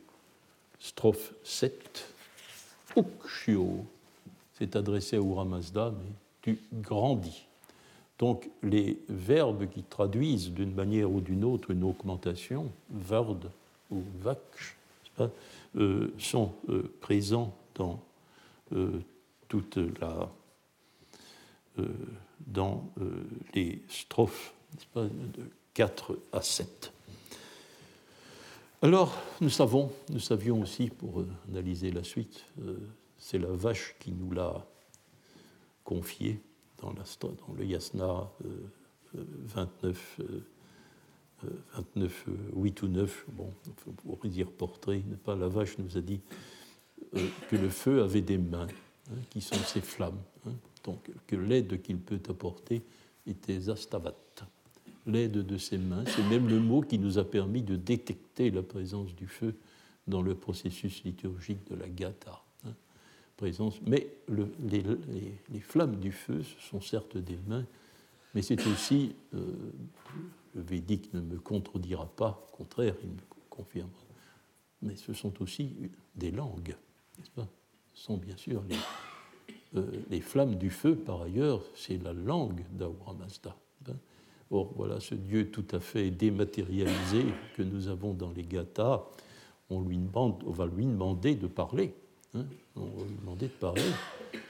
Strophe 0.78 1.32
7. 1.44 2.12
Ukshio. 2.94 3.86
C'est 4.58 4.76
adressé 4.76 5.16
à 5.16 5.20
Uramazda, 5.20 5.90
mais 5.90 6.12
tu 6.46 6.60
grandis. 6.72 7.44
Donc 8.20 8.48
les 8.62 8.98
verbes 9.08 9.68
qui 9.68 9.82
traduisent 9.82 10.50
d'une 10.52 10.72
manière 10.72 11.10
ou 11.10 11.20
d'une 11.20 11.44
autre 11.44 11.72
une 11.72 11.82
augmentation, 11.82 12.70
vard 12.88 13.36
ou 13.90 14.02
vaksh, 14.20 14.76
euh, 15.76 16.12
sont 16.18 16.52
euh, 16.68 16.94
présents 17.00 17.54
dans 17.74 18.00
euh, 18.72 19.00
toute 19.48 19.78
la 20.00 20.30
dans 22.46 22.88
les 23.52 23.82
strophes 23.86 24.54
de 24.94 25.10
4 25.74 26.18
à 26.32 26.40
7. 26.40 26.90
Alors, 28.80 29.14
nous 29.42 29.50
savons, 29.50 29.92
nous 30.08 30.20
savions 30.20 30.62
aussi, 30.62 30.88
pour 30.88 31.22
analyser 31.50 31.90
la 31.90 32.02
suite, 32.02 32.46
c'est 33.18 33.36
la 33.36 33.50
vache 33.50 33.94
qui 34.00 34.12
nous 34.12 34.30
l'a 34.32 34.64
confié 35.86 36.42
dans, 36.82 36.92
le 37.56 37.64
Yasna 37.64 38.30
29 39.14 40.20
29, 41.74 42.26
8 42.54 42.82
ou 42.82 42.88
9, 42.88 43.26
bon, 43.32 43.50
pour 43.96 44.18
dire 44.26 44.50
portrait, 44.50 45.02
pas, 45.24 45.36
la 45.36 45.48
vache 45.48 45.78
nous 45.78 45.96
a 45.96 46.00
dit 46.00 46.20
euh, 47.14 47.28
que 47.50 47.56
le 47.56 47.68
feu 47.68 48.02
avait 48.02 48.22
des 48.22 48.38
mains, 48.38 48.68
hein, 49.10 49.18
qui 49.30 49.40
sont 49.40 49.56
ses 49.56 49.80
flammes. 49.80 50.20
Hein. 50.46 50.52
donc 50.84 51.10
que 51.26 51.36
l'aide 51.36 51.82
qu'il 51.82 51.98
peut 51.98 52.20
apporter 52.28 52.82
était 53.26 53.60
zastavat. 53.60 54.14
L'aide 55.06 55.46
de 55.46 55.58
ses 55.58 55.78
mains, 55.78 56.04
c'est 56.06 56.24
même 56.28 56.48
le 56.48 56.58
mot 56.58 56.80
qui 56.80 56.98
nous 56.98 57.18
a 57.18 57.24
permis 57.24 57.62
de 57.62 57.76
détecter 57.76 58.50
la 58.50 58.62
présence 58.62 59.14
du 59.14 59.28
feu 59.28 59.54
dans 60.08 60.22
le 60.22 60.34
processus 60.34 61.04
liturgique 61.04 61.64
de 61.70 61.76
la 61.76 61.88
gata. 61.88 62.42
Présence, 63.36 63.80
mais 63.86 64.08
les, 64.28 64.82
les, 65.52 65.60
flammes 65.60 65.96
du 65.96 66.10
feu, 66.10 66.42
ce 66.42 66.68
sont 66.68 66.80
certes 66.80 67.18
des 67.18 67.38
mains, 67.46 67.66
mais 68.34 68.40
c'est 68.40 68.66
aussi 68.66 69.14
euh, 69.34 69.52
le 70.54 70.62
védique 70.62 71.12
ne 71.12 71.20
me 71.20 71.38
contredira 71.38 72.06
pas, 72.06 72.46
au 72.52 72.56
contraire, 72.56 72.94
il 73.02 73.10
me 73.10 73.20
confirme. 73.50 73.90
Mais 74.80 74.96
ce 74.96 75.12
sont 75.12 75.42
aussi 75.42 75.74
des 76.14 76.30
langues, 76.30 76.74
n'est-ce 77.18 77.30
pas? 77.30 77.46
Ce 77.92 78.04
sont 78.04 78.16
bien 78.16 78.36
sûr 78.36 78.62
les, 78.68 78.76
euh, 79.74 80.20
flammes 80.20 80.54
du 80.54 80.70
feu, 80.70 80.96
par 80.96 81.22
ailleurs, 81.22 81.62
c'est 81.74 82.02
la 82.02 82.14
langue 82.14 82.64
d'Ahura 82.72 83.14
Mazda. 83.14 83.54
Or, 84.50 84.72
voilà 84.76 85.00
ce 85.00 85.14
Dieu 85.14 85.50
tout 85.50 85.66
à 85.72 85.80
fait 85.80 86.10
dématérialisé 86.10 87.24
que 87.56 87.62
nous 87.62 87.88
avons 87.88 88.14
dans 88.14 88.30
les 88.30 88.44
gathas. 88.44 89.04
On, 89.70 89.80
lui 89.80 89.98
demande, 89.98 90.42
on 90.46 90.52
va 90.52 90.66
lui 90.66 90.86
demander 90.86 91.34
de 91.34 91.48
parler. 91.48 91.94
Hein. 92.36 92.44
on 92.76 92.84
va 92.84 93.04
lui 93.04 93.16
demander 93.20 93.46
de 93.46 93.52
parler. 93.52 93.82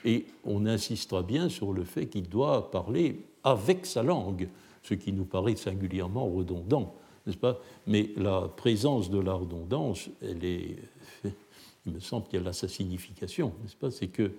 Et 0.05 0.27
on 0.45 0.67
insistera 0.67 1.23
bien 1.23 1.49
sur 1.49 1.73
le 1.73 1.85
fait 1.85 2.07
qu'il 2.07 2.29
doit 2.29 2.71
parler 2.71 3.21
avec 3.45 3.87
sa 3.87 4.03
langue 4.03 4.49
ce 4.83 4.95
qui 4.95 5.13
nous 5.13 5.25
paraît 5.25 5.57
singulièrement 5.57 6.29
redondant, 6.29 6.95
n'est-ce 7.27 7.37
pas? 7.37 7.59
Mais 7.87 8.11
la 8.17 8.49
présence 8.49 9.11
de 9.11 9.19
la 9.19 9.35
redondance, 9.35 10.09
elle 10.23 10.45
est, 10.45 10.77
il 11.87 11.93
me 11.93 12.01
semble 12.01 12.29
qu'elle 12.29 12.47
a 12.47 12.53
sa 12.53 12.69
signification, 12.69 13.53
n'est-ce 13.63 13.77
pas? 13.77 13.91
C'est 13.91 14.09
que, 14.09 14.33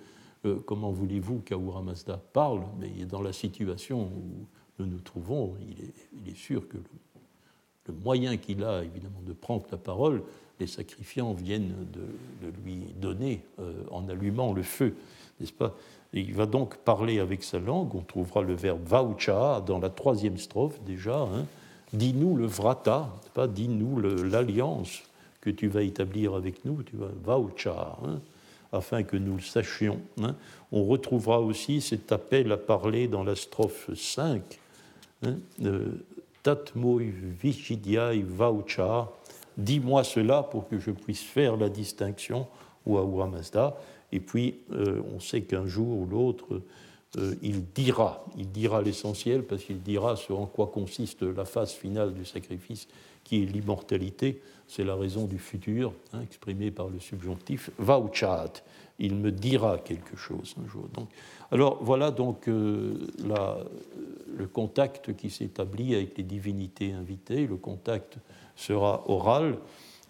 euh, 0.46 0.56
comment 0.64 0.90
voulez-vous 0.90 1.40
qu'Ahura 1.40 1.82
Mazda 1.82 2.16
parle? 2.32 2.62
Mais 2.78 3.04
dans 3.04 3.20
la 3.20 3.32
situation 3.32 4.04
où 4.04 4.46
nous 4.78 4.86
nous 4.86 5.00
trouvons, 5.00 5.54
il 5.60 6.30
est 6.30 6.36
sûr 6.36 6.66
que 6.66 6.76
le, 6.76 7.94
moyen 7.94 8.36
qu'il 8.36 8.64
a, 8.64 8.84
évidemment, 8.84 9.20
de 9.26 9.32
prendre 9.32 9.66
la 9.70 9.78
parole, 9.78 10.22
les 10.60 10.66
sacrifiants 10.66 11.32
viennent 11.32 11.74
de, 11.92 12.48
lui 12.64 12.78
donner 12.96 13.42
euh, 13.60 13.72
en 13.90 14.08
allumant 14.08 14.52
le 14.52 14.62
feu, 14.62 14.94
n'est-ce 15.40 15.52
pas? 15.52 15.74
Il 16.14 16.34
va 16.34 16.46
donc 16.46 16.78
parler 16.78 17.18
avec 17.18 17.44
sa 17.44 17.58
langue. 17.58 17.94
On 17.94 18.00
trouvera 18.00 18.42
le 18.42 18.54
verbe 18.54 18.82
vaucha 18.86 19.62
dans 19.66 19.78
la 19.78 19.90
troisième 19.90 20.38
strophe 20.38 20.80
déjà. 20.86 21.18
Hein. 21.18 21.44
Dis-nous 21.92 22.34
le 22.34 22.46
vrata, 22.46 23.14
pas? 23.34 23.46
Dis-nous 23.46 24.00
l'alliance 24.00 25.02
que 25.40 25.50
tu 25.50 25.68
vas 25.68 25.82
établir 25.82 26.34
avec 26.34 26.64
nous, 26.64 26.82
tu 26.82 26.96
vaucha, 27.22 27.98
hein, 28.04 28.20
afin 28.72 29.02
que 29.02 29.16
nous 29.16 29.36
le 29.36 29.42
sachions. 29.42 30.00
Hein. 30.22 30.34
On 30.72 30.84
retrouvera 30.84 31.40
aussi 31.40 31.80
cet 31.80 32.10
appel 32.10 32.52
à 32.52 32.56
parler 32.56 33.06
dans 33.06 33.22
la 33.22 33.36
strophe 33.36 33.90
5. 33.94 34.42
Hein, 35.24 35.36
vichidiai 37.42 38.22
vaucha, 38.22 39.10
dis-moi 39.58 40.04
cela 40.04 40.42
pour 40.42 40.68
que 40.68 40.78
je 40.78 40.90
puisse 40.90 41.22
faire 41.22 41.56
la 41.56 41.68
distinction, 41.68 42.46
ou 42.86 42.96
Ahura 42.96 43.26
Mazda. 43.26 43.76
Et 44.12 44.20
puis, 44.20 44.60
euh, 44.72 45.02
on 45.14 45.20
sait 45.20 45.42
qu'un 45.42 45.66
jour 45.66 45.98
ou 45.98 46.06
l'autre, 46.06 46.62
euh, 47.16 47.34
il 47.42 47.64
dira, 47.74 48.24
il 48.36 48.50
dira 48.50 48.80
l'essentiel, 48.80 49.42
parce 49.42 49.64
qu'il 49.64 49.82
dira 49.82 50.16
ce 50.16 50.32
en 50.32 50.46
quoi 50.46 50.68
consiste 50.68 51.22
la 51.22 51.44
phase 51.44 51.72
finale 51.72 52.14
du 52.14 52.24
sacrifice, 52.24 52.88
qui 53.24 53.42
est 53.42 53.46
l'immortalité. 53.46 54.40
C'est 54.66 54.84
la 54.84 54.94
raison 54.94 55.26
du 55.26 55.38
futur, 55.38 55.92
hein, 56.12 56.20
exprimée 56.22 56.70
par 56.70 56.88
le 56.88 57.00
subjonctif. 57.00 57.70
Vauchat, 57.78 58.52
il 58.98 59.14
me 59.14 59.30
dira 59.30 59.78
quelque 59.78 60.16
chose 60.16 60.54
un 60.62 60.68
jour. 60.68 60.88
Donc, 60.94 61.08
alors 61.50 61.78
voilà 61.82 62.10
donc 62.10 62.48
euh, 62.48 63.06
le 64.36 64.46
contact 64.46 65.16
qui 65.16 65.30
s'établit 65.30 65.94
avec 65.94 66.16
les 66.16 66.24
divinités 66.24 66.92
invitées. 66.92 67.46
Le 67.46 67.56
contact 67.56 68.18
sera 68.58 69.08
oral. 69.08 69.58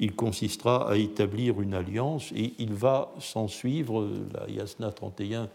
Il 0.00 0.14
consistera 0.14 0.90
à 0.90 0.96
établir 0.96 1.60
une 1.60 1.74
alliance 1.74 2.32
et 2.34 2.54
il 2.58 2.72
va 2.72 3.12
s'en 3.20 3.48
suivre, 3.48 4.08
la 4.32 4.48
Yasna 4.48 4.90
31, 4.90 5.48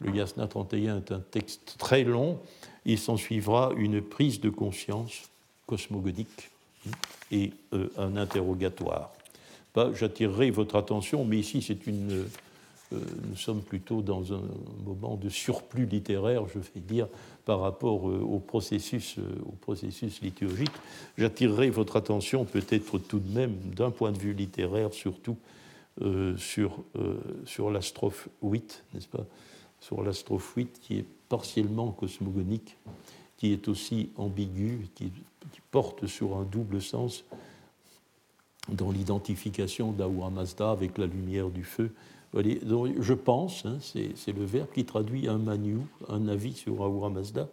le 0.00 0.14
Yasna 0.14 0.46
31 0.46 0.98
est 0.98 1.12
un 1.12 1.20
texte 1.20 1.76
très 1.78 2.04
long, 2.04 2.38
il 2.84 2.98
s'en 2.98 3.16
suivra 3.16 3.72
une 3.76 4.02
prise 4.02 4.40
de 4.40 4.50
conscience 4.50 5.30
cosmogonique 5.66 6.50
et 7.30 7.52
un 7.96 8.16
interrogatoire. 8.16 9.12
J'attirerai 9.94 10.50
votre 10.50 10.76
attention, 10.76 11.24
mais 11.24 11.38
ici 11.38 11.62
c'est 11.62 11.86
une 11.86 12.26
nous 13.28 13.36
sommes 13.36 13.62
plutôt 13.62 14.02
dans 14.02 14.32
un 14.32 14.42
moment 14.84 15.16
de 15.16 15.28
surplus 15.28 15.86
littéraire, 15.86 16.46
je 16.48 16.58
vais 16.58 16.80
dire, 16.80 17.08
par 17.44 17.60
rapport 17.60 18.08
euh, 18.08 18.20
au 18.20 18.38
processus, 18.38 19.18
euh, 19.18 19.22
au 19.46 19.52
processus 19.52 20.20
liturgique. 20.22 20.72
J'attirerai 21.18 21.70
votre 21.70 21.96
attention 21.96 22.44
peut-être 22.44 22.98
tout 22.98 23.18
de 23.18 23.32
même, 23.32 23.54
d'un 23.74 23.90
point 23.90 24.12
de 24.12 24.18
vue 24.18 24.32
littéraire 24.32 24.92
surtout, 24.92 25.36
euh, 26.02 26.36
sur, 26.36 26.82
sur 27.46 27.70
la 27.70 27.80
strophe 27.80 28.28
8, 28.42 28.82
n'est-ce 28.92 29.08
pas? 29.08 29.24
Sur 29.80 30.02
la 30.02 30.12
strophe 30.12 30.54
8 30.56 30.80
qui 30.80 30.98
est 30.98 31.04
partiellement 31.28 31.90
cosmogonique, 31.92 32.76
qui 33.36 33.52
est 33.52 33.68
aussi 33.68 34.10
ambiguë, 34.16 34.88
qui, 34.94 35.12
porte 35.70 36.06
sur 36.06 36.36
un 36.36 36.44
double 36.44 36.80
sens 36.80 37.24
dans 38.68 38.92
l'identification 38.92 39.90
d'Ahura 39.90 40.30
Mazda 40.30 40.70
avec 40.70 40.98
la 40.98 41.06
lumière 41.06 41.50
du 41.50 41.64
feu 41.64 41.90
je 42.34 43.12
pense, 43.12 43.64
hein, 43.64 43.78
c'est 43.80 44.32
le 44.32 44.44
verbe 44.44 44.70
qui 44.72 44.84
traduit 44.84 45.28
un 45.28 45.38
manu, 45.38 45.78
un 46.08 46.28
avis 46.28 46.54
sur 46.54 46.82
Ahura 46.82 47.10
Mazda, 47.10 47.48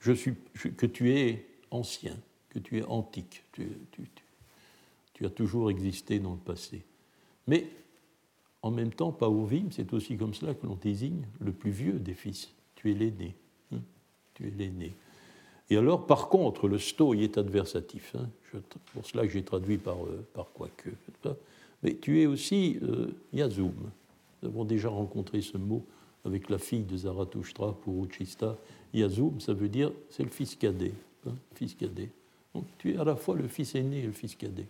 je 0.00 0.12
suis, 0.12 0.34
que 0.76 0.86
tu 0.86 1.12
es 1.12 1.46
ancien, 1.70 2.16
que 2.50 2.58
tu 2.58 2.78
es 2.78 2.84
antique, 2.84 3.42
tu, 3.52 5.24
as 5.24 5.30
toujours 5.30 5.70
existé 5.70 6.18
dans 6.18 6.32
le 6.32 6.38
passé. 6.38 6.82
Mais 7.46 7.68
en 8.62 8.70
même 8.70 8.92
temps, 8.92 9.12
Pauvim, 9.12 9.68
c'est 9.70 9.92
aussi 9.92 10.16
comme 10.16 10.34
cela 10.34 10.54
que 10.54 10.66
l'on 10.66 10.76
désigne 10.76 11.26
le 11.40 11.52
plus 11.52 11.70
vieux 11.70 11.94
des 11.94 12.14
fils. 12.14 12.50
Tu 12.76 12.92
es 12.92 12.94
l'aîné. 12.94 13.34
Hein, 13.72 13.80
tu 14.34 14.46
es 14.46 14.50
l'aîné. 14.50 14.92
Et 15.70 15.76
alors, 15.76 16.06
par 16.06 16.28
contre, 16.28 16.68
le 16.68 16.78
sto 16.78 17.14
est 17.14 17.36
adversatif. 17.36 18.14
Hein, 18.16 18.28
pour 18.92 19.04
cela 19.06 19.24
que 19.24 19.32
j'ai 19.32 19.42
traduit 19.42 19.78
par, 19.78 19.96
euh, 20.04 20.24
par 20.34 20.52
quoique. 20.52 20.90
Mais 21.82 21.96
tu 21.96 22.20
es 22.20 22.26
aussi 22.26 22.78
euh, 22.82 23.08
Yazum. 23.32 23.74
Nous 24.42 24.48
avons 24.48 24.64
déjà 24.64 24.88
rencontré 24.88 25.40
ce 25.40 25.56
mot 25.56 25.84
avec 26.24 26.48
la 26.48 26.58
fille 26.58 26.84
de 26.84 26.96
Zarathustra 26.96 27.72
pour 27.80 28.04
Uchista. 28.04 28.56
Yazum, 28.94 29.40
ça 29.40 29.52
veut 29.52 29.68
dire 29.68 29.92
c'est 30.10 30.22
le 30.22 30.30
fils 30.30 30.54
cadet. 30.54 30.92
Hein, 31.26 31.34
fils 31.54 31.74
cadet. 31.74 32.10
Donc 32.54 32.64
tu 32.78 32.92
es 32.92 32.96
à 32.96 33.04
la 33.04 33.16
fois 33.16 33.36
le 33.36 33.48
fils 33.48 33.74
aîné 33.74 34.00
et 34.00 34.06
le 34.06 34.12
fils 34.12 34.34
cadet. 34.34 34.66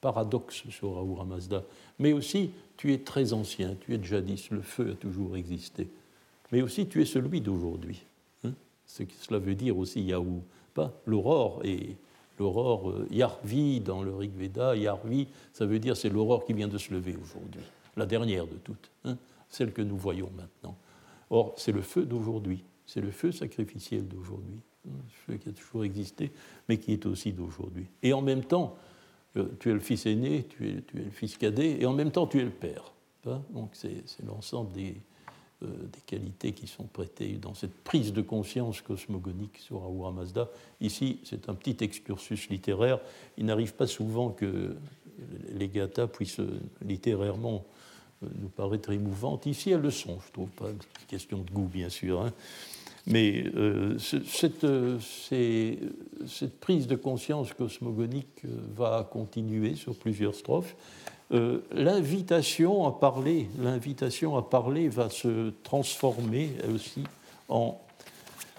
Paradoxe 0.00 0.64
sur 0.68 0.98
Ahura 0.98 1.24
Mazda. 1.24 1.62
Mais 1.98 2.12
aussi, 2.12 2.50
tu 2.76 2.92
es 2.92 2.98
très 2.98 3.32
ancien, 3.32 3.76
tu 3.80 3.94
es 3.94 3.98
de 3.98 4.04
jadis, 4.04 4.50
le 4.50 4.60
feu 4.60 4.90
a 4.92 4.94
toujours 4.94 5.36
existé. 5.36 5.88
Mais 6.50 6.60
aussi, 6.60 6.88
tu 6.88 7.00
es 7.00 7.04
celui 7.04 7.40
d'aujourd'hui. 7.40 8.02
Hein. 8.44 8.52
Ce 8.84 9.04
que 9.04 9.12
cela 9.20 9.38
veut 9.38 9.54
dire 9.54 9.78
aussi 9.78 10.02
Yahou. 10.02 10.42
Pas 10.74 10.92
l'aurore 11.06 11.60
et 11.64 11.96
l'aurore 12.38 12.90
euh, 12.90 13.06
Yarvi 13.10 13.80
dans 13.80 14.02
le 14.02 14.14
Rig 14.14 14.32
Veda. 14.34 14.74
Yarvi, 14.74 15.28
ça 15.52 15.66
veut 15.66 15.78
dire 15.78 15.96
c'est 15.96 16.08
l'aurore 16.08 16.44
qui 16.44 16.54
vient 16.54 16.68
de 16.68 16.78
se 16.78 16.92
lever 16.92 17.16
aujourd'hui 17.22 17.62
la 17.96 18.06
dernière 18.06 18.46
de 18.46 18.56
toutes, 18.56 18.90
hein, 19.04 19.16
celle 19.48 19.72
que 19.72 19.82
nous 19.82 19.96
voyons 19.96 20.30
maintenant. 20.36 20.76
Or, 21.30 21.54
c'est 21.56 21.72
le 21.72 21.82
feu 21.82 22.04
d'aujourd'hui, 22.04 22.64
c'est 22.86 23.00
le 23.00 23.10
feu 23.10 23.32
sacrificiel 23.32 24.06
d'aujourd'hui, 24.06 24.60
hein, 24.88 24.94
le 24.94 25.34
feu 25.34 25.38
qui 25.38 25.48
a 25.48 25.52
toujours 25.52 25.84
existé, 25.84 26.32
mais 26.68 26.78
qui 26.78 26.92
est 26.92 27.06
aussi 27.06 27.32
d'aujourd'hui. 27.32 27.86
Et 28.02 28.12
en 28.12 28.22
même 28.22 28.44
temps, 28.44 28.76
euh, 29.36 29.48
tu 29.60 29.70
es 29.70 29.72
le 29.72 29.80
fils 29.80 30.06
aîné, 30.06 30.44
tu 30.48 30.68
es, 30.68 30.84
le 30.94 31.10
fils 31.10 31.36
cadet, 31.36 31.80
et 31.80 31.86
en 31.86 31.92
même 31.92 32.10
temps, 32.10 32.26
tu 32.26 32.38
es 32.40 32.44
le 32.44 32.50
père. 32.50 32.92
Donc, 33.50 33.70
c'est 33.74 34.02
l'ensemble 34.26 34.72
des, 34.72 34.96
euh, 35.62 35.66
des, 35.92 36.00
qualités 36.06 36.52
qui 36.52 36.66
sont 36.66 36.84
prêtées 36.84 37.34
dans 37.34 37.54
cette 37.54 37.74
prise 37.84 38.12
de 38.12 38.20
conscience 38.20 38.80
cosmogonique 38.80 39.58
sur 39.58 39.84
Ahura 39.84 40.10
Mazda. 40.10 40.48
Ici, 40.80 41.20
c'est 41.22 41.48
un 41.48 41.54
petit 41.54 41.76
excursus 41.84 42.48
littéraire. 42.48 42.98
Il 43.36 43.46
n'arrive 43.46 43.74
pas 43.74 43.86
souvent 43.86 44.30
que 44.30 44.76
les 45.54 45.68
gathas 45.68 46.06
puissent 46.06 46.40
littérairement 46.84 47.64
euh, 48.22 48.26
nous 48.40 48.48
paraître 48.48 48.90
émouvante. 48.90 49.46
Ici, 49.46 49.70
elles 49.70 49.80
le 49.80 49.90
sont, 49.90 50.18
je 50.26 50.32
trouve 50.32 50.50
pas. 50.50 50.68
Question 51.08 51.38
de 51.38 51.50
goût, 51.50 51.68
bien 51.72 51.88
sûr. 51.88 52.22
Hein. 52.22 52.32
Mais 53.06 53.44
euh, 53.56 53.98
cette, 53.98 54.64
euh, 54.64 54.98
cette, 55.00 56.60
prise 56.60 56.86
de 56.86 56.94
conscience 56.94 57.52
cosmogonique 57.52 58.42
va 58.76 59.08
continuer 59.10 59.74
sur 59.74 59.96
plusieurs 59.96 60.36
strophes. 60.36 60.76
l'invitation 61.72 62.86
à 62.86 62.92
parler, 62.92 63.48
l'invitation 63.58 64.36
à 64.36 64.42
parler 64.42 64.88
va 64.88 65.10
se 65.10 65.50
transformer 65.64 66.50
elle 66.62 66.70
aussi 66.72 67.02
en, 67.48 67.80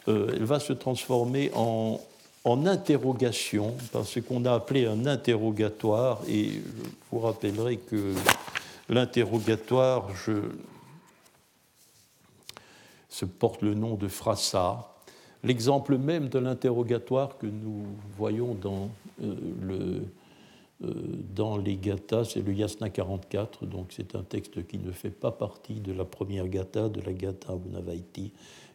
elle 0.07 0.43
va 0.43 0.59
se 0.59 0.73
transformer 0.73 1.51
en, 1.55 2.01
en 2.43 2.65
interrogation, 2.65 3.75
par 3.91 4.05
ce 4.05 4.19
qu'on 4.19 4.45
a 4.45 4.53
appelé 4.53 4.85
un 4.85 5.05
interrogatoire, 5.05 6.21
et 6.27 6.49
je 6.49 6.59
vous 7.11 7.19
rappellerai 7.19 7.77
que 7.77 8.13
L'interrogatoire 8.89 10.09
se 13.09 13.25
porte 13.25 13.61
le 13.61 13.73
nom 13.73 13.95
de 13.95 14.07
Frassa. 14.07 14.89
L'exemple 15.43 15.97
même 15.97 16.29
de 16.29 16.39
l'interrogatoire 16.39 17.37
que 17.37 17.47
nous 17.47 17.85
voyons 18.17 18.53
dans, 18.55 18.89
euh, 19.23 20.01
euh, 20.83 21.61
les 21.63 21.77
Gathas, 21.77 22.25
c'est 22.33 22.41
le 22.41 22.53
Yasna 22.53 22.89
44, 22.89 23.65
donc 23.65 23.93
c'est 23.95 24.15
un 24.15 24.23
texte 24.23 24.67
qui 24.67 24.77
ne 24.77 24.91
fait 24.91 25.09
pas 25.09 25.31
partie 25.31 25.79
de 25.79 25.93
la 25.93 26.05
première 26.05 26.47
Gatha, 26.47 26.89
de 26.89 27.01
la 27.01 27.13
Gatha 27.13 27.53
Unavaiti, 27.65 28.31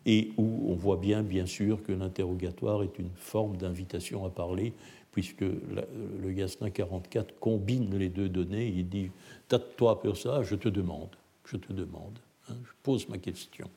et 0.07 0.33
où 0.37 0.71
on 0.71 0.75
voit 0.75 0.97
bien, 0.97 1.23
bien 1.23 1.47
sûr, 1.47 1.83
que 1.83 1.93
l'interrogatoire 1.93 2.83
est 2.83 2.99
une 2.99 3.11
forme 3.17 3.57
d'invitation 3.57 4.25
à 4.25 4.31
parler, 4.31 4.73
puisque 5.13 5.41
le 5.43 6.33
Yasna 6.33 6.71
44 6.71 7.39
combine 7.41 7.97
les 7.97 8.09
deux 8.09 8.29
données. 8.29 8.69
Il 8.69 8.89
dit 8.89 9.11
Tâte-toi 9.49 10.01
pour 10.01 10.17
ça, 10.17 10.43
je 10.43 10.55
te 10.55 10.69
demande, 10.69 11.11
je 11.45 11.57
te 11.57 11.73
demande, 11.73 12.19
hein, 12.49 12.55
je 12.65 12.73
pose 12.83 13.09
ma 13.09 13.19
question. 13.19 13.69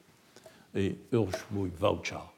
Et 0.76 0.95
Urshmui 1.11 1.72
Vaucha, 1.78 2.32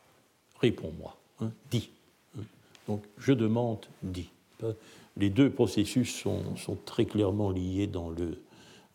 réponds-moi, 0.59 1.17
hein, 1.41 1.51
dis. 1.69 1.89
Hein. 2.37 2.43
Donc 2.87 3.03
je 3.17 3.33
demande, 3.33 3.85
dis. 4.01 4.29
Les 5.17 5.29
deux 5.29 5.49
processus 5.49 6.15
sont, 6.15 6.77
très 6.85 7.05
clairement 7.05 7.51
liés 7.51 7.87
dans 7.87 8.09
le 8.09 8.41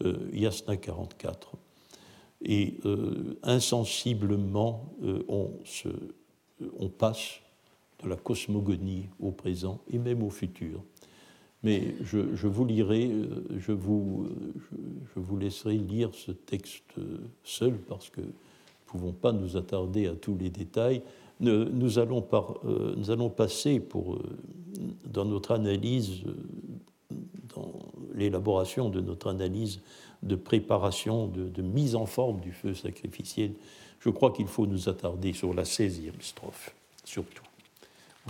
euh, 0.04 0.28
Yasna 0.32 0.76
44. 0.76 1.52
Et 2.44 2.78
euh, 2.84 3.36
insensiblement, 3.42 4.92
euh, 5.02 5.22
on, 5.28 5.50
se, 5.64 5.88
on 6.78 6.88
passe 6.88 7.40
de 8.02 8.08
la 8.08 8.16
cosmogonie 8.16 9.06
au 9.20 9.32
présent 9.32 9.80
et 9.90 9.98
même 9.98 10.22
au 10.22 10.30
futur. 10.30 10.82
Mais 11.64 11.96
je, 12.02 12.46
vous 12.46 12.64
lirai, 12.64 13.10
euh, 13.10 13.44
je 13.58 13.72
vous, 13.72 14.28
je, 15.14 15.20
vous, 15.20 15.36
laisserai 15.36 15.76
lire 15.76 16.10
ce 16.12 16.30
texte 16.30 16.94
seul 17.42 17.74
parce 17.74 18.10
que 18.10 18.20
nous 18.20 18.26
ne 18.26 18.86
pouvons 18.86 19.12
pas 19.12 19.32
nous 19.32 19.56
attarder 19.56 20.06
à 20.06 20.14
tous 20.14 20.36
les 20.36 20.50
détails. 20.50 21.02
Nous 21.40 21.98
allons, 21.98 22.24
euh, 22.64 22.94
nous 22.96 23.10
allons 23.10 23.30
passer 23.30 23.78
pour, 23.78 24.14
euh, 24.14 24.22
dans 25.06 25.24
notre 25.24 25.52
analyse, 25.52 26.22
dans 27.54 27.72
l'élaboration 28.14 28.88
de 28.88 29.00
notre 29.00 29.28
analyse 29.28 29.80
de 30.22 30.36
préparation, 30.36 31.26
de, 31.26 31.62
mise 31.62 31.94
en 31.94 32.06
forme 32.06 32.40
du 32.40 32.52
feu 32.52 32.74
sacrificiel. 32.74 33.52
Je 34.00 34.10
crois 34.10 34.32
qu'il 34.32 34.48
faut 34.48 34.66
nous 34.66 34.88
attarder 34.88 35.32
sur 35.32 35.54
la 35.54 35.64
16e 35.64 36.20
strophe, 36.20 36.74
surtout 37.04 37.42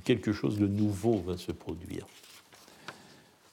quelque 0.04 0.32
chose 0.32 0.58
de 0.58 0.66
nouveau 0.66 1.18
va 1.18 1.36
se 1.36 1.52
produire. 1.52 2.06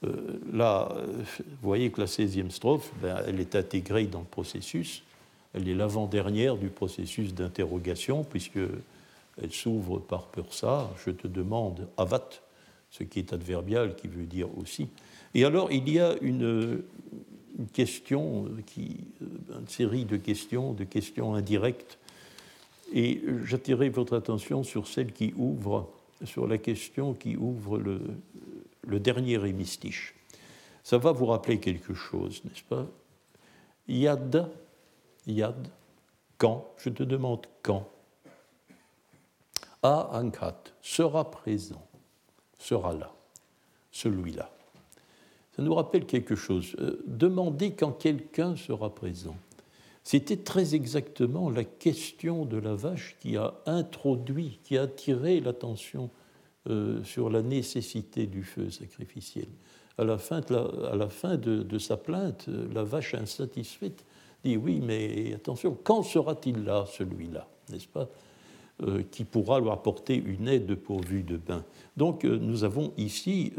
Euh, 0.04 0.40
là, 0.52 0.90
vous 1.38 1.46
voyez 1.62 1.92
que 1.92 2.02
la 2.02 2.08
16e 2.08 2.50
strophe, 2.50 2.92
ben, 3.02 3.22
elle 3.28 3.40
est 3.40 3.56
intégrée 3.56 4.06
dans 4.06 4.20
le 4.20 4.26
processus. 4.26 5.04
Elle 5.54 5.68
est 5.70 5.74
l'avant-dernière 5.74 6.58
du 6.58 6.70
processus 6.70 7.34
d'interrogation, 7.34 8.24
puisqu'elle 8.24 9.52
s'ouvre 9.52 10.00
par 10.00 10.28
Pursa. 10.28 10.92
Je 11.06 11.12
te 11.12 11.28
demande 11.28 11.88
avat, 11.98 12.30
ce 12.92 13.04
qui 13.04 13.20
est 13.20 13.34
adverbial, 13.34 13.96
qui 13.96 14.08
veut 14.08 14.26
dire 14.26 14.50
aussi. 14.58 14.90
Et 15.34 15.46
alors, 15.46 15.72
il 15.72 15.90
y 15.90 16.00
a 16.00 16.16
une, 16.22 16.84
question, 17.74 18.50
qui, 18.66 18.98
une 19.22 19.68
série 19.68 20.06
de 20.06 20.18
questions, 20.18 20.74
de 20.74 20.84
questions 20.84 21.36
indirectes. 21.36 21.98
Et 22.94 23.22
j'attirerai 23.44 23.90
votre 23.90 24.16
attention 24.16 24.64
sur 24.64 24.88
celle 24.88 25.12
qui 25.12 25.34
ouvre 25.36 25.90
sur 26.24 26.48
la 26.48 26.58
question 26.58 27.14
qui 27.14 27.36
ouvre 27.36 27.78
le, 27.78 28.02
le 28.84 29.00
dernier 29.00 29.46
hémistiche. 29.46 30.16
Ça 30.84 30.98
va 30.98 31.12
vous 31.12 31.26
rappeler 31.26 31.60
quelque 31.60 31.94
chose, 31.94 32.42
n'est-ce 32.46 32.64
pas? 32.64 32.88
Yad, 33.88 34.50
Yad, 35.28 35.68
quand? 36.38 36.74
Je 36.78 36.90
te 36.90 37.04
demande 37.04 37.46
quand. 37.62 37.90
A 39.84 40.20
Ankat 40.20 40.64
sera 40.82 41.30
présent, 41.30 41.86
sera 42.58 42.94
là, 42.94 43.12
celui-là. 43.92 44.50
Ça 45.56 45.62
nous 45.62 45.74
rappelle 45.74 46.06
quelque 46.06 46.36
chose. 46.36 46.76
Euh, 46.80 47.02
demandez 47.06 47.72
quand 47.72 47.92
quelqu'un 47.92 48.56
sera 48.56 48.94
présent. 48.94 49.36
C'était 50.04 50.38
très 50.38 50.76
exactement 50.76 51.50
la 51.50 51.64
question 51.64 52.46
de 52.46 52.58
la 52.58 52.76
vache 52.76 53.16
qui 53.20 53.38
a 53.38 53.56
introduit, 53.66 54.60
qui 54.64 54.78
a 54.78 54.84
attiré 54.84 55.40
l'attention 55.40 56.10
sur 57.04 57.30
la 57.30 57.44
nécessité 57.44 58.26
du 58.26 58.44
feu 58.44 58.72
sacrificiel. 58.72 59.46
À 59.98 60.04
la 60.04 60.18
fin, 60.18 60.42
de, 60.42 60.56
à 60.86 60.96
la 60.96 61.10
fin 61.10 61.38
de, 61.38 61.78
sa 61.78 61.96
plainte, 61.96 62.48
la 62.74 62.84
vache 62.84 63.14
insatisfaite 63.14 64.04
dit 64.44 64.58
oui, 64.58 64.80
mais 64.82 65.34
attention, 65.34 65.78
quand 65.84 66.04
sera-t-il 66.04 66.64
là, 66.64 66.86
celui-là, 66.88 67.48
n'est-ce 67.70 67.88
pas? 67.88 68.10
Qui 69.12 69.24
pourra 69.24 69.60
lui 69.60 69.70
apporter 69.70 70.16
une 70.16 70.48
aide 70.48 70.76
pourvue 70.76 71.24
de 71.24 71.38
bain. 71.38 71.64
Donc 71.96 72.26
nous 72.26 72.66
avons 72.66 72.92
ici 72.98 73.54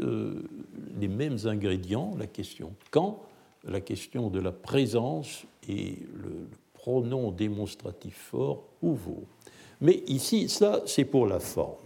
les 0.99 1.07
mêmes 1.07 1.37
ingrédients, 1.45 2.13
la 2.19 2.27
question 2.27 2.73
quand, 2.91 3.23
la 3.63 3.81
question 3.81 4.29
de 4.29 4.39
la 4.39 4.51
présence 4.51 5.45
et 5.67 5.97
le, 6.13 6.47
pronom 6.87 7.31
démonstratif 7.31 8.15
fort 8.15 8.63
ou 8.81 8.93
vaut. 8.93 9.25
Mais 9.81 10.03
ici, 10.07 10.47
ça, 10.47 10.83
c'est 10.85 11.03
pour 11.03 11.27
la 11.27 11.41
forme. 11.41 11.83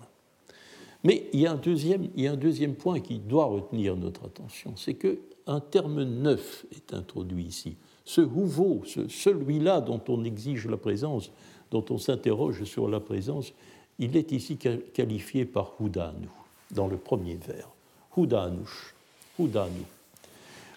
Mais 1.04 1.28
il 1.34 1.40
y, 1.40 1.48
a 1.48 1.54
un 1.54 1.58
deuxième, 1.58 2.08
il 2.16 2.26
y 2.26 2.28
a 2.28 2.34
un 2.34 2.38
deuxième 2.38 2.76
point 2.76 3.00
qui 3.00 3.18
doit 3.18 3.46
retenir 3.46 3.96
notre 3.96 4.26
attention, 4.26 4.76
c'est 4.76 4.94
qu'un 4.94 5.60
terme 5.60 6.04
neuf 6.04 6.68
est 6.72 6.94
introduit 6.94 7.46
ici. 7.46 7.78
Ce 8.06 8.22
houveau, 8.22 8.84
celui-là 8.86 9.82
dont 9.82 10.02
on 10.08 10.24
exige 10.24 10.68
la 10.68 10.78
présence, 10.78 11.32
dont 11.72 11.86
on 11.90 11.98
s'interroge 11.98 12.64
sur 12.66 12.88
la 12.88 13.00
présence, 13.00 13.54
il 13.98 14.16
est 14.18 14.32
ici 14.32 14.58
qualifié 14.58 15.46
par 15.46 15.74
Houdanu, 15.80 16.28
dans 16.72 16.88
le 16.88 16.98
premier 16.98 17.36
vers. 17.36 17.70
Houdanouch, 18.16 18.94
Houdanu. 19.40 19.84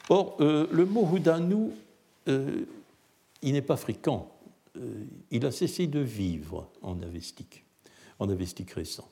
Or, 0.09 0.37
euh, 0.41 0.67
le 0.71 0.87
mot 0.87 1.09
Houdanu, 1.11 1.71
euh, 2.29 2.65
il 3.43 3.53
n'est 3.53 3.63
pas 3.63 3.77
fréquent. 3.77 4.31
Euh, 4.77 5.05
il 5.31 5.45
a 5.47 5.51
cessé 5.51 5.87
de 5.87 6.01
vivre 6.01 6.69
en 6.83 7.01
avestique, 7.03 7.65
en 8.19 8.29
avestique 8.29 8.71
récent. 8.73 9.09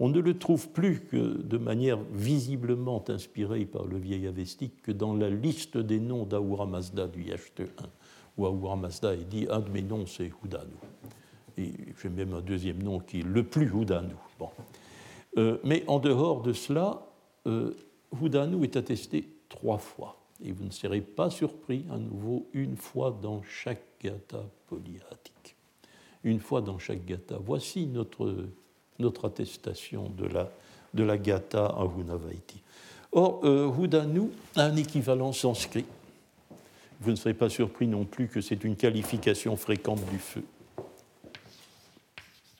On 0.00 0.08
ne 0.08 0.20
le 0.20 0.38
trouve 0.38 0.68
plus 0.68 1.00
que 1.00 1.42
de 1.42 1.58
manière 1.58 1.98
visiblement 2.12 3.04
inspirée 3.08 3.64
par 3.64 3.84
le 3.84 3.98
vieil 3.98 4.28
avestique 4.28 4.82
que 4.82 4.92
dans 4.92 5.14
la 5.14 5.28
liste 5.28 5.76
des 5.76 5.98
noms 5.98 6.24
d'Ahura 6.24 6.66
Mazda 6.66 7.08
du 7.08 7.24
IHT1, 7.24 7.66
où 8.38 8.46
Ahura 8.46 8.76
Mazda 8.76 9.14
est 9.14 9.28
dit 9.28 9.46
un 9.50 9.60
de 9.60 9.68
mes 9.68 9.82
noms 9.82 10.06
c'est 10.06 10.30
Houdanu. 10.42 10.72
Et 11.58 11.72
j'ai 12.00 12.08
même 12.08 12.32
un 12.32 12.40
deuxième 12.40 12.82
nom 12.82 13.00
qui 13.00 13.20
est 13.20 13.24
le 13.24 13.42
plus 13.42 13.70
Houdanu. 13.70 14.14
Bon. 14.38 14.50
mais 15.64 15.84
en 15.88 15.98
dehors 15.98 16.40
de 16.42 16.52
cela, 16.52 17.02
euh, 17.48 17.74
Houdanu 18.20 18.64
est 18.64 18.76
attesté 18.76 19.28
trois 19.48 19.78
fois. 19.78 20.16
Et 20.44 20.52
vous 20.52 20.64
ne 20.64 20.70
serez 20.70 21.00
pas 21.00 21.30
surpris, 21.30 21.84
à 21.90 21.98
nouveau, 21.98 22.46
une 22.52 22.76
fois 22.76 23.16
dans 23.22 23.42
chaque 23.42 23.82
gata 24.00 24.44
polyhatique. 24.68 25.56
Une 26.22 26.38
fois 26.38 26.60
dans 26.60 26.78
chaque 26.78 27.04
gata. 27.04 27.38
Voici 27.44 27.86
notre, 27.86 28.46
notre 28.98 29.26
attestation 29.26 30.10
de 30.16 30.26
la, 30.26 30.50
de 30.94 31.02
la 31.02 31.18
gata 31.18 31.66
à 31.66 31.84
Hunavaiti. 31.84 32.62
Or, 33.10 33.40
euh, 33.44 33.70
Hudanu 33.76 34.30
a 34.54 34.64
un 34.64 34.76
équivalent 34.76 35.32
sanskrit. 35.32 35.86
Vous 37.00 37.10
ne 37.10 37.16
serez 37.16 37.34
pas 37.34 37.48
surpris 37.48 37.86
non 37.86 38.04
plus 38.04 38.28
que 38.28 38.40
c'est 38.40 38.64
une 38.64 38.76
qualification 38.76 39.56
fréquente 39.56 40.04
du 40.10 40.18
feu. 40.18 40.42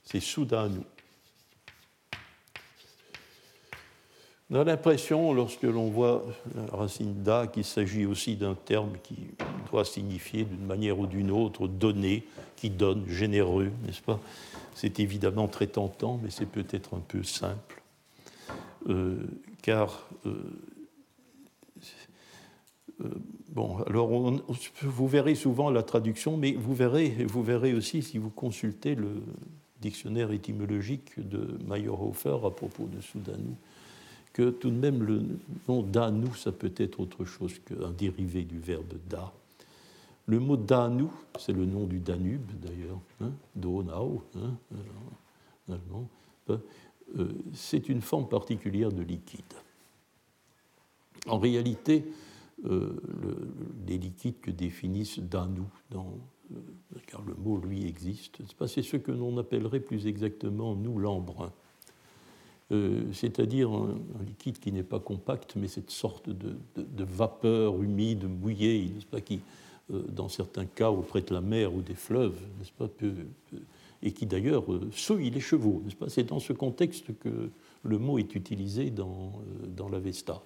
C'est 0.04 0.20
Sudanu. 0.20 0.80
On 4.50 4.54
a 4.54 4.64
l'impression, 4.64 5.34
lorsque 5.34 5.64
l'on 5.64 5.90
voit 5.90 6.24
racine 6.72 7.22
da, 7.22 7.46
qu'il 7.46 7.64
s'agit 7.64 8.06
aussi 8.06 8.36
d'un 8.36 8.54
terme 8.54 8.92
qui 9.02 9.16
doit 9.70 9.84
signifier 9.84 10.44
d'une 10.44 10.64
manière 10.64 10.98
ou 10.98 11.06
d'une 11.06 11.30
autre 11.30 11.68
donner, 11.68 12.26
qui 12.56 12.70
donne, 12.70 13.06
généreux, 13.06 13.70
n'est-ce 13.84 14.00
pas? 14.00 14.18
C'est 14.74 15.00
évidemment 15.00 15.48
très 15.48 15.66
tentant, 15.66 16.18
mais 16.22 16.30
c'est 16.30 16.46
peut-être 16.46 16.94
un 16.94 17.00
peu 17.00 17.22
simple. 17.22 17.82
Euh, 18.88 19.26
car, 19.60 20.08
euh, 20.24 20.34
euh, 23.02 23.10
bon, 23.58 23.78
alors 23.86 24.08
vous 24.82 25.08
verrez 25.08 25.34
souvent 25.34 25.70
la 25.70 25.82
traduction, 25.82 26.36
mais 26.36 26.52
vous 26.52 26.74
verrez, 26.74 27.08
vous 27.24 27.42
verrez 27.42 27.74
aussi 27.74 28.02
si 28.02 28.18
vous 28.18 28.30
consultez 28.30 28.94
le 28.94 29.22
dictionnaire 29.80 30.30
étymologique 30.30 31.18
de 31.18 31.58
Meyerhofer 31.66 32.38
à 32.44 32.50
propos 32.50 32.84
de 32.84 33.00
Soudanou 33.00 33.56
que 34.32 34.50
tout 34.50 34.70
de 34.70 34.76
même 34.76 35.02
le 35.02 35.22
nom 35.66 35.82
Danu, 35.82 36.28
ça 36.36 36.52
peut 36.52 36.72
être 36.76 37.00
autre 37.00 37.24
chose 37.24 37.58
qu'un 37.58 37.90
dérivé 37.90 38.44
du 38.44 38.60
verbe 38.60 38.94
da. 39.08 39.32
Le 40.26 40.38
mot 40.38 40.56
Danu, 40.56 41.06
c'est 41.40 41.52
le 41.52 41.64
nom 41.64 41.86
du 41.86 41.98
Danube 41.98 42.48
d'ailleurs, 42.62 43.00
hein, 43.20 43.32
Donau, 43.56 44.22
hein, 44.36 44.54
en 45.68 45.72
allemand, 45.72 46.08
hein, 46.50 46.60
euh, 47.18 47.32
c'est 47.52 47.88
une 47.88 48.00
forme 48.00 48.28
particulière 48.28 48.92
de 48.92 49.02
liquide. 49.02 49.42
En 51.26 51.40
réalité, 51.40 52.04
euh, 52.64 52.96
les 53.86 53.98
liquides 53.98 54.40
que 54.40 54.50
définissent 54.50 55.20
Danu, 55.20 55.62
dans, 55.90 56.18
euh, 56.52 56.56
car 57.06 57.22
le 57.22 57.34
mot 57.34 57.58
lui 57.58 57.86
existe, 57.86 58.38
c'est 58.66 58.82
ce 58.82 58.96
que 58.96 59.12
l'on 59.12 59.36
appellerait 59.38 59.80
plus 59.80 60.06
exactement 60.06 60.74
nous 60.74 60.98
l'embrun. 60.98 61.52
Euh, 62.70 63.04
c'est-à-dire 63.12 63.70
un, 63.70 63.96
liquide 64.26 64.58
qui 64.58 64.72
n'est 64.72 64.82
pas 64.82 65.00
compact, 65.00 65.56
mais 65.56 65.68
cette 65.68 65.90
sorte 65.90 66.28
de, 66.28 66.54
vapeur 67.04 67.82
humide, 67.82 68.28
mouillée, 68.28 68.92
qui, 69.24 69.40
euh, 69.90 70.02
dans 70.08 70.28
certains 70.28 70.66
cas, 70.66 70.90
auprès 70.90 71.22
de 71.22 71.32
la 71.32 71.40
mer 71.40 71.74
ou 71.74 71.80
des 71.80 71.94
fleuves, 71.94 72.38
et 74.02 74.12
qui 74.12 74.26
d'ailleurs 74.26 74.70
euh, 74.70 74.90
souille 74.92 75.30
les 75.30 75.40
chevaux, 75.40 75.82
C'est 76.08 76.28
dans 76.28 76.40
ce 76.40 76.52
contexte 76.52 77.18
que 77.18 77.50
le 77.84 77.98
mot 77.98 78.18
est 78.18 78.34
utilisé 78.34 78.90
dans, 78.90 79.32
dans 79.74 79.88
l'Avesta, 79.88 80.42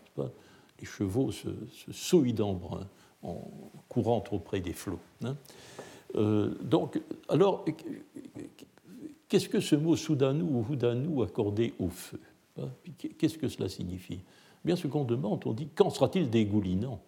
Chevaux 0.84 1.32
se, 1.32 1.48
se 1.68 1.92
souillent 1.92 2.32
d'embrun 2.32 2.88
en 3.22 3.40
courant 3.88 4.24
auprès 4.32 4.60
des 4.60 4.72
flots. 4.72 4.98
Hein. 5.22 5.36
donc, 6.62 7.00
alors, 7.28 7.64
Qu'est-ce 9.32 9.48
que 9.48 9.60
ce 9.60 9.76
mot 9.76 9.96
soudanou 9.96 10.58
ou 10.58 10.66
houdanou 10.70 11.22
accordé 11.22 11.72
au 11.78 11.88
feu 11.88 12.20
hein, 12.58 12.68
Qu'est-ce 13.16 13.38
que 13.38 13.48
cela 13.48 13.66
signifie? 13.66 14.18
Eh 14.22 14.66
Bien, 14.66 14.76
ce 14.76 14.86
qu'on 14.88 15.04
demande, 15.04 15.46
on 15.46 15.54
dit 15.54 15.68
quand 15.74 15.88
sera-t-il 15.88 16.28
dégoulinant? 16.28 17.00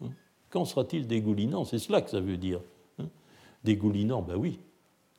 Hein 0.00 0.10
Quand 0.50 0.64
sera-t-il 0.64 1.06
dégoulinant? 1.06 1.64
C'est 1.64 1.78
cela 1.78 2.02
que 2.02 2.10
ça 2.10 2.18
veut 2.18 2.38
dire. 2.38 2.58
Hein 2.98 3.06
dégoulinant, 3.62 4.20
ben 4.20 4.34
oui, 4.34 4.58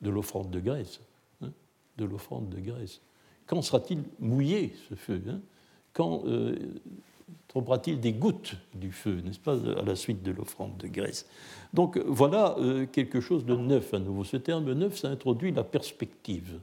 de 0.02 0.10
l'offrande 0.10 0.50
de 0.50 0.60
graisse. 0.60 1.00
de 1.40 2.04
l'offrande 2.04 2.50
de 2.50 2.60
graisse. 2.60 3.00
Quand 3.46 3.62
sera-t-il 3.62 4.02
mouillé, 4.20 4.74
ce 4.90 4.94
feu 4.94 5.22
Quand 5.94 6.22
euh, 6.26 6.54
tombera-t-il 7.48 8.00
des 8.00 8.12
gouttes 8.12 8.56
du 8.74 8.92
feu, 8.92 9.20
n'est-ce 9.24 9.38
pas, 9.38 9.54
à 9.54 9.82
la 9.82 9.96
suite 9.96 10.22
de 10.22 10.30
l'offrande 10.30 10.76
de 10.76 10.88
graisse? 10.88 11.26
Donc 11.72 11.98
voilà 11.98 12.56
euh, 12.58 12.86
quelque 12.86 13.20
chose 13.20 13.44
de 13.44 13.54
neuf 13.54 13.94
à 13.94 13.98
nouveau. 13.98 14.24
Ce 14.24 14.36
terme 14.36 14.72
neuf, 14.72 14.98
ça 14.98 15.08
introduit 15.08 15.52
la 15.52 15.64
perspective, 15.64 16.60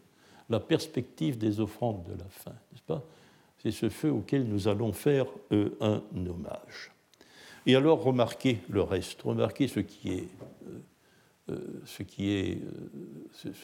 la 0.49 0.59
perspective 0.59 1.37
des 1.37 1.59
offrandes 1.59 2.03
de 2.03 2.17
la 2.17 2.29
fin, 2.29 2.51
n'est-ce 2.51 2.83
pas? 2.83 3.03
C'est 3.57 3.71
ce 3.71 3.89
feu 3.89 4.11
auquel 4.11 4.43
nous 4.43 4.67
allons 4.67 4.91
faire 4.91 5.25
euh, 5.51 5.69
un 5.79 6.01
hommage. 6.27 6.91
Et 7.65 7.75
alors 7.75 8.03
remarquez 8.03 8.59
le 8.69 8.81
reste, 8.81 9.21
remarquez 9.21 9.67
ce 9.67 9.79
qui 9.79 10.11
est, 10.11 10.27
euh, 11.49 11.81
ce 11.85 12.03
qui, 12.03 12.31
est 12.31 12.61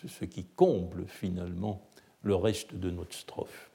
ce 0.07 0.25
qui 0.25 0.45
comble 0.45 1.05
finalement 1.07 1.81
le 2.23 2.35
reste 2.35 2.75
de 2.75 2.89
notre 2.89 3.13
strophe. 3.13 3.69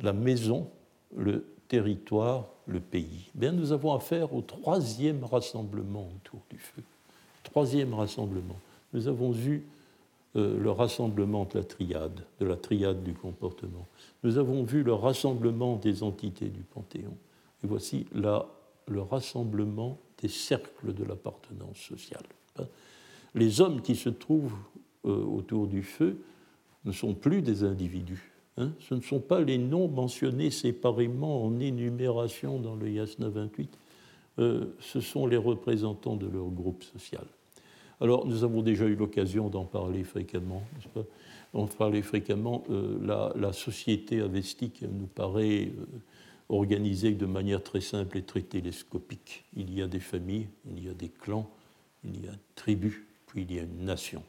La 0.00 0.12
maison 0.12 0.70
le 1.16 1.44
territoire, 1.68 2.46
le 2.66 2.80
pays. 2.80 3.30
Bien, 3.34 3.52
nous 3.52 3.72
avons 3.72 3.94
affaire 3.94 4.34
au 4.34 4.42
troisième 4.42 5.24
rassemblement 5.24 6.08
autour 6.16 6.40
du 6.50 6.58
feu. 6.58 6.82
Troisième 7.44 7.94
rassemblement. 7.94 8.58
Nous 8.92 9.08
avons 9.08 9.32
euh, 10.36 10.58
le 10.58 10.70
rassemblement 10.70 11.44
de 11.44 11.58
la 11.58 11.64
triade, 11.64 12.20
de 12.38 12.46
la 12.46 12.56
triade 12.56 13.02
du 13.02 13.14
comportement. 13.14 13.86
Nous 14.22 14.38
avons 14.38 14.62
vu 14.62 14.82
le 14.82 14.94
rassemblement 14.94 15.76
des 15.76 16.02
entités 16.02 16.48
du 16.48 16.62
Panthéon. 16.62 17.16
Et 17.62 17.66
voici 17.66 18.06
là 18.12 18.46
le 18.86 19.02
rassemblement 19.02 19.98
des 20.18 20.28
cercles 20.28 20.92
de 20.92 21.04
l'appartenance 21.04 21.78
sociale. 21.78 22.24
Les 23.34 23.60
hommes 23.60 23.80
qui 23.80 23.94
se 23.94 24.08
trouvent 24.08 24.56
euh, 25.04 25.24
autour 25.24 25.66
du 25.66 25.82
feu 25.82 26.20
ne 26.84 26.92
sont 26.92 27.14
plus 27.14 27.42
des 27.42 27.62
individus, 27.64 28.29
Hein, 28.56 28.72
ce 28.80 28.94
ne 28.94 29.00
sont 29.00 29.20
pas 29.20 29.40
les 29.40 29.58
noms 29.58 29.88
mentionnés 29.88 30.50
séparément 30.50 31.44
en 31.44 31.60
énumération 31.60 32.58
dans 32.58 32.74
le 32.74 32.90
Yasna 32.90 33.28
28, 33.28 33.78
euh, 34.38 34.64
ce 34.80 35.00
sont 35.00 35.26
les 35.26 35.36
représentants 35.36 36.16
de 36.16 36.26
leur 36.26 36.46
groupe 36.46 36.82
social. 36.82 37.24
Alors, 38.00 38.26
nous 38.26 38.44
avons 38.44 38.62
déjà 38.62 38.86
eu 38.86 38.96
l'occasion 38.96 39.50
d'en 39.50 39.64
parler 39.64 40.04
fréquemment, 40.04 40.62
On 41.52 41.66
parlait 41.66 42.02
fréquemment, 42.02 42.64
euh, 42.70 43.32
la, 43.36 43.52
société 43.52 44.20
avestique 44.20 44.82
nous 44.82 45.06
paraît 45.06 45.66
euh, 45.66 45.84
organisée 46.48 47.12
de 47.12 47.26
manière 47.26 47.62
très 47.62 47.82
simple 47.82 48.16
et 48.16 48.22
très 48.22 48.42
télescopique. 48.42 49.44
Il 49.54 49.74
y 49.74 49.82
a 49.82 49.86
des 49.86 50.00
familles, 50.00 50.48
il 50.66 50.84
y 50.84 50.88
a 50.88 50.94
des 50.94 51.10
clans, 51.10 51.50
il 52.04 52.24
y 52.24 52.28
a 52.28 52.32
une 52.32 52.38
tribu, 52.54 53.06
puis 53.26 53.42
il 53.42 53.54
y 53.54 53.58
a 53.58 53.62
une 53.62 53.84
nation. 53.84 54.22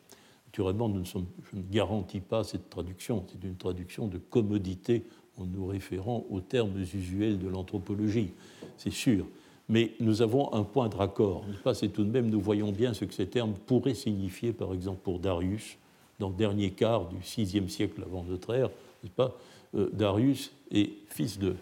Naturellement, 0.51 0.89
nous 0.89 0.99
ne 0.99 1.05
je 1.05 1.55
ne 1.55 1.61
garantis 1.71 2.19
pas 2.19 2.43
cette 2.43 2.69
traduction. 2.69 3.23
C'est 3.31 3.47
une 3.47 3.55
traduction 3.55 4.07
de 4.07 4.17
commodité 4.17 5.05
en 5.37 5.45
nous 5.45 5.65
référant 5.65 6.25
aux 6.29 6.41
termes 6.41 6.77
usuels 6.77 7.39
de 7.39 7.47
l'anthropologie, 7.47 8.31
c'est 8.77 8.91
sûr. 8.91 9.25
Mais 9.69 9.93
nous 10.01 10.21
avons 10.21 10.53
un 10.53 10.63
point 10.63 10.89
de 10.89 10.95
raccord. 10.95 11.45
C'est 11.73 11.87
tout 11.87 12.03
de 12.03 12.11
même, 12.11 12.29
nous 12.29 12.41
voyons 12.41 12.73
bien 12.73 12.93
ce 12.93 13.05
que 13.05 13.13
ces 13.13 13.27
termes 13.27 13.53
pourraient 13.53 13.93
signifier, 13.93 14.51
par 14.51 14.73
exemple, 14.73 14.99
pour 15.01 15.19
Darius, 15.19 15.77
dans 16.19 16.27
le 16.27 16.35
dernier 16.35 16.71
quart 16.71 17.07
du 17.07 17.17
VIe 17.17 17.69
siècle 17.69 18.03
avant 18.05 18.23
notre 18.23 18.53
ère, 18.53 18.69
n'est-ce 19.03 19.13
pas? 19.13 19.37
Euh, 19.75 19.89
Darius 19.93 20.51
est 20.69 20.91
fils 21.07 21.39
de, 21.39 21.55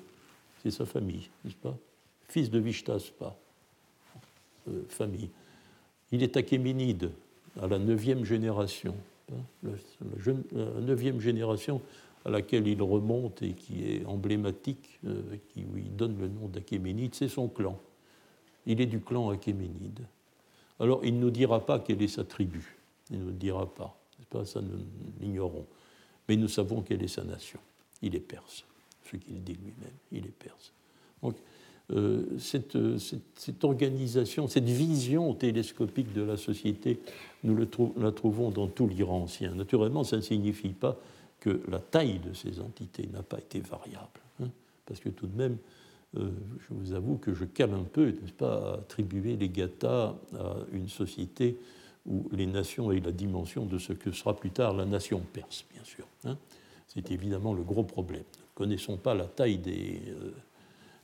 c'est 0.64 0.72
sa 0.72 0.88
famille, 0.88 1.30
n'est-ce 1.46 1.56
pas? 1.56 1.78
Fils 2.28 2.50
de 2.50 2.58
Vishtaspa, 2.58 3.36
euh, 4.68 4.82
famille. 4.90 5.30
Il 6.12 6.24
est 6.24 6.36
achéménide 6.36 7.12
à 7.62 7.68
la 7.68 7.80
neuvième 7.80 8.24
génération, 8.24 8.96
hein, 9.32 9.72
la 10.52 10.82
neuvième 10.82 11.20
génération 11.20 11.82
à 12.26 12.30
laquelle 12.30 12.68
il 12.68 12.82
remonte 12.82 13.42
et 13.42 13.54
qui 13.54 13.92
est 13.92 14.06
emblématique, 14.06 15.00
euh, 15.06 15.22
qui 15.50 15.62
lui 15.62 15.84
donne 15.84 16.18
le 16.20 16.28
nom 16.28 16.48
d'Achéménide, 16.48 17.16
c'est 17.16 17.28
son 17.30 17.48
clan. 17.48 17.80
Il 18.66 18.82
est 18.82 18.86
du 18.86 19.00
clan 19.00 19.30
Achéménide. 19.30 20.06
Alors 20.80 21.04
il 21.04 21.16
ne 21.16 21.20
nous 21.20 21.32
dira 21.32 21.66
pas 21.66 21.80
quelle 21.80 22.02
est 22.02 22.08
sa 22.08 22.24
tribu, 22.24 22.78
il 23.12 23.20
ne 23.20 23.26
nous 23.26 23.32
dira 23.32 23.74
pas, 23.74 23.98
pas? 24.30 24.46
Ça 24.46 24.62
nous 24.62 24.80
l'ignorons, 25.20 25.66
mais 26.28 26.36
nous 26.36 26.48
savons 26.48 26.82
quelle 26.82 27.04
est 27.04 27.10
sa 27.10 27.24
nation. 27.24 27.60
Il 28.02 28.16
est 28.16 28.22
perse, 28.22 28.66
ce 29.04 29.18
qu'il 29.18 29.44
dit 29.44 29.54
lui-même, 29.56 29.96
il 30.12 30.26
est 30.26 30.32
perse. 30.32 30.72
Euh, 31.92 32.24
cette, 32.38 32.78
cette, 32.98 33.64
organisation, 33.64 34.48
cette 34.48 34.70
vision 34.70 35.34
télescopique 35.34 36.14
de 36.14 36.22
la 36.22 36.38
société, 36.38 37.00
nous 37.44 37.58
la 37.58 38.12
trouvons 38.12 38.52
dans 38.52 38.68
tout 38.68 38.88
l'Iran 38.88 39.24
ancien. 39.24 39.56
Naturellement, 39.56 40.04
ça 40.04 40.18
ne 40.18 40.22
signifie 40.22 40.70
pas 40.70 40.98
que 41.40 41.62
la 41.68 41.80
taille 41.80 42.20
de 42.20 42.34
ces 42.34 42.60
entités 42.60 43.08
n'a 43.12 43.24
pas 43.24 43.40
été 43.40 43.60
variable. 43.60 44.20
Hein, 44.42 44.50
parce 44.86 45.00
que 45.00 45.10
tout 45.10 45.28
de 45.28 45.38
même, 45.38 45.58
euh, 46.18 46.30
je 46.60 46.74
vous 46.74 46.94
avoue 46.94 47.18
que 47.18 47.34
je 47.34 47.46
cale 47.46 47.74
un 47.74 47.84
peu, 47.84 48.08
n'est-ce 48.08 48.34
pas, 48.34 48.72
à 48.72 48.74
attribuer 48.76 49.36
les 49.36 49.50
gathas 49.50 50.16
à 50.38 50.56
une 50.72 50.90
société 50.90 51.58
où 52.06 52.28
les 52.32 52.46
nations 52.46 52.92
aient 52.92 53.00
la 53.00 53.12
dimension 53.12 53.66
de 53.66 53.78
ce 53.78 53.94
que 53.94 54.12
sera 54.12 54.36
plus 54.36 54.52
tard 54.52 54.74
la 54.74 54.86
nation 54.86 55.22
perse, 55.34 55.66
bien 55.74 55.84
sûr. 55.84 56.06
Hein. 56.26 56.38
C'est 56.88 57.12
évidemment 57.12 57.54
le 57.54 57.62
gros 57.62 57.84
problème. 57.84 58.24
Nous 58.38 58.66
ne 58.66 58.68
connaissons 58.68 58.98
pas 58.98 59.14
la 59.14 59.26
taille, 59.26 59.58
des, 59.60 60.02
euh, 60.08 60.32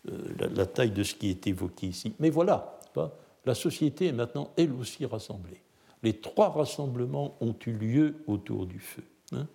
euh, 0.10 0.50
la, 0.56 0.66
taille 0.66 0.92
de 0.92 1.04
ce 1.04 1.16
qui 1.16 1.30
est 1.30 1.48
évoqué 1.48 1.88
ici. 1.88 2.14
Mais 2.20 2.30
voilà, 2.30 2.80
la 3.46 3.56
société 3.56 4.08
est 4.08 4.12
maintenant 4.12 4.52
elle 4.58 4.74
aussi 4.74 5.06
rassemblée. 5.06 5.62
Les 6.04 6.14
trois 6.14 6.50
rassemblements 6.50 7.38
ont 7.42 7.56
eu 7.66 7.72
lieu 7.72 8.16
autour 8.28 8.66
du 8.66 8.80
feu. 8.80 9.04
Hein. 9.32 9.48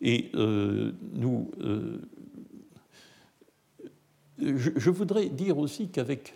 Et 0.00 0.30
euh, 0.34 0.92
nous, 1.12 1.50
euh, 1.60 1.98
je, 4.38 4.90
voudrais 4.90 5.28
dire 5.28 5.58
aussi 5.58 5.88
qu'avec 5.88 6.34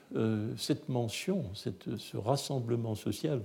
cette 0.57 0.89
mention, 0.89 1.45
ce 1.55 2.16
rassemblement 2.16 2.95
social, 2.95 3.43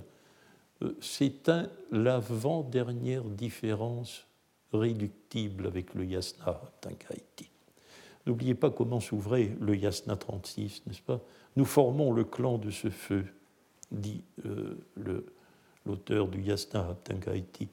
c'est 1.00 1.50
l'avant-dernière 1.90 3.24
différence 3.24 4.26
réductible 4.72 5.66
avec 5.66 5.94
le 5.94 6.04
Yasna 6.04 6.60
Tankaiti. 6.80 7.48
N'oubliez 8.26 8.54
pas 8.54 8.70
comment 8.70 9.00
s'ouvrait 9.00 9.56
le 9.60 9.76
Yasna 9.76 10.16
36, 10.16 10.82
n'est-ce 10.86 11.02
pas? 11.02 11.20
Nous 11.56 11.64
formons 11.64 12.12
le 12.12 12.24
clan 12.24 12.58
de 12.58 12.70
ce 12.70 12.90
feu, 12.90 13.24
dit 13.92 14.22
l'auteur 15.84 16.28
du 16.28 16.42
Yasna 16.42 16.96
Tankaiti 17.04 17.68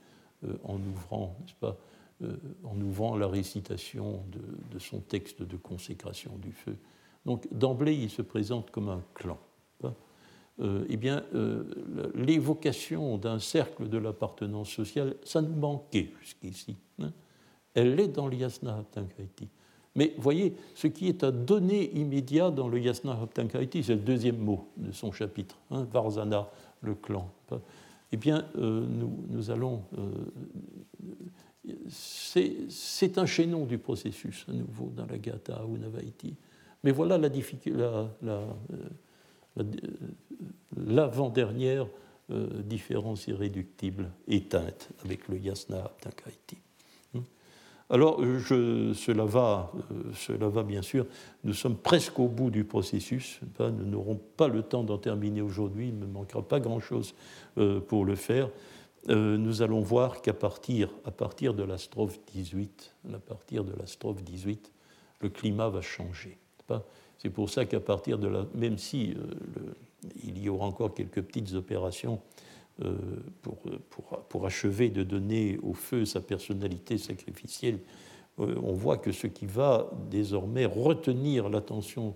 en 0.64 0.76
ouvrant, 0.76 1.36
n'est-ce 1.40 1.56
pas? 1.56 1.78
Euh, 2.24 2.36
en 2.64 2.80
ouvrant 2.82 3.18
la 3.18 3.28
récitation 3.28 4.24
de, 4.72 4.80
son 4.80 5.00
texte 5.00 5.42
de 5.42 5.58
consécration 5.58 6.38
du 6.38 6.52
feu. 6.52 6.76
Donc 7.26 7.48
d'emblée, 7.52 7.96
il 7.96 8.10
se 8.12 8.22
présente 8.22 8.70
comme 8.70 8.90
un 8.90 9.02
clan. 9.16 9.40
Euh, 10.60 10.86
eh 10.90 10.98
bien, 10.98 11.24
euh, 11.34 11.64
l'évocation 12.14 13.18
d'un 13.18 13.40
cercle 13.40 13.90
de 13.90 13.98
l'appartenance 13.98 14.70
sociale, 14.70 15.16
ça 15.24 15.42
nous 15.42 15.56
manquait 15.56 16.12
jusqu'ici. 16.22 16.76
Hein? 17.00 17.12
Elle 17.74 18.00
est 18.00 18.10
dans 18.10 18.28
l'Yasna 18.28 18.78
Haptankaiti. 18.78 19.48
Mais 19.96 20.14
voyez, 20.18 20.56
ce 20.74 20.88
qui 20.88 21.08
est 21.10 21.24
à 21.24 21.32
donner 21.32 21.92
immédiat 21.98 22.50
dans 22.50 22.68
le 22.70 22.80
Yasna 22.80 23.12
Haptankaiti, 23.12 23.84
c'est 23.84 23.96
le 23.96 24.02
deuxième 24.02 24.38
mot 24.38 24.70
de 24.78 24.92
son 24.92 25.12
chapitre, 25.12 25.58
hein, 25.70 25.86
Varzana, 25.92 26.50
le 26.82 26.96
clan. 26.96 27.30
Eh 28.14 28.18
bien, 28.18 28.46
nous, 28.56 29.26
nous, 29.30 29.52
allons 29.52 29.84
c'est 31.90 33.18
un 33.18 33.26
chaînon 33.26 33.66
du 33.66 33.78
processus, 33.78 34.46
à 34.50 34.54
nouveau, 34.54 34.92
dans 34.96 35.06
la 35.06 35.18
Gata 35.18 35.64
ou 35.66 35.78
Navaiti. 35.78 36.36
Mais 36.84 36.92
voilà 36.92 37.18
la 37.18 37.30
euh, 39.58 39.64
l'avant-dernière 40.78 41.88
euh, 42.32 42.64
différence 42.64 43.28
irréductible 43.28 44.10
éteinte 44.28 44.90
avec 45.04 45.28
le 45.28 45.38
Yasna 45.38 45.92
Takaiti. 46.02 46.58
Alors, 47.92 48.20
cela, 48.96 49.26
va, 49.26 49.72
euh, 49.76 50.12
cela 50.16 50.48
va 50.48 50.64
bien 50.64 50.82
sûr, 50.82 51.06
nous 51.44 51.54
sommes 51.54 51.76
presque 51.76 52.18
au 52.20 52.28
bout 52.28 52.50
du 52.50 52.64
processus, 52.64 53.42
nous 53.60 53.86
n'aurons 53.86 54.20
pas 54.38 54.48
le 54.48 54.64
temps 54.64 54.84
d'en 54.84 54.98
terminer 54.98 55.42
aujourd'hui, 55.42 55.90
il 55.90 56.00
ne 56.00 56.06
me 56.06 56.12
manquera 56.12 56.42
pas 56.42 56.60
grand-chose 56.60 57.14
pour 57.88 58.06
le 58.06 58.16
faire. 58.16 58.50
Euh, 59.10 59.38
nous 59.38 59.62
allons 59.62 59.82
voir 59.82 60.22
qu'à 60.22 60.34
partir, 60.34 60.90
à 61.06 61.12
partir 61.12 61.54
de 61.54 61.64
la 61.64 61.78
strophe 61.78 62.20
18, 62.34 62.96
à 63.14 63.20
partir 63.20 63.64
de 63.64 63.74
la 63.78 63.88
strophe 63.88 64.24
18, 64.24 64.72
le 65.22 65.30
climat 65.30 65.70
va 65.70 65.82
changer. 65.82 66.38
C'est 67.18 67.30
pour 67.30 67.50
ça 67.50 67.66
qu'à 67.66 67.80
partir 67.80 68.18
de 68.18 68.28
la, 68.28 68.46
même 68.54 68.78
si 68.78 69.14
euh, 69.14 69.74
il 70.24 70.40
y 70.40 70.50
aura 70.50 70.66
encore 70.66 70.94
quelques 70.94 71.22
petites 71.22 71.54
opérations 71.54 72.16
euh, 72.16 72.51
pour, 73.42 73.58
pour, 73.90 74.24
pour, 74.28 74.46
achever 74.46 74.90
de 74.90 75.04
donner 75.04 75.60
au 75.62 75.74
feu 75.74 76.06
sa 76.06 76.20
personnalité 76.20 76.98
sacrificielle, 76.98 77.80
on 78.38 78.74
voit 78.74 78.98
que 78.98 79.12
ce 79.12 79.28
qui 79.28 79.46
va 79.46 79.92
désormais 80.10 80.66
retenir 80.66 81.50
l'attention 81.50 82.16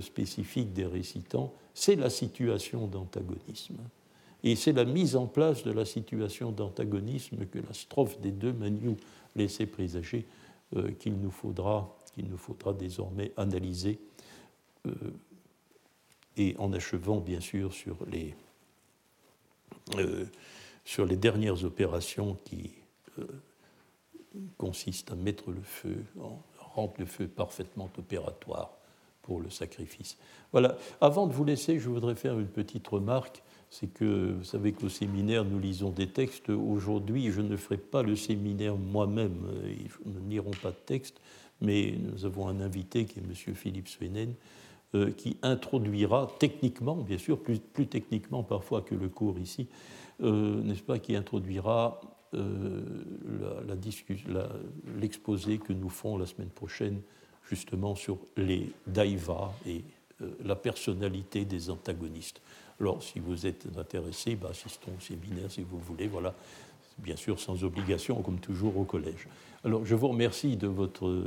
spécifique 0.00 0.72
des 0.72 0.86
récitants, 0.86 1.52
c'est 1.74 1.96
la 1.96 2.10
situation 2.10 2.86
d'antagonisme. 2.86 3.78
Et 4.44 4.56
c'est 4.56 4.72
la 4.72 4.84
mise 4.84 5.14
en 5.16 5.26
place 5.26 5.62
de 5.62 5.70
la 5.70 5.84
situation 5.84 6.50
d'antagonisme 6.50 7.46
que 7.46 7.58
la 7.58 7.72
strophe 7.72 8.20
des 8.20 8.32
deux 8.32 8.52
Manu 8.52 8.96
laissait 9.36 9.66
présager 9.66 10.26
euh, 10.76 10.90
qu'il 10.92 11.14
nous, 11.18 11.30
faudra, 11.30 11.96
qu'il 12.14 12.28
nous 12.28 12.36
faudra 12.36 12.72
désormais 12.72 13.32
analyser, 13.36 14.00
euh, 14.86 14.92
et 16.36 16.56
en 16.58 16.72
achevant 16.72 17.20
bien 17.20 17.40
sûr 17.40 17.72
sur 17.72 17.96
les, 18.10 18.34
euh, 19.96 20.24
sur 20.84 21.06
les 21.06 21.16
dernières 21.16 21.64
opérations 21.64 22.36
qui 22.44 22.72
consistent 24.56 25.12
à 25.12 25.14
mettre 25.14 25.50
le 25.50 25.60
feu, 25.60 26.04
à 26.18 26.64
rendre 26.74 26.94
le 26.98 27.06
feu 27.06 27.28
parfaitement 27.28 27.90
opératoire 27.98 28.70
pour 29.20 29.40
le 29.40 29.50
sacrifice. 29.50 30.16
Voilà, 30.52 30.76
avant 31.00 31.26
de 31.26 31.32
vous 31.32 31.44
laisser, 31.44 31.78
je 31.78 31.88
voudrais 31.88 32.14
faire 32.14 32.38
une 32.38 32.48
petite 32.48 32.88
remarque 32.88 33.42
c'est 33.72 33.86
que 33.86 34.32
vous 34.32 34.44
savez 34.44 34.72
qu'au 34.72 34.90
séminaire, 34.90 35.46
nous 35.46 35.58
lisons 35.58 35.88
des 35.88 36.06
textes. 36.06 36.50
Aujourd'hui, 36.50 37.30
je 37.30 37.40
ne 37.40 37.56
ferai 37.56 37.78
pas 37.78 38.02
le 38.02 38.16
séminaire 38.16 38.76
moi-même, 38.76 39.34
nous 40.04 40.20
ne 40.20 40.28
lirons 40.28 40.50
pas 40.62 40.72
de 40.72 40.76
texte, 40.84 41.22
mais 41.62 41.94
nous 41.98 42.26
avons 42.26 42.48
un 42.48 42.60
invité 42.60 43.06
qui 43.06 43.20
est 43.20 43.22
M. 43.22 43.54
Philippe 43.54 43.88
Svenen, 43.88 44.28
euh, 44.28 44.34
qui 45.16 45.36
introduira 45.42 46.30
techniquement, 46.38 46.96
bien 46.96 47.18
sûr, 47.18 47.38
plus, 47.38 47.58
plus, 47.58 47.86
techniquement 47.86 48.42
parfois 48.42 48.82
que 48.82 48.94
le 48.94 49.08
cours 49.08 49.38
ici, 49.38 49.66
euh, 50.22 50.62
n'est-ce 50.62 50.82
pas, 50.82 50.98
qui 50.98 51.16
introduira 51.16 52.00
euh, 52.34 52.82
l'exposé 55.00 55.58
que 55.58 55.72
nous 55.72 55.88
ferons 55.88 56.18
la 56.18 56.26
semaine 56.26 56.50
prochaine, 56.50 57.00
justement 57.48 57.94
sur 57.94 58.18
les 58.36 58.70
daivas 58.86 59.52
et 59.66 59.82
la 60.44 60.54
personnalité 60.54 61.44
des 61.44 61.70
antagonistes. 61.70 62.40
Alors, 62.80 63.02
si 63.02 63.18
vous 63.18 63.46
êtes 63.46 63.66
intéressé, 63.76 64.36
bah, 64.36 64.48
assistons 64.50 64.92
au 64.96 65.00
séminaire 65.00 65.50
si 65.50 65.62
vous 65.62 65.78
voulez. 65.78 66.06
Voilà, 66.06 66.34
bien 66.98 67.16
sûr, 67.16 67.40
sans 67.40 67.64
obligation, 67.64 68.22
comme 68.22 68.38
toujours 68.38 68.76
au 68.76 68.84
collège. 68.84 69.26
Alors, 69.64 69.84
je 69.84 69.94
vous 69.94 70.08
remercie 70.08 70.56
de 70.56 70.68
votre 70.68 71.24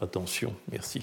attention. 0.00 0.54
Merci. 0.70 1.02